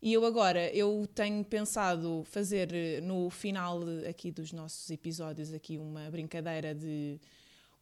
E 0.01 0.13
eu 0.13 0.26
agora, 0.26 0.74
eu 0.74 1.07
tenho 1.13 1.43
pensado 1.45 2.24
fazer 2.26 3.01
no 3.03 3.30
final 3.30 3.82
aqui 4.09 4.32
dos 4.32 4.51
nossos 4.51 4.89
episódios 4.89 5.53
aqui 5.53 5.78
uma 5.78 6.09
brincadeira 6.09 6.74
de 6.74 7.19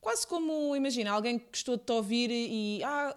Quase 0.01 0.25
como, 0.25 0.75
imagina, 0.75 1.11
alguém 1.11 1.37
que 1.37 1.47
gostou 1.51 1.77
de 1.77 1.83
te 1.83 1.91
ouvir 1.91 2.29
e, 2.31 2.81
ah, 2.83 3.15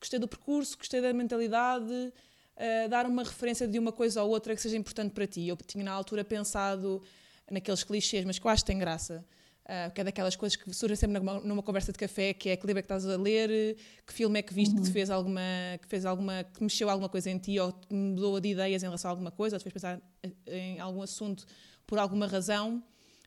gostei 0.00 0.18
do 0.18 0.28
percurso, 0.28 0.76
gostei 0.76 1.00
da 1.00 1.12
mentalidade, 1.12 1.92
uh, 2.56 2.88
dar 2.88 3.06
uma 3.06 3.22
referência 3.22 3.66
de 3.66 3.78
uma 3.78 3.92
coisa 3.92 4.22
ou 4.22 4.30
outra 4.30 4.54
que 4.54 4.60
seja 4.60 4.76
importante 4.76 5.12
para 5.12 5.26
ti. 5.26 5.46
Eu 5.46 5.56
tinha 5.56 5.84
na 5.84 5.92
altura 5.92 6.24
pensado 6.24 7.02
naqueles 7.50 7.84
clichês, 7.84 8.24
mas 8.24 8.38
que 8.38 8.46
eu 8.46 8.50
acho 8.50 8.64
que 8.64 8.68
tem 8.68 8.78
graça. 8.78 9.24
Uh, 9.64 9.92
que 9.92 10.00
é 10.00 10.04
daquelas 10.04 10.36
coisas 10.36 10.54
que 10.54 10.72
surgem 10.72 10.94
sempre 10.94 11.18
numa, 11.18 11.40
numa, 11.40 11.62
conversa 11.62 11.90
de 11.90 11.98
café, 11.98 12.32
que 12.32 12.50
é 12.50 12.56
que 12.56 12.64
livro 12.64 12.78
é 12.78 12.82
que 12.82 12.86
estás 12.86 13.04
a 13.04 13.16
ler, 13.16 13.76
que 14.06 14.12
filme 14.12 14.38
é 14.38 14.42
que 14.42 14.54
viste 14.54 14.72
uhum. 14.72 14.80
que 14.80 14.86
te 14.86 14.92
fez 14.92 15.10
alguma, 15.10 15.40
que 15.82 15.88
fez 15.88 16.06
alguma, 16.06 16.44
que 16.44 16.62
mexeu 16.62 16.88
alguma 16.88 17.08
coisa 17.08 17.28
em 17.30 17.38
ti 17.38 17.58
ou 17.58 17.72
que 17.72 17.92
mudou 17.92 18.38
de 18.38 18.50
ideias 18.50 18.84
em 18.84 18.86
relação 18.86 19.08
a 19.08 19.12
alguma 19.12 19.32
coisa, 19.32 19.56
ou 19.56 19.58
te 19.58 19.64
fez 19.64 19.72
pensar 19.72 20.00
em 20.46 20.78
algum 20.78 21.02
assunto 21.02 21.44
por 21.84 21.98
alguma 21.98 22.28
razão. 22.28 22.80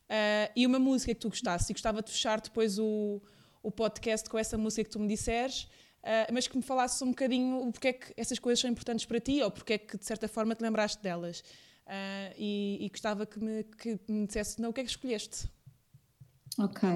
Uh, 0.09 0.51
e 0.55 0.65
uma 0.65 0.79
música 0.79 1.13
que 1.13 1.19
tu 1.19 1.29
gostasses. 1.29 1.69
E 1.69 1.73
gostava 1.73 2.01
de 2.01 2.11
fechar 2.11 2.41
depois 2.41 2.79
o, 2.79 3.21
o 3.61 3.71
podcast 3.71 4.29
com 4.29 4.37
essa 4.37 4.57
música 4.57 4.83
que 4.83 4.89
tu 4.89 4.99
me 4.99 5.07
disseres, 5.07 5.63
uh, 6.03 6.33
mas 6.33 6.47
que 6.47 6.57
me 6.57 6.63
falasses 6.63 7.01
um 7.01 7.09
bocadinho 7.09 7.71
porque 7.71 7.87
é 7.89 7.93
que 7.93 8.13
essas 8.17 8.39
coisas 8.39 8.59
são 8.59 8.69
importantes 8.69 9.05
para 9.05 9.19
ti 9.19 9.41
ou 9.41 9.51
porque 9.51 9.73
é 9.73 9.77
que 9.77 9.97
de 9.97 10.05
certa 10.05 10.27
forma 10.27 10.55
te 10.55 10.61
lembraste 10.61 11.01
delas. 11.01 11.41
Uh, 11.85 12.33
e, 12.37 12.77
e, 12.81 12.89
gostava 12.89 13.25
que 13.25 13.39
me, 13.39 13.63
que 13.63 13.99
me 14.07 14.27
dissesse 14.27 14.61
não, 14.61 14.69
o 14.69 14.73
que 14.73 14.81
é 14.81 14.83
que 14.83 14.89
escolheste. 14.91 15.49
Ok. 16.59 16.87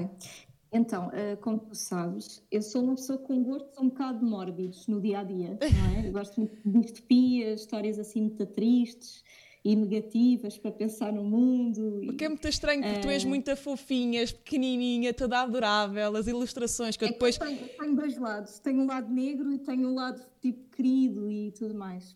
Então, 0.72 1.10
como 1.40 1.60
tu 1.60 1.74
sabes, 1.76 2.44
eu 2.50 2.60
sou 2.60 2.82
uma 2.82 2.96
pessoa 2.96 3.16
com 3.16 3.44
gostos 3.44 3.78
um 3.78 3.88
bocado 3.90 4.26
mórbidos 4.26 4.88
no 4.88 5.00
dia 5.00 5.20
a 5.20 5.24
dia, 5.24 5.50
não 5.60 5.96
é? 5.96 6.06
Eu 6.08 6.12
gosto 6.12 6.40
muito 6.40 6.68
de 6.68 6.80
distopias, 6.80 7.60
histórias 7.60 7.96
assim 7.96 8.22
muito 8.22 8.44
tristes 8.46 9.22
e 9.64 9.74
negativas 9.74 10.58
para 10.58 10.70
pensar 10.70 11.10
no 11.10 11.24
mundo. 11.24 12.04
E, 12.04 12.10
o 12.10 12.16
que 12.16 12.24
é 12.24 12.28
muito 12.28 12.46
estranho, 12.46 12.82
porque 12.82 12.98
uh, 12.98 13.02
tu 13.02 13.08
és 13.08 13.24
eh, 13.24 13.26
muito 13.26 13.56
fofinha, 13.56 14.26
pequenininha, 14.26 15.14
toda 15.14 15.40
adorável, 15.40 16.14
as 16.16 16.26
ilustrações 16.26 16.96
que 16.96 17.04
eu 17.04 17.08
é 17.08 17.12
depois. 17.12 17.38
Que 17.38 17.44
eu 17.44 17.48
tenho, 17.48 17.68
tenho, 17.68 17.96
dois 17.96 18.18
lados, 18.18 18.58
tenho 18.58 18.82
um 18.82 18.86
lado 18.86 19.10
negro 19.10 19.50
e 19.50 19.58
tenho 19.58 19.88
um 19.88 19.94
lado 19.94 20.22
tipo 20.42 20.68
querido 20.76 21.30
e 21.30 21.50
tudo 21.52 21.74
mais. 21.74 22.12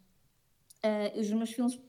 Uh, 0.85 1.19
os 1.19 1.31
meus 1.31 1.51
filmes 1.51 1.81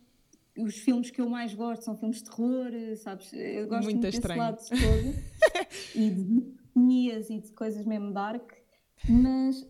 os 0.57 0.75
filmes 0.75 1.09
que 1.09 1.21
eu 1.21 1.29
mais 1.29 1.53
gosto 1.53 1.83
são 1.83 1.95
filmes 1.95 2.17
de 2.17 2.25
terror, 2.25 2.69
sabes? 2.97 3.31
Eu 3.31 3.67
gosto 3.67 3.83
muito, 3.83 4.01
muito 4.01 4.01
desse 4.01 4.27
lado 4.27 4.59
todo. 4.67 5.15
e 5.95 6.09
de 6.09 6.59
etnias 6.69 7.29
e 7.29 7.39
de 7.39 7.51
coisas 7.53 7.85
mesmo 7.85 8.11
dark, 8.11 8.51
mas 9.07 9.65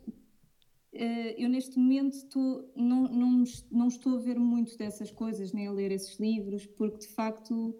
eu 0.92 1.50
neste 1.50 1.78
momento 1.78 2.70
não, 2.76 3.04
não, 3.04 3.44
não 3.72 3.88
estou 3.88 4.16
a 4.16 4.20
ver 4.20 4.40
muito 4.40 4.78
dessas 4.78 5.12
coisas, 5.12 5.54
nem 5.54 5.68
a 5.68 5.72
ler 5.72 5.92
esses 5.92 6.20
livros, 6.20 6.66
porque 6.66 7.00
de 7.00 7.08
facto 7.10 7.76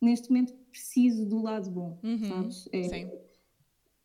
neste 0.00 0.30
momento 0.30 0.54
preciso 0.70 1.26
do 1.26 1.42
lado 1.42 1.70
bom, 1.70 1.98
uhum, 2.02 2.28
sabes? 2.28 2.68
É, 2.72 2.82
sim. 2.84 3.06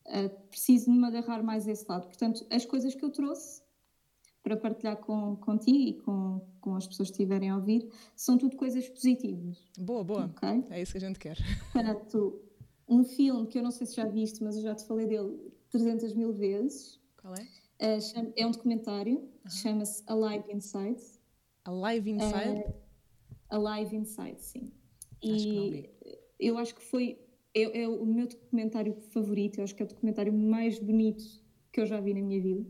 Uh, 0.08 0.30
preciso 0.49 0.91
de 0.91 0.97
me 0.97 1.06
agarrar 1.06 1.41
mais 1.41 1.68
a 1.68 1.72
esse 1.72 1.86
lado. 1.88 2.08
Portanto, 2.08 2.45
as 2.51 2.66
coisas 2.66 2.93
que 2.93 3.03
eu 3.03 3.10
trouxe 3.10 3.64
para 4.43 4.56
partilhar 4.56 4.97
com, 4.97 5.36
contigo 5.38 5.78
e 5.78 5.93
com, 6.01 6.39
com 6.62 6.76
as 6.76 6.88
pessoas 6.88 7.10
que 7.10 7.14
estiverem 7.14 7.49
a 7.49 7.56
ouvir 7.56 7.89
são 8.16 8.38
tudo 8.38 8.56
coisas 8.56 8.88
positivas. 8.88 9.58
Boa, 9.80 10.03
boa. 10.03 10.26
Okay? 10.26 10.64
É 10.70 10.82
isso 10.82 10.91
que 10.91 10.97
a 10.99 11.01
gente 11.01 11.18
quer. 11.18 11.38
Portanto, 11.74 12.43
um 12.88 13.03
filme 13.03 13.47
que 13.47 13.58
eu 13.58 13.64
não 13.64 13.72
sei 13.72 13.88
se 13.88 13.95
já 13.95 14.06
viste, 14.06 14.43
mas 14.43 14.56
eu 14.56 14.62
já 14.62 14.76
te 14.76 14.86
falei 14.86 15.08
dele 15.08 15.51
300 15.72 16.14
mil 16.14 16.32
vezes. 16.32 16.99
Qual 17.20 17.34
é? 17.34 17.47
Uh, 17.82 18.34
é 18.36 18.45
um 18.45 18.51
documentário, 18.51 19.17
uh 19.17 19.30
-huh. 19.45 19.49
chama-se 19.49 20.03
Alive 20.07 20.53
Inside. 20.53 21.01
Alive 21.65 22.09
Inside? 22.11 22.59
Uh, 22.59 23.67
Alive 23.67 23.95
Inside, 23.95 24.41
sim. 24.41 24.71
E 25.21 25.34
acho 25.34 25.95
eu 26.39 26.57
acho 26.57 26.76
que 26.76 26.82
foi 26.82 27.17
é, 27.53 27.84
é, 27.84 27.88
o 27.88 28.05
meu 28.05 28.28
documentário 28.28 28.93
favorito, 29.11 29.59
eu 29.59 29.63
acho 29.63 29.76
que 29.76 29.82
é 29.82 29.86
o 29.86 29.89
documentário 29.89 30.34
mais 30.34 30.78
bonito 30.78 31.23
que 31.71 31.80
eu 31.80 31.86
já 31.86 31.99
vi 31.99 32.13
na 32.13 32.21
minha 32.21 32.41
vida. 32.41 32.65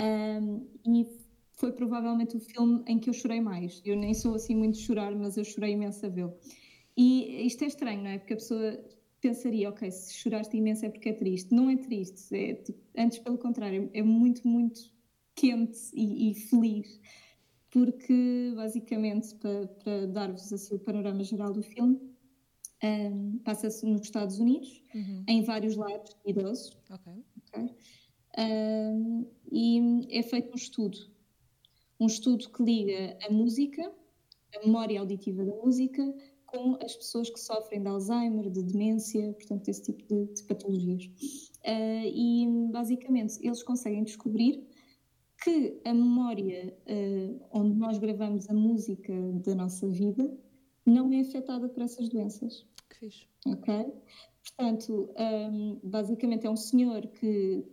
Um, 0.00 0.66
e 0.86 1.06
foi 1.54 1.72
provavelmente 1.72 2.36
o 2.36 2.40
filme 2.40 2.82
em 2.86 2.98
que 2.98 3.10
eu 3.10 3.14
chorei 3.14 3.40
mais. 3.40 3.82
Eu 3.84 3.96
nem 3.96 4.14
sou 4.14 4.34
assim 4.34 4.54
muito 4.54 4.76
de 4.76 4.82
chorar, 4.82 5.14
mas 5.14 5.36
eu 5.36 5.44
chorei 5.44 5.72
imenso 5.72 6.06
a 6.06 6.08
vê-lo. 6.08 6.34
E 6.96 7.46
isto 7.46 7.64
é 7.64 7.66
estranho, 7.66 8.02
não 8.02 8.10
é? 8.10 8.18
Porque 8.18 8.34
a 8.34 8.36
pessoa 8.36 8.78
pensaria, 9.22 9.70
ok, 9.70 9.90
se 9.90 10.14
choraste 10.14 10.56
imenso 10.56 10.84
é 10.84 10.90
porque 10.90 11.08
é 11.10 11.12
triste. 11.12 11.54
Não 11.54 11.70
é 11.70 11.76
triste, 11.76 12.34
é, 12.34 12.54
tipo, 12.56 12.78
antes 12.98 13.18
pelo 13.20 13.38
contrário, 13.38 13.88
é 13.94 14.02
muito, 14.02 14.46
muito 14.46 14.80
quente 15.34 15.78
e, 15.94 16.32
e 16.32 16.34
feliz. 16.34 17.00
Porque, 17.70 18.52
basicamente, 18.54 19.34
para, 19.36 19.66
para 19.66 20.06
dar-vos 20.08 20.52
assim, 20.52 20.74
o 20.74 20.78
panorama 20.78 21.22
geral 21.22 21.52
do 21.52 21.62
filme, 21.62 21.98
um, 22.82 23.38
passa-se 23.38 23.86
nos 23.86 24.02
Estados 24.02 24.38
Unidos, 24.38 24.82
uhum. 24.94 25.24
em 25.28 25.42
vários 25.42 25.76
lares 25.76 26.10
idosos. 26.26 26.76
Ok. 26.90 27.12
okay? 27.36 27.74
Um, 28.38 29.26
e 29.50 30.06
é 30.10 30.22
feito 30.22 30.52
um 30.52 30.56
estudo. 30.56 30.98
Um 31.98 32.06
estudo 32.06 32.50
que 32.50 32.62
liga 32.62 33.16
a 33.24 33.30
música, 33.30 33.90
a 34.54 34.66
memória 34.66 34.98
auditiva 35.00 35.44
da 35.44 35.54
música, 35.54 36.02
com 36.52 36.76
as 36.82 36.94
pessoas 36.94 37.30
que 37.30 37.40
sofrem 37.40 37.80
de 37.80 37.88
Alzheimer, 37.88 38.50
de 38.50 38.62
demência, 38.62 39.32
portanto, 39.32 39.68
esse 39.68 39.82
tipo 39.82 40.04
de, 40.06 40.34
de 40.34 40.42
patologias. 40.44 41.06
Uh, 41.64 42.04
e, 42.04 42.46
basicamente, 42.70 43.38
eles 43.44 43.62
conseguem 43.62 44.04
descobrir 44.04 44.62
que 45.42 45.80
a 45.84 45.94
memória 45.94 46.76
uh, 46.86 47.44
onde 47.52 47.74
nós 47.76 47.98
gravamos 47.98 48.48
a 48.50 48.54
música 48.54 49.12
da 49.44 49.54
nossa 49.54 49.88
vida 49.88 50.30
não 50.84 51.10
é 51.12 51.20
afetada 51.20 51.68
por 51.68 51.82
essas 51.82 52.08
doenças. 52.10 52.66
Que 52.90 52.96
fixe. 52.98 53.26
Ok? 53.46 53.86
Portanto, 54.44 55.10
um, 55.18 55.80
basicamente 55.82 56.46
é 56.46 56.50
um 56.50 56.56
senhor 56.56 57.06
que 57.06 57.64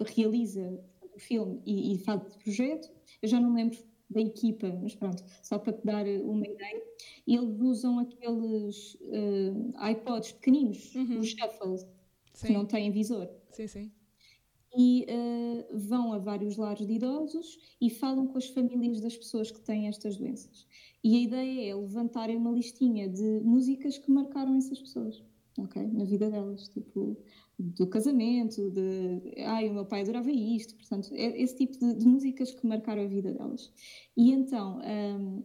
realiza 0.00 0.80
o 1.02 1.18
filme 1.18 1.60
e, 1.66 1.94
e 1.94 1.98
faz 1.98 2.22
o 2.22 2.38
projeto. 2.38 2.90
Eu 3.20 3.28
já 3.28 3.38
não 3.38 3.54
lembro 3.54 3.78
da 4.14 4.20
equipa, 4.20 4.78
mas 4.82 4.94
pronto, 4.94 5.22
só 5.42 5.58
para 5.58 5.72
te 5.72 5.84
dar 5.84 6.06
uma 6.06 6.46
ideia, 6.46 6.82
eles 7.26 7.60
usam 7.60 7.98
aqueles 7.98 8.94
uh, 8.94 9.90
iPods 9.90 10.32
pequeninos, 10.32 10.94
uhum. 10.94 11.18
os 11.18 11.28
Shuffle, 11.28 11.78
sim. 12.32 12.46
que 12.46 12.52
não 12.52 12.64
têm 12.64 12.90
visor. 12.90 13.28
Sim, 13.50 13.66
sim. 13.66 13.92
E 14.76 15.06
uh, 15.08 15.78
vão 15.78 16.12
a 16.12 16.18
vários 16.18 16.56
lares 16.56 16.86
de 16.86 16.94
idosos 16.94 17.58
e 17.80 17.88
falam 17.90 18.26
com 18.26 18.38
as 18.38 18.48
famílias 18.48 19.00
das 19.00 19.16
pessoas 19.16 19.50
que 19.50 19.60
têm 19.60 19.88
estas 19.88 20.16
doenças. 20.16 20.66
E 21.02 21.16
a 21.16 21.20
ideia 21.20 21.70
é 21.70 21.74
levantarem 21.74 22.36
uma 22.36 22.50
listinha 22.50 23.08
de 23.08 23.40
músicas 23.40 23.98
que 23.98 24.10
marcaram 24.10 24.56
essas 24.56 24.80
pessoas, 24.80 25.22
ok? 25.58 25.86
Na 25.92 26.04
vida 26.04 26.30
delas, 26.30 26.68
tipo 26.68 27.16
do 27.58 27.86
casamento, 27.86 28.70
de 28.70 29.42
ai, 29.44 29.68
o 29.68 29.74
meu 29.74 29.86
pai 29.86 30.02
adorava 30.02 30.30
isto, 30.30 30.74
portanto, 30.76 31.10
é 31.12 31.40
esse 31.40 31.56
tipo 31.56 31.78
de, 31.78 31.94
de 31.94 32.06
músicas 32.06 32.52
que 32.52 32.66
marcaram 32.66 33.02
a 33.02 33.06
vida 33.06 33.32
delas. 33.32 33.72
E 34.16 34.32
então, 34.32 34.80
um, 34.80 35.44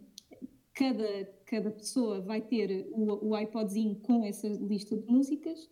cada, 0.74 1.26
cada 1.46 1.72
pessoa 1.72 2.22
vai 2.22 2.42
ter 2.42 2.88
o, 2.92 3.30
o 3.30 3.38
iPodzinho 3.38 3.96
com 3.98 4.24
essa 4.26 4.48
lista 4.48 4.98
de 4.98 5.06
músicas 5.06 5.70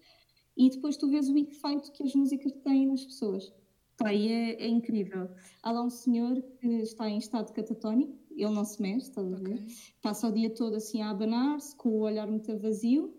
e 0.56 0.70
depois 0.70 0.98
tu 0.98 1.08
vês 1.08 1.30
o 1.30 1.38
efeito 1.38 1.92
que 1.92 2.04
as 2.04 2.14
músicas 2.14 2.52
têm 2.64 2.88
nas 2.88 3.06
pessoas. 3.06 3.54
Pá, 3.98 4.14
e 4.14 4.32
é, 4.32 4.64
é, 4.64 4.68
incrível. 4.68 5.30
Há 5.64 5.72
lá 5.72 5.84
um 5.84 5.90
senhor 5.90 6.40
que 6.60 6.68
está 6.82 7.10
em 7.10 7.18
estado 7.18 7.52
catatónico, 7.52 8.16
ele 8.30 8.54
não 8.54 8.64
se 8.64 8.80
mexe, 8.80 9.10
estás 9.10 9.34
a 9.34 9.38
ver? 9.38 9.56
Okay. 9.56 9.68
Passa 10.04 10.28
o 10.28 10.32
dia 10.32 10.52
todo 10.52 10.76
assim 10.76 11.02
a 11.02 11.10
abanar-se, 11.10 11.76
com 11.76 11.90
o 11.90 12.02
olhar 12.02 12.28
muito 12.28 12.56
vazio 12.60 13.12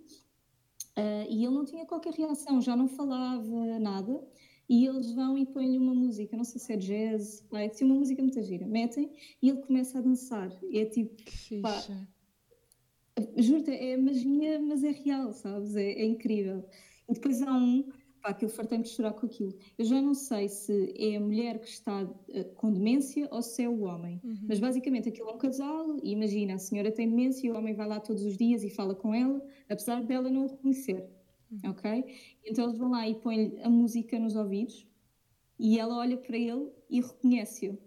Uh, 0.98 1.30
e 1.30 1.44
ele 1.44 1.54
não 1.54 1.64
tinha 1.64 1.86
qualquer 1.86 2.12
reação, 2.12 2.60
já 2.60 2.74
não 2.74 2.88
falava 2.88 3.78
nada. 3.78 4.20
E 4.68 4.84
eles 4.84 5.12
vão 5.12 5.38
e 5.38 5.46
põem-lhe 5.46 5.78
uma 5.78 5.94
música, 5.94 6.36
não 6.36 6.44
sei 6.44 6.60
se 6.60 6.72
é 6.72 6.76
jazz, 6.76 7.46
vai 7.50 7.66
é 7.68 7.84
uma 7.84 7.94
música 7.94 8.20
muito 8.20 8.42
gira. 8.42 8.66
Metem 8.66 9.10
e 9.40 9.48
ele 9.48 9.62
começa 9.62 9.98
a 9.98 10.02
dançar. 10.02 10.50
E 10.68 10.80
é 10.80 10.84
tipo. 10.84 11.14
Pá, 11.62 11.84
juro-te, 13.36 13.70
é 13.70 13.96
magia, 13.96 14.60
mas 14.60 14.82
é 14.82 14.90
real, 14.90 15.32
sabes? 15.32 15.76
É, 15.76 15.92
é 15.92 16.04
incrível. 16.04 16.68
E 17.08 17.14
depois 17.14 17.40
há 17.42 17.52
um 17.54 17.88
pá, 18.22 18.32
que 18.34 18.44
eu 18.44 18.48
fartei-me 18.48 18.84
de 18.84 18.90
chorar 18.90 19.12
com 19.12 19.26
aquilo. 19.26 19.54
Eu 19.76 19.84
já 19.84 20.00
não 20.00 20.14
sei 20.14 20.48
se 20.48 20.94
é 20.96 21.16
a 21.16 21.20
mulher 21.20 21.58
que 21.58 21.68
está 21.68 22.04
uh, 22.04 22.44
com 22.54 22.72
demência 22.72 23.28
ou 23.30 23.42
se 23.42 23.62
é 23.62 23.68
o 23.68 23.80
homem. 23.82 24.20
Uhum. 24.24 24.46
Mas 24.48 24.58
basicamente 24.58 25.08
aquilo 25.08 25.30
é 25.30 25.32
um 25.32 25.38
casal 25.38 25.96
e 26.02 26.12
imagina, 26.12 26.54
a 26.54 26.58
senhora 26.58 26.92
tem 26.92 27.08
demência 27.08 27.46
e 27.46 27.50
o 27.50 27.56
homem 27.56 27.74
vai 27.74 27.88
lá 27.88 28.00
todos 28.00 28.22
os 28.24 28.36
dias 28.36 28.62
e 28.62 28.70
fala 28.70 28.94
com 28.94 29.14
ela, 29.14 29.44
apesar 29.68 30.02
dela 30.02 30.30
não 30.30 30.44
o 30.44 30.48
reconhecer. 30.48 31.04
Uhum. 31.50 31.70
Ok? 31.70 32.04
Então 32.44 32.64
eles 32.64 32.78
vão 32.78 32.90
lá 32.90 33.08
e 33.08 33.14
põem 33.14 33.58
a 33.62 33.70
música 33.70 34.18
nos 34.18 34.36
ouvidos 34.36 34.86
e 35.58 35.78
ela 35.78 35.96
olha 35.96 36.16
para 36.16 36.36
ele 36.36 36.70
e 36.88 37.00
reconhece-o. 37.00 37.78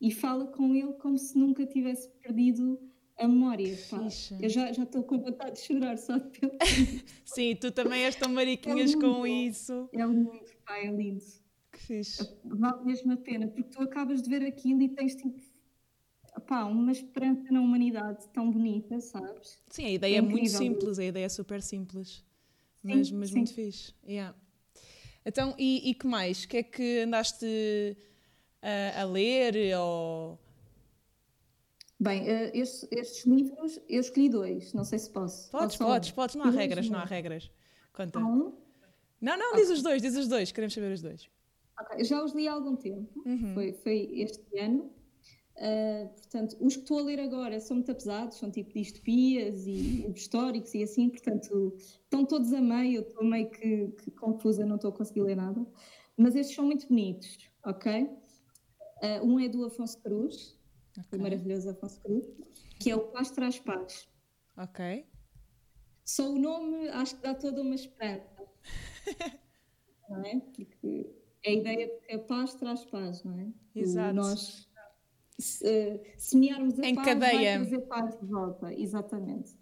E 0.00 0.10
fala 0.10 0.46
com 0.46 0.74
ele 0.74 0.92
como 0.94 1.16
se 1.16 1.38
nunca 1.38 1.64
tivesse 1.66 2.10
perdido 2.20 2.78
a 3.18 3.26
memória. 3.26 3.76
Pá. 3.90 4.08
Eu 4.40 4.48
já 4.48 4.70
estou 4.70 5.02
com 5.02 5.18
vontade 5.18 5.56
de 5.56 5.66
chorar 5.66 5.96
só 5.96 6.18
de 6.18 6.28
pensar. 6.38 6.58
Sim, 7.24 7.56
tu 7.56 7.70
também 7.70 8.04
és 8.04 8.14
tão 8.14 8.30
mariquinhas 8.30 8.92
é 8.92 8.98
com 8.98 9.26
isso. 9.26 9.88
É 9.92 10.04
lindo, 10.04 10.30
pá, 10.64 10.78
é 10.78 10.90
lindo. 10.90 11.24
Que 11.72 11.78
fixe. 11.78 12.36
Vale 12.44 12.84
mesmo 12.84 13.12
a 13.12 13.16
pena, 13.16 13.48
porque 13.48 13.70
tu 13.70 13.82
acabas 13.82 14.22
de 14.22 14.28
ver 14.28 14.44
aquilo 14.44 14.82
e 14.82 14.88
tens 14.88 15.14
tipo. 15.14 15.40
Pá, 16.46 16.64
uma 16.64 16.92
esperança 16.92 17.50
na 17.50 17.62
humanidade 17.62 18.28
tão 18.28 18.50
bonita, 18.50 19.00
sabes? 19.00 19.58
Sim, 19.70 19.86
a 19.86 19.90
ideia 19.90 20.16
é, 20.16 20.18
é 20.18 20.20
muito 20.20 20.50
simples, 20.50 20.98
a 20.98 21.04
ideia 21.04 21.24
é 21.24 21.28
super 21.30 21.62
simples. 21.62 22.22
Sim, 22.82 22.94
mas, 22.94 23.10
mas 23.10 23.28
sim. 23.30 23.36
muito 23.36 23.54
fixe. 23.54 23.94
Yeah. 24.06 24.36
Então, 25.24 25.54
e, 25.58 25.90
e 25.90 25.94
que 25.94 26.06
mais? 26.06 26.44
O 26.44 26.48
que 26.48 26.58
é 26.58 26.62
que 26.62 27.00
andaste 27.00 27.46
a, 28.60 29.00
a 29.00 29.04
ler 29.04 29.74
ou 29.78 30.38
Bem, 31.98 32.22
uh, 32.22 32.50
estes, 32.52 32.86
estes, 32.90 33.24
livros, 33.24 33.80
eu 33.88 34.00
escolhi 34.00 34.28
dois, 34.28 34.72
não 34.74 34.84
sei 34.84 34.98
se 34.98 35.10
posso. 35.10 35.50
Podes, 35.50 35.76
podes, 35.76 36.10
podes, 36.10 36.34
não 36.34 36.44
há 36.44 36.50
regras, 36.50 36.90
não 36.90 36.98
há 36.98 37.04
regras. 37.04 37.50
Conta. 37.92 38.18
Um? 38.18 38.52
Não, 39.20 39.38
não, 39.38 39.54
diz 39.54 39.70
os 39.70 39.82
dois, 39.82 40.02
diz 40.02 40.14
os 40.14 40.28
dois, 40.28 40.52
queremos 40.52 40.74
saber 40.74 40.92
os 40.92 41.00
dois. 41.00 41.30
Okay. 41.80 42.04
Já 42.04 42.22
os 42.22 42.34
li 42.34 42.46
há 42.46 42.52
algum 42.52 42.76
tempo, 42.76 43.22
uhum. 43.24 43.54
foi, 43.54 43.72
foi 43.72 44.10
este 44.14 44.58
ano. 44.58 44.90
Uh, 45.56 46.08
portanto, 46.08 46.54
os 46.60 46.74
que 46.74 46.82
estou 46.82 46.98
a 46.98 47.02
ler 47.02 47.18
agora 47.18 47.58
são 47.60 47.76
muito 47.76 47.94
pesados, 47.94 48.36
são 48.36 48.50
tipo 48.50 48.74
distopias 48.74 49.66
e 49.66 50.06
históricos 50.14 50.74
e 50.74 50.82
assim, 50.82 51.08
portanto, 51.08 51.74
estão 51.78 52.26
todos 52.26 52.52
a 52.52 52.60
meio, 52.60 52.96
eu 52.96 53.02
estou 53.02 53.24
meio 53.24 53.48
que, 53.48 53.88
que, 53.88 54.10
confusa, 54.10 54.66
não 54.66 54.76
estou 54.76 54.90
a 54.90 54.92
conseguir 54.92 55.22
ler 55.22 55.36
nada. 55.36 55.66
Mas 56.14 56.36
estes 56.36 56.54
são 56.54 56.66
muito 56.66 56.86
bonitos, 56.88 57.38
ok? 57.64 58.02
Uh, 58.02 59.26
um 59.26 59.40
é 59.40 59.48
do 59.48 59.64
Afonso 59.64 59.98
Cruz, 60.02 60.55
okay. 60.98 61.18
o 61.18 61.22
maravilhoso 61.22 61.70
Afonso 61.70 62.00
Cruz, 62.00 62.26
que 62.80 62.90
é 62.90 62.96
o 62.96 63.00
Paz 63.08 63.30
Traz 63.30 63.58
Paz. 63.58 64.08
Ok. 64.56 65.06
Só 66.04 66.30
o 66.30 66.38
nome 66.38 66.88
acho 66.88 67.16
que 67.16 67.22
dá 67.22 67.34
toda 67.34 67.60
uma 67.60 67.74
esperança. 67.74 68.46
não 70.08 70.24
é? 70.24 70.40
Porque 70.40 71.14
é 71.44 71.50
a 71.50 71.52
ideia 71.52 71.86
de 71.86 72.06
que 72.06 72.14
a 72.14 72.18
paz 72.18 72.54
traz 72.54 72.84
paz, 72.86 73.22
não 73.24 73.38
é? 73.38 73.48
Exato. 73.74 74.10
O 74.10 74.14
nós 74.14 74.68
se, 75.38 76.00
semearmos 76.16 76.78
a 76.78 76.86
em 76.86 76.94
paz, 76.94 77.06
cadeia. 77.06 77.58
vai 77.58 77.68
trazer 77.68 77.86
paz 77.86 78.18
de 78.18 78.26
volta, 78.26 78.72
exatamente. 78.72 79.56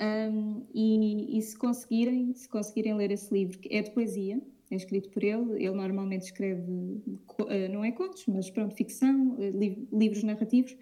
Um, 0.00 0.66
e, 0.72 1.38
e, 1.38 1.42
se 1.42 1.56
conseguirem, 1.56 2.32
se 2.34 2.48
conseguirem 2.48 2.94
ler 2.94 3.10
esse 3.10 3.32
livro, 3.32 3.58
que 3.58 3.74
é 3.74 3.82
de 3.82 3.90
poesia, 3.90 4.40
é 4.70 4.76
escrito 4.76 5.10
por 5.10 5.22
ele, 5.22 5.64
ele 5.64 5.74
normalmente 5.74 6.22
escreve, 6.22 6.62
uh, 6.62 7.72
não 7.72 7.84
é 7.84 7.90
contos, 7.90 8.24
mas 8.26 8.48
pronto, 8.50 8.74
ficção, 8.74 9.34
uh, 9.34 9.58
li 9.58 9.88
livros 9.92 10.22
narrativos, 10.22 10.76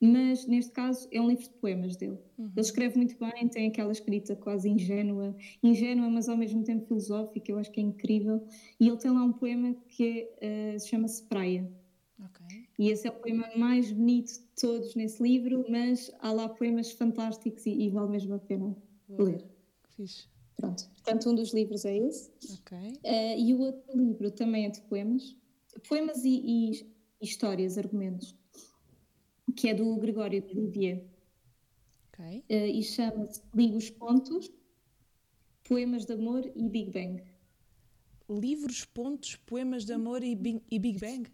mas 0.00 0.46
neste 0.46 0.72
caso 0.72 1.08
é 1.10 1.20
um 1.20 1.28
livro 1.28 1.44
de 1.44 1.50
poemas 1.50 1.96
dele. 1.96 2.18
Uhum. 2.38 2.46
Ele 2.46 2.60
escreve 2.60 2.96
muito 2.96 3.16
bem, 3.18 3.48
tem 3.48 3.68
aquela 3.68 3.92
escrita 3.92 4.36
quase 4.36 4.68
ingênua, 4.68 5.34
ingênua, 5.62 6.08
mas 6.10 6.28
ao 6.28 6.36
mesmo 6.36 6.62
tempo 6.62 6.86
filosófica, 6.86 7.50
eu 7.50 7.58
acho 7.58 7.70
que 7.70 7.80
é 7.80 7.82
incrível. 7.82 8.46
E 8.78 8.88
ele 8.88 8.96
tem 8.98 9.10
lá 9.10 9.22
um 9.22 9.32
poema 9.32 9.74
que 9.88 10.28
uh, 10.36 10.78
se 10.78 10.88
chama-se 10.88 11.22
Praia. 11.24 11.70
Okay. 12.18 12.66
E 12.78 12.90
esse 12.90 13.06
é 13.06 13.10
o 13.10 13.14
poema 13.14 13.48
mais 13.56 13.90
bonito 13.92 14.32
de 14.32 14.60
todos 14.60 14.94
nesse 14.94 15.22
livro, 15.22 15.64
mas 15.68 16.10
há 16.20 16.32
lá 16.32 16.48
poemas 16.48 16.92
fantásticos 16.92 17.64
e, 17.66 17.70
e 17.70 17.90
vale 17.90 18.10
mesmo 18.10 18.34
a 18.34 18.38
pena 18.38 18.76
ler. 19.08 19.44
Fixe. 19.96 20.33
Pronto, 20.56 20.88
portanto, 20.90 21.30
um 21.30 21.34
dos 21.34 21.52
livros 21.52 21.84
é 21.84 21.96
esse. 21.96 22.30
Okay. 22.60 22.92
Uh, 23.04 23.38
e 23.38 23.54
o 23.54 23.60
outro 23.60 23.96
livro 23.96 24.30
também 24.30 24.66
é 24.66 24.70
de 24.70 24.80
poemas. 24.82 25.36
Poemas 25.88 26.24
e, 26.24 26.70
e 26.70 26.86
histórias, 27.20 27.76
argumentos 27.76 28.34
que 29.54 29.68
é 29.68 29.74
do 29.74 29.96
Gregório 29.96 30.42
de 30.42 30.54
Vivier. 30.54 31.04
Okay. 32.08 32.38
Uh, 32.50 32.66
e 32.66 32.82
chama-se 32.82 33.40
Liga 33.54 33.76
os 33.76 33.90
Pontos, 33.90 34.50
Poemas 35.64 36.04
de 36.04 36.12
Amor 36.12 36.50
e 36.54 36.68
Big 36.68 36.90
Bang. 36.90 37.22
Livros, 38.28 38.84
pontos, 38.86 39.36
poemas 39.36 39.84
de 39.84 39.92
amor 39.92 40.24
e 40.24 40.34
Big, 40.34 40.62
e 40.70 40.78
Big 40.78 40.98
Bang? 40.98 41.30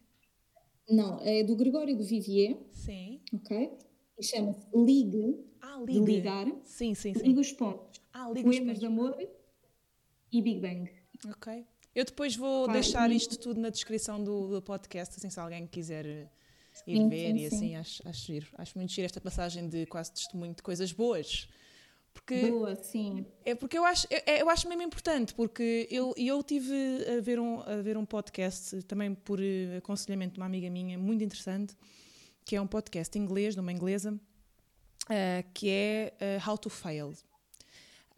Não, 0.89 1.21
é 1.21 1.45
do 1.45 1.55
Gregório 1.55 1.97
de 1.97 2.03
Vivier. 2.03 2.57
Sim. 2.73 3.21
Ok? 3.33 3.79
E 4.18 4.25
chama-se 4.25 4.66
Ligue, 4.75 5.39
ah, 5.61 5.79
ligue. 5.79 6.01
de 6.01 6.05
ligar. 6.05 6.47
Sim, 6.64 6.95
sim, 6.95 7.14
sim. 7.14 7.29
Liga 7.29 7.41
os 7.41 7.53
Pontos, 7.53 8.00
ah, 8.25 8.31
liga 8.31 8.49
Poemas 8.49 8.79
de 8.79 8.87
Amor 8.87 9.16
e 10.33 10.43
Big 10.43 10.61
Bang. 10.61 10.91
Ok. 11.29 11.66
Eu 11.95 12.05
depois 12.05 12.37
vou 12.37 12.66
Pai, 12.66 12.75
deixar 12.75 13.11
isto 13.11 13.39
tudo 13.39 13.61
na 13.61 13.68
descrição 13.68 14.23
do, 14.23 14.49
do 14.49 14.62
podcast, 14.62 15.16
assim 15.16 15.29
se 15.29 15.41
alguém 15.41 15.66
quiser 15.66 16.07
ir 16.07 16.97
sim, 16.97 17.09
ver 17.09 17.33
sim, 17.33 17.37
e 17.37 17.47
assim, 17.47 17.59
sim. 17.59 17.77
acho, 17.77 18.09
acho 18.09 18.27
giro. 18.27 18.47
Acho 18.57 18.79
muito 18.79 18.93
giro 18.93 19.07
esta 19.07 19.21
passagem 19.21 19.68
de 19.68 19.87
quase 19.87 20.12
testemunho 20.12 20.55
de 20.55 20.62
coisas 20.62 20.93
boas. 20.93 21.49
Porque 22.12 22.51
Boa, 22.51 22.75
sim. 22.77 23.25
É 23.45 23.55
porque 23.55 23.79
eu 23.79 23.85
acho, 23.85 24.07
eu, 24.11 24.35
eu 24.35 24.51
acho 24.51 24.68
mesmo 24.68 24.83
importante, 24.83 25.35
porque 25.35 25.87
eu, 25.91 26.12
eu 26.16 26.43
tive 26.43 26.75
a 27.16 27.21
ver, 27.21 27.39
um, 27.39 27.61
a 27.61 27.77
ver 27.77 27.97
um 27.97 28.05
podcast, 28.05 28.83
também 28.83 29.14
por 29.14 29.41
eh, 29.41 29.77
aconselhamento 29.79 30.35
de 30.35 30.41
uma 30.41 30.47
amiga 30.47 30.68
minha, 30.68 30.99
muito 30.99 31.23
interessante, 31.23 31.77
que 32.45 32.57
é 32.57 32.61
um 32.61 32.66
podcast 32.66 33.16
inglês, 33.16 33.55
de 33.55 33.61
uma 33.61 33.73
inglesa, 33.73 34.12
uh, 34.12 35.53
que 35.55 35.68
é 35.71 36.12
uh, 36.21 36.51
How 36.51 36.59
to 36.59 36.68
Fail. 36.68 37.14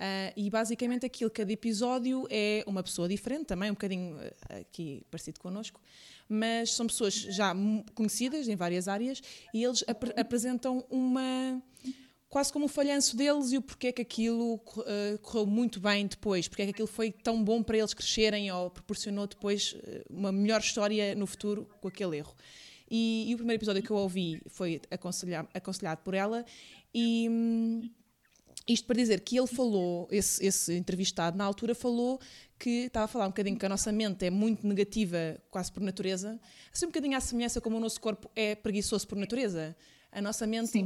Uh, 0.03 0.32
e 0.36 0.50
basicamente 0.50 1.07
aquilo, 1.07 1.30
cada 1.30 1.53
episódio 1.53 2.26
é 2.28 2.64
uma 2.66 2.82
pessoa 2.82 3.09
diferente, 3.09 3.44
também 3.44 3.70
um 3.70 3.74
bocadinho 3.74 4.18
aqui 4.48 5.07
parecido 5.09 5.38
connosco, 5.38 5.80
mas 6.28 6.72
são 6.72 6.88
pessoas 6.88 7.14
já 7.14 7.55
conhecidas 7.94 8.48
em 8.48 8.57
várias 8.57 8.88
áreas 8.88 9.22
e 9.55 9.62
eles 9.62 9.84
ap 9.86 10.03
apresentam 10.18 10.84
uma 10.90 11.62
quase 12.28 12.53
como 12.53 12.64
o 12.64 12.68
falhanço 12.68 13.16
deles 13.16 13.53
e 13.53 13.59
o 13.59 13.62
porquê 13.62 13.92
que 13.92 14.03
aquilo 14.03 14.55
uh, 14.55 15.18
correu 15.22 15.46
muito 15.46 15.78
bem 15.78 16.05
depois, 16.09 16.48
porque 16.48 16.62
é 16.62 16.64
que 16.64 16.72
aquilo 16.72 16.88
foi 16.88 17.12
tão 17.12 17.44
bom 17.44 17.62
para 17.62 17.78
eles 17.78 17.94
crescerem 17.94 18.50
ou 18.50 18.70
proporcionou 18.70 19.28
depois 19.28 19.76
uma 20.11 20.32
melhor 20.32 20.61
história 20.61 21.14
no 21.14 21.28
futuro 21.28 21.68
com 21.80 21.86
aquele 21.86 22.16
erro. 22.16 22.34
E, 22.90 23.26
e 23.28 23.34
o 23.34 23.36
primeiro 23.36 23.61
episódio 23.61 23.82
que 23.84 23.90
eu 23.90 23.96
ouvi 23.96 24.42
foi 24.48 24.80
aconselhado 24.90 26.03
por 26.03 26.12
ela 26.12 26.44
e 26.92 27.28
hum, 27.30 27.88
isto 28.66 28.86
para 28.86 28.96
dizer 28.96 29.20
que 29.20 29.36
ele 29.36 29.46
falou, 29.46 30.06
esse, 30.10 30.44
esse 30.44 30.74
entrevistado 30.74 31.36
na 31.36 31.44
altura 31.44 31.74
falou 31.74 32.20
que 32.58 32.84
estava 32.86 33.06
a 33.06 33.08
falar 33.08 33.26
um 33.26 33.30
bocadinho 33.30 33.58
que 33.58 33.66
a 33.66 33.68
nossa 33.68 33.90
mente 33.90 34.24
é 34.24 34.30
muito 34.30 34.66
negativa, 34.66 35.36
quase 35.50 35.72
por 35.72 35.82
natureza, 35.82 36.40
assim 36.72 36.86
um 36.86 36.88
bocadinho 36.88 37.16
à 37.16 37.20
semelhança 37.20 37.60
como 37.60 37.76
o 37.76 37.80
nosso 37.80 38.00
corpo 38.00 38.30
é 38.36 38.54
preguiçoso 38.54 39.06
por 39.08 39.18
natureza. 39.18 39.76
A 40.14 40.20
nossa 40.20 40.46
mente 40.46 40.78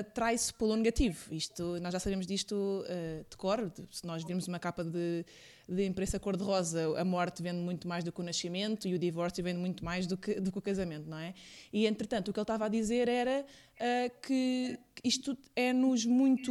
atrai-se 0.00 0.52
pelo 0.54 0.74
negativo. 0.74 1.34
Isto, 1.34 1.78
nós 1.82 1.92
já 1.92 2.00
sabemos 2.00 2.26
disto 2.26 2.54
uh, 2.54 3.26
de 3.28 3.36
cor. 3.36 3.70
Se 3.90 4.06
nós 4.06 4.24
virmos 4.24 4.48
uma 4.48 4.58
capa 4.58 4.82
de, 4.82 5.22
de 5.68 5.84
imprensa 5.84 6.18
cor-de-rosa, 6.18 6.98
a 6.98 7.04
morte 7.04 7.42
vende 7.42 7.58
muito 7.58 7.86
mais 7.86 8.02
do 8.02 8.10
que 8.10 8.20
o 8.20 8.24
nascimento 8.24 8.88
e 8.88 8.94
o 8.94 8.98
divórcio 8.98 9.44
vende 9.44 9.60
muito 9.60 9.84
mais 9.84 10.06
do 10.06 10.16
que, 10.16 10.40
do 10.40 10.50
que 10.50 10.58
o 10.58 10.62
casamento, 10.62 11.06
não 11.10 11.18
é? 11.18 11.34
E, 11.70 11.86
entretanto, 11.86 12.28
o 12.28 12.32
que 12.32 12.38
ele 12.38 12.44
estava 12.44 12.64
a 12.64 12.68
dizer 12.68 13.06
era 13.06 13.44
uh, 13.44 14.20
que 14.26 14.78
isto 15.04 15.36
é-nos 15.54 16.06
muito 16.06 16.50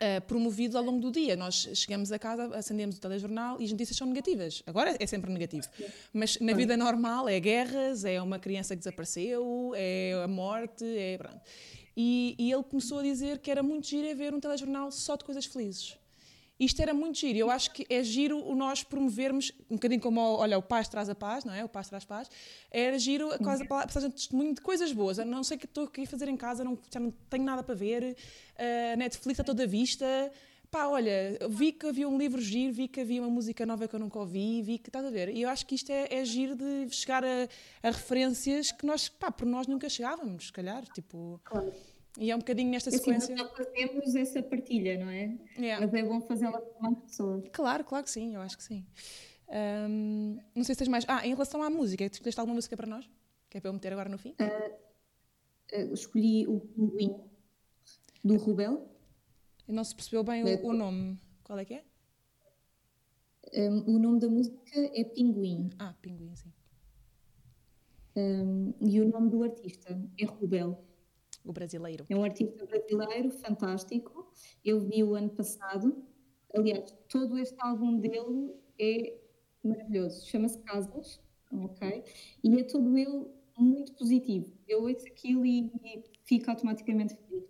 uh, 0.00 0.20
promovido 0.26 0.78
ao 0.78 0.84
longo 0.84 1.00
do 1.00 1.10
dia. 1.10 1.36
Nós 1.36 1.68
chegamos 1.74 2.10
a 2.12 2.18
casa, 2.18 2.56
acendemos 2.56 2.96
o 2.96 3.00
telejornal 3.00 3.60
e 3.60 3.64
as 3.64 3.72
notícias 3.72 3.96
são 3.96 4.06
negativas. 4.06 4.62
Agora 4.66 4.96
é 4.98 5.06
sempre 5.06 5.30
negativo. 5.32 5.66
Mas 6.12 6.38
na 6.38 6.52
vida 6.52 6.76
normal 6.76 7.28
é 7.28 7.38
guerras, 7.38 8.04
é 8.04 8.20
uma 8.20 8.38
criança 8.38 8.74
que 8.74 8.80
desapareceu, 8.80 9.72
é 9.74 10.12
a 10.22 10.28
morte, 10.28 10.84
é. 10.84 11.18
Pronto. 11.18 11.40
E, 11.96 12.36
e 12.38 12.52
ele 12.52 12.62
começou 12.62 13.00
a 13.00 13.02
dizer 13.02 13.38
que 13.38 13.50
era 13.50 13.62
muito 13.62 13.88
giro 13.88 14.16
ver 14.16 14.32
um 14.32 14.38
telejornal 14.38 14.92
só 14.92 15.16
de 15.16 15.24
coisas 15.24 15.44
felizes. 15.46 15.98
Isto 16.58 16.82
era 16.82 16.92
muito 16.92 17.18
giro. 17.18 17.38
Eu 17.38 17.50
acho 17.50 17.70
que 17.72 17.86
é 17.88 18.02
giro 18.02 18.38
o 18.44 18.54
nós 18.54 18.82
promovermos, 18.82 19.52
um 19.70 19.74
bocadinho 19.74 20.00
como, 20.00 20.20
olha, 20.20 20.58
o 20.58 20.62
paz 20.62 20.88
traz 20.88 21.08
a 21.08 21.14
paz, 21.14 21.44
não 21.44 21.54
é? 21.54 21.64
O 21.64 21.68
paz 21.68 21.88
traz 21.88 22.04
paz. 22.04 22.28
Era 22.70 22.98
giro 22.98 23.32
a 23.32 23.38
quase 23.38 23.62
a 23.62 23.66
passagem 23.66 24.08
de 24.10 24.16
testemunho 24.16 24.54
de 24.54 24.60
coisas 24.60 24.92
boas. 24.92 25.18
Eu 25.18 25.26
não 25.26 25.44
sei 25.44 25.56
o 25.56 25.60
que 25.60 25.66
estou 25.66 25.84
aqui 25.84 26.02
a 26.02 26.06
fazer 26.06 26.28
em 26.28 26.36
casa, 26.36 26.64
não, 26.64 26.78
já 26.92 26.98
não 26.98 27.12
tenho 27.30 27.44
nada 27.44 27.62
para 27.62 27.74
ver. 27.74 28.16
A 28.92 28.96
Netflix 28.96 29.38
está 29.38 29.44
toda 29.44 29.66
vista. 29.66 30.04
Pá, 30.70 30.86
olha, 30.86 31.38
vi 31.48 31.72
que 31.72 31.86
havia 31.86 32.06
um 32.06 32.18
livro 32.18 32.40
giro, 32.42 32.74
vi 32.74 32.88
que 32.88 33.00
havia 33.00 33.22
uma 33.22 33.30
música 33.30 33.64
nova 33.64 33.88
que 33.88 33.94
eu 33.94 34.00
nunca 34.00 34.18
ouvi, 34.18 34.60
vi 34.60 34.78
que 34.78 34.90
estás 34.90 35.04
a 35.04 35.10
ver. 35.10 35.30
E 35.30 35.42
eu 35.42 35.48
acho 35.48 35.64
que 35.64 35.74
isto 35.74 35.90
é, 35.90 36.08
é 36.10 36.24
giro 36.26 36.54
de 36.54 36.90
chegar 36.90 37.24
a, 37.24 37.48
a 37.82 37.90
referências 37.90 38.70
que 38.70 38.84
nós, 38.84 39.08
pá, 39.08 39.30
por 39.30 39.46
nós 39.46 39.66
nunca 39.66 39.88
chegávamos, 39.88 40.46
se 40.46 40.52
calhar. 40.52 40.84
Tipo. 40.92 41.40
Claro. 41.42 41.72
E 42.18 42.32
é 42.32 42.34
um 42.34 42.40
bocadinho 42.40 42.70
nesta 42.70 42.90
assim, 42.90 42.98
sequência. 42.98 43.34
Nós 43.36 43.52
fazemos 43.52 44.14
essa 44.16 44.42
partilha, 44.42 44.98
não 44.98 45.08
é? 45.08 45.38
Yeah. 45.56 45.86
Mas 45.86 45.94
é 45.94 46.02
bom 46.02 46.20
fazê-la 46.20 46.60
com 46.60 46.82
mais 46.82 46.98
pessoas. 46.98 47.44
Claro, 47.52 47.84
claro 47.84 48.04
que 48.04 48.10
sim, 48.10 48.34
eu 48.34 48.40
acho 48.40 48.56
que 48.56 48.64
sim. 48.64 48.84
Um, 49.48 50.38
não 50.52 50.64
sei 50.64 50.74
se 50.74 50.80
tens 50.80 50.88
mais. 50.88 51.04
Ah, 51.06 51.24
em 51.24 51.30
relação 51.30 51.62
à 51.62 51.70
música, 51.70 52.10
tu 52.10 52.14
escolheste 52.14 52.40
alguma 52.40 52.56
música 52.56 52.76
para 52.76 52.88
nós? 52.88 53.08
Que 53.48 53.58
é 53.58 53.60
para 53.60 53.68
eu 53.68 53.72
meter 53.72 53.92
agora 53.92 54.08
no 54.08 54.18
fim? 54.18 54.34
Uh, 54.40 54.74
uh, 55.76 55.94
escolhi 55.94 56.44
o 56.48 56.58
Pinguim 56.58 57.16
do 58.24 58.36
Rubel. 58.36 58.90
Não 59.68 59.84
se 59.84 59.94
percebeu 59.94 60.24
bem 60.24 60.42
o, 60.42 60.66
o, 60.66 60.72
nome. 60.72 61.20
Qual 61.44 61.56
é 61.56 61.64
que 61.64 61.74
é? 61.74 61.84
Um, 63.54 63.94
o 63.94 63.98
nome 63.98 64.18
da 64.18 64.28
música 64.28 64.58
é 64.74 65.04
Pinguim. 65.04 65.70
Ah, 65.78 65.94
Pinguim, 66.02 66.34
sim. 66.34 66.52
Um, 68.16 68.74
e 68.80 69.00
o 69.00 69.08
nome 69.08 69.30
do 69.30 69.44
artista 69.44 69.96
é 70.18 70.24
Rubel 70.24 70.87
o 71.48 71.52
brasileiro. 71.52 72.04
É 72.08 72.16
um 72.16 72.22
artista 72.22 72.64
brasileiro 72.66 73.30
fantástico. 73.30 74.30
Eu 74.64 74.80
vi 74.80 75.02
o 75.02 75.14
ano 75.14 75.30
passado. 75.30 76.04
Aliás, 76.54 76.94
todo 77.08 77.38
este 77.38 77.56
álbum 77.58 77.98
dele 77.98 78.54
é 78.78 79.18
maravilhoso. 79.64 80.26
Chama-se 80.26 80.58
Casas, 80.60 81.20
ok? 81.50 82.04
E 82.44 82.60
é 82.60 82.64
todo 82.64 82.96
ele 82.96 83.26
muito 83.56 83.94
positivo. 83.94 84.52
Eu 84.66 84.82
ouço 84.82 85.06
aquilo 85.06 85.44
e, 85.44 85.66
e 85.82 86.04
fico 86.24 86.50
automaticamente 86.50 87.16
feliz. 87.16 87.44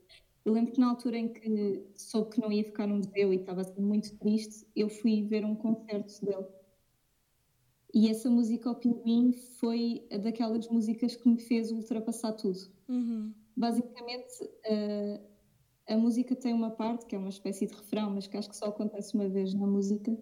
Eu 0.44 0.52
lembro 0.52 0.72
que 0.72 0.80
na 0.80 0.90
altura 0.90 1.18
em 1.18 1.28
que 1.28 1.84
soube 1.94 2.30
que 2.30 2.40
não 2.40 2.50
ia 2.50 2.64
ficar 2.64 2.86
no 2.86 2.96
museu 2.96 3.32
e 3.32 3.36
estava 3.36 3.60
assim 3.60 3.82
muito 3.82 4.16
triste, 4.16 4.66
eu 4.74 4.88
fui 4.88 5.22
ver 5.24 5.44
um 5.44 5.54
concerto 5.54 6.24
dele. 6.24 6.46
E 7.92 8.08
essa 8.08 8.30
música, 8.30 8.70
O 8.70 8.74
Pinguim, 8.74 9.32
foi 9.32 10.06
daquelas 10.22 10.68
músicas 10.68 11.16
que 11.16 11.28
me 11.28 11.40
fez 11.40 11.70
ultrapassar 11.72 12.32
tudo. 12.32 12.58
Uhum 12.88 13.34
basicamente 13.58 14.44
uh, 14.44 15.20
a 15.88 15.96
música 15.96 16.36
tem 16.36 16.52
uma 16.52 16.70
parte 16.70 17.06
que 17.06 17.16
é 17.16 17.18
uma 17.18 17.28
espécie 17.28 17.66
de 17.66 17.74
refrão, 17.74 18.10
mas 18.10 18.26
que 18.26 18.36
acho 18.36 18.48
que 18.48 18.56
só 18.56 18.66
acontece 18.66 19.14
uma 19.14 19.28
vez 19.28 19.52
na 19.54 19.66
música, 19.66 20.16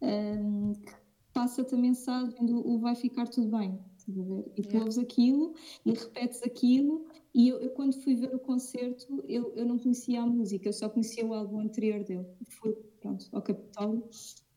um, 0.00 0.72
que 0.72 0.92
passa-te 1.32 1.74
a 1.74 1.78
mensagem 1.78 2.46
do 2.46 2.66
o 2.66 2.78
vai 2.78 2.94
ficar 2.94 3.28
tudo 3.28 3.56
bem. 3.56 3.78
E 4.56 4.62
tu 4.62 4.68
yeah. 4.68 4.80
ouves 4.80 4.96
aquilo 4.96 5.54
e 5.84 5.92
repetes 5.92 6.42
aquilo. 6.42 7.06
E 7.34 7.48
eu, 7.48 7.58
eu, 7.60 7.70
quando 7.70 7.92
fui 7.92 8.14
ver 8.14 8.34
o 8.34 8.38
concerto, 8.38 9.22
eu, 9.28 9.52
eu 9.54 9.66
não 9.66 9.78
conhecia 9.78 10.22
a 10.22 10.26
música, 10.26 10.66
eu 10.66 10.72
só 10.72 10.88
conhecia 10.88 11.26
o 11.26 11.34
álbum 11.34 11.60
anterior 11.60 12.02
dele. 12.02 12.26
Fui, 12.48 12.72
pronto, 13.00 13.28
ao 13.32 13.42
Capitólio. 13.42 14.08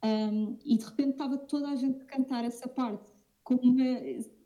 Um, 0.03 0.57
e 0.63 0.77
de 0.77 0.85
repente 0.85 1.11
estava 1.11 1.37
toda 1.37 1.69
a 1.69 1.75
gente 1.75 2.01
a 2.01 2.05
cantar 2.05 2.45
essa 2.45 2.67
parte 2.67 3.11
com 3.43 3.55
uma 3.55 3.83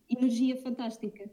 energia 0.10 0.58
fantástica. 0.58 1.30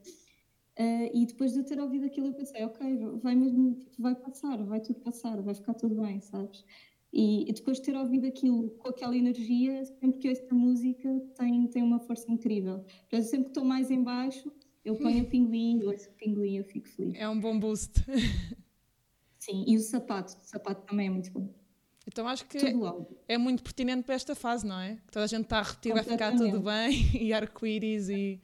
Uh, 0.79 1.11
e 1.13 1.27
depois 1.27 1.53
de 1.53 1.59
eu 1.59 1.65
ter 1.65 1.79
ouvido 1.79 2.07
aquilo, 2.07 2.29
eu 2.29 2.35
pensei, 2.35 2.65
ok, 2.65 2.97
vai 3.23 3.35
mesmo, 3.35 3.79
vai 3.99 4.15
passar, 4.15 4.57
vai 4.65 4.81
tudo 4.81 5.01
passar, 5.01 5.41
vai 5.43 5.55
ficar 5.55 5.75
tudo 5.75 6.01
bem, 6.01 6.21
sabes? 6.21 6.65
E, 7.13 7.49
e 7.49 7.53
depois 7.53 7.77
de 7.77 7.85
ter 7.85 7.97
ouvido 7.97 8.27
aquilo 8.27 8.71
com 8.71 8.89
aquela 8.89 9.15
energia, 9.15 9.85
sempre 9.85 10.19
que 10.19 10.29
ouço 10.31 10.43
a 10.51 10.55
música, 10.55 11.21
tem, 11.37 11.67
tem 11.69 11.83
uma 11.83 12.01
força 12.01 12.31
incrível. 12.33 12.79
Portanto, 12.79 13.25
sempre 13.25 13.45
que 13.45 13.51
estou 13.51 13.65
mais 13.65 13.91
em 13.91 14.03
baixo, 14.03 14.51
eu 14.83 14.97
ponho 14.97 15.23
o 15.23 15.27
pinguim, 15.27 15.83
ouço 15.85 16.09
o 16.09 16.13
pinguim, 16.15 16.57
eu 16.57 16.65
fico 16.65 16.89
feliz. 16.89 17.19
É 17.19 17.29
um 17.29 17.39
bom 17.39 17.59
boost. 17.59 18.03
Sim, 19.39 19.65
e 19.67 19.77
o 19.77 19.81
sapato, 19.81 20.39
o 20.43 20.47
sapato 20.47 20.87
também 20.87 21.09
é 21.09 21.11
muito 21.11 21.31
bom. 21.33 21.53
Então 22.07 22.27
acho 22.27 22.47
que 22.47 22.59
é 23.29 23.37
muito 23.37 23.63
pertinente 23.63 24.05
para 24.05 24.15
esta 24.15 24.35
fase, 24.35 24.67
não 24.67 24.79
é? 24.81 24.97
Que 24.97 25.13
toda 25.13 25.25
a 25.25 25.29
gente 25.29 25.45
está 25.45 25.59
a 25.59 25.63
repetir, 25.63 25.93
vai 25.93 26.03
ficar 26.03 26.35
tudo 26.35 26.61
bem, 26.61 26.93
e 27.21 27.33
arco-íris 27.33 28.09
e... 28.09 28.41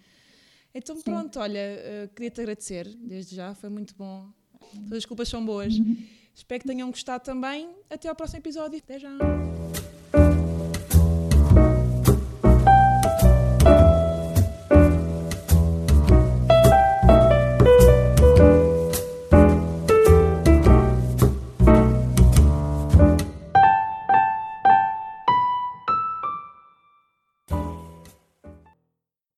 Então 0.74 0.96
Sim. 0.96 1.02
pronto, 1.02 1.40
olha, 1.40 1.60
uh, 2.04 2.14
queria-te 2.14 2.40
agradecer 2.40 2.88
desde 2.96 3.34
já, 3.36 3.54
foi 3.54 3.70
muito 3.70 3.94
bom. 3.96 4.28
Todas 4.84 4.98
as 4.98 5.06
culpas 5.06 5.28
são 5.28 5.44
boas. 5.44 5.74
Uhum. 5.74 5.96
Espero 6.34 6.60
que 6.60 6.66
tenham 6.68 6.90
gostado 6.90 7.24
também. 7.24 7.68
Até 7.90 8.08
ao 8.08 8.14
próximo 8.14 8.38
episódio. 8.38 8.78
Até 8.78 8.98
já! 8.98 9.10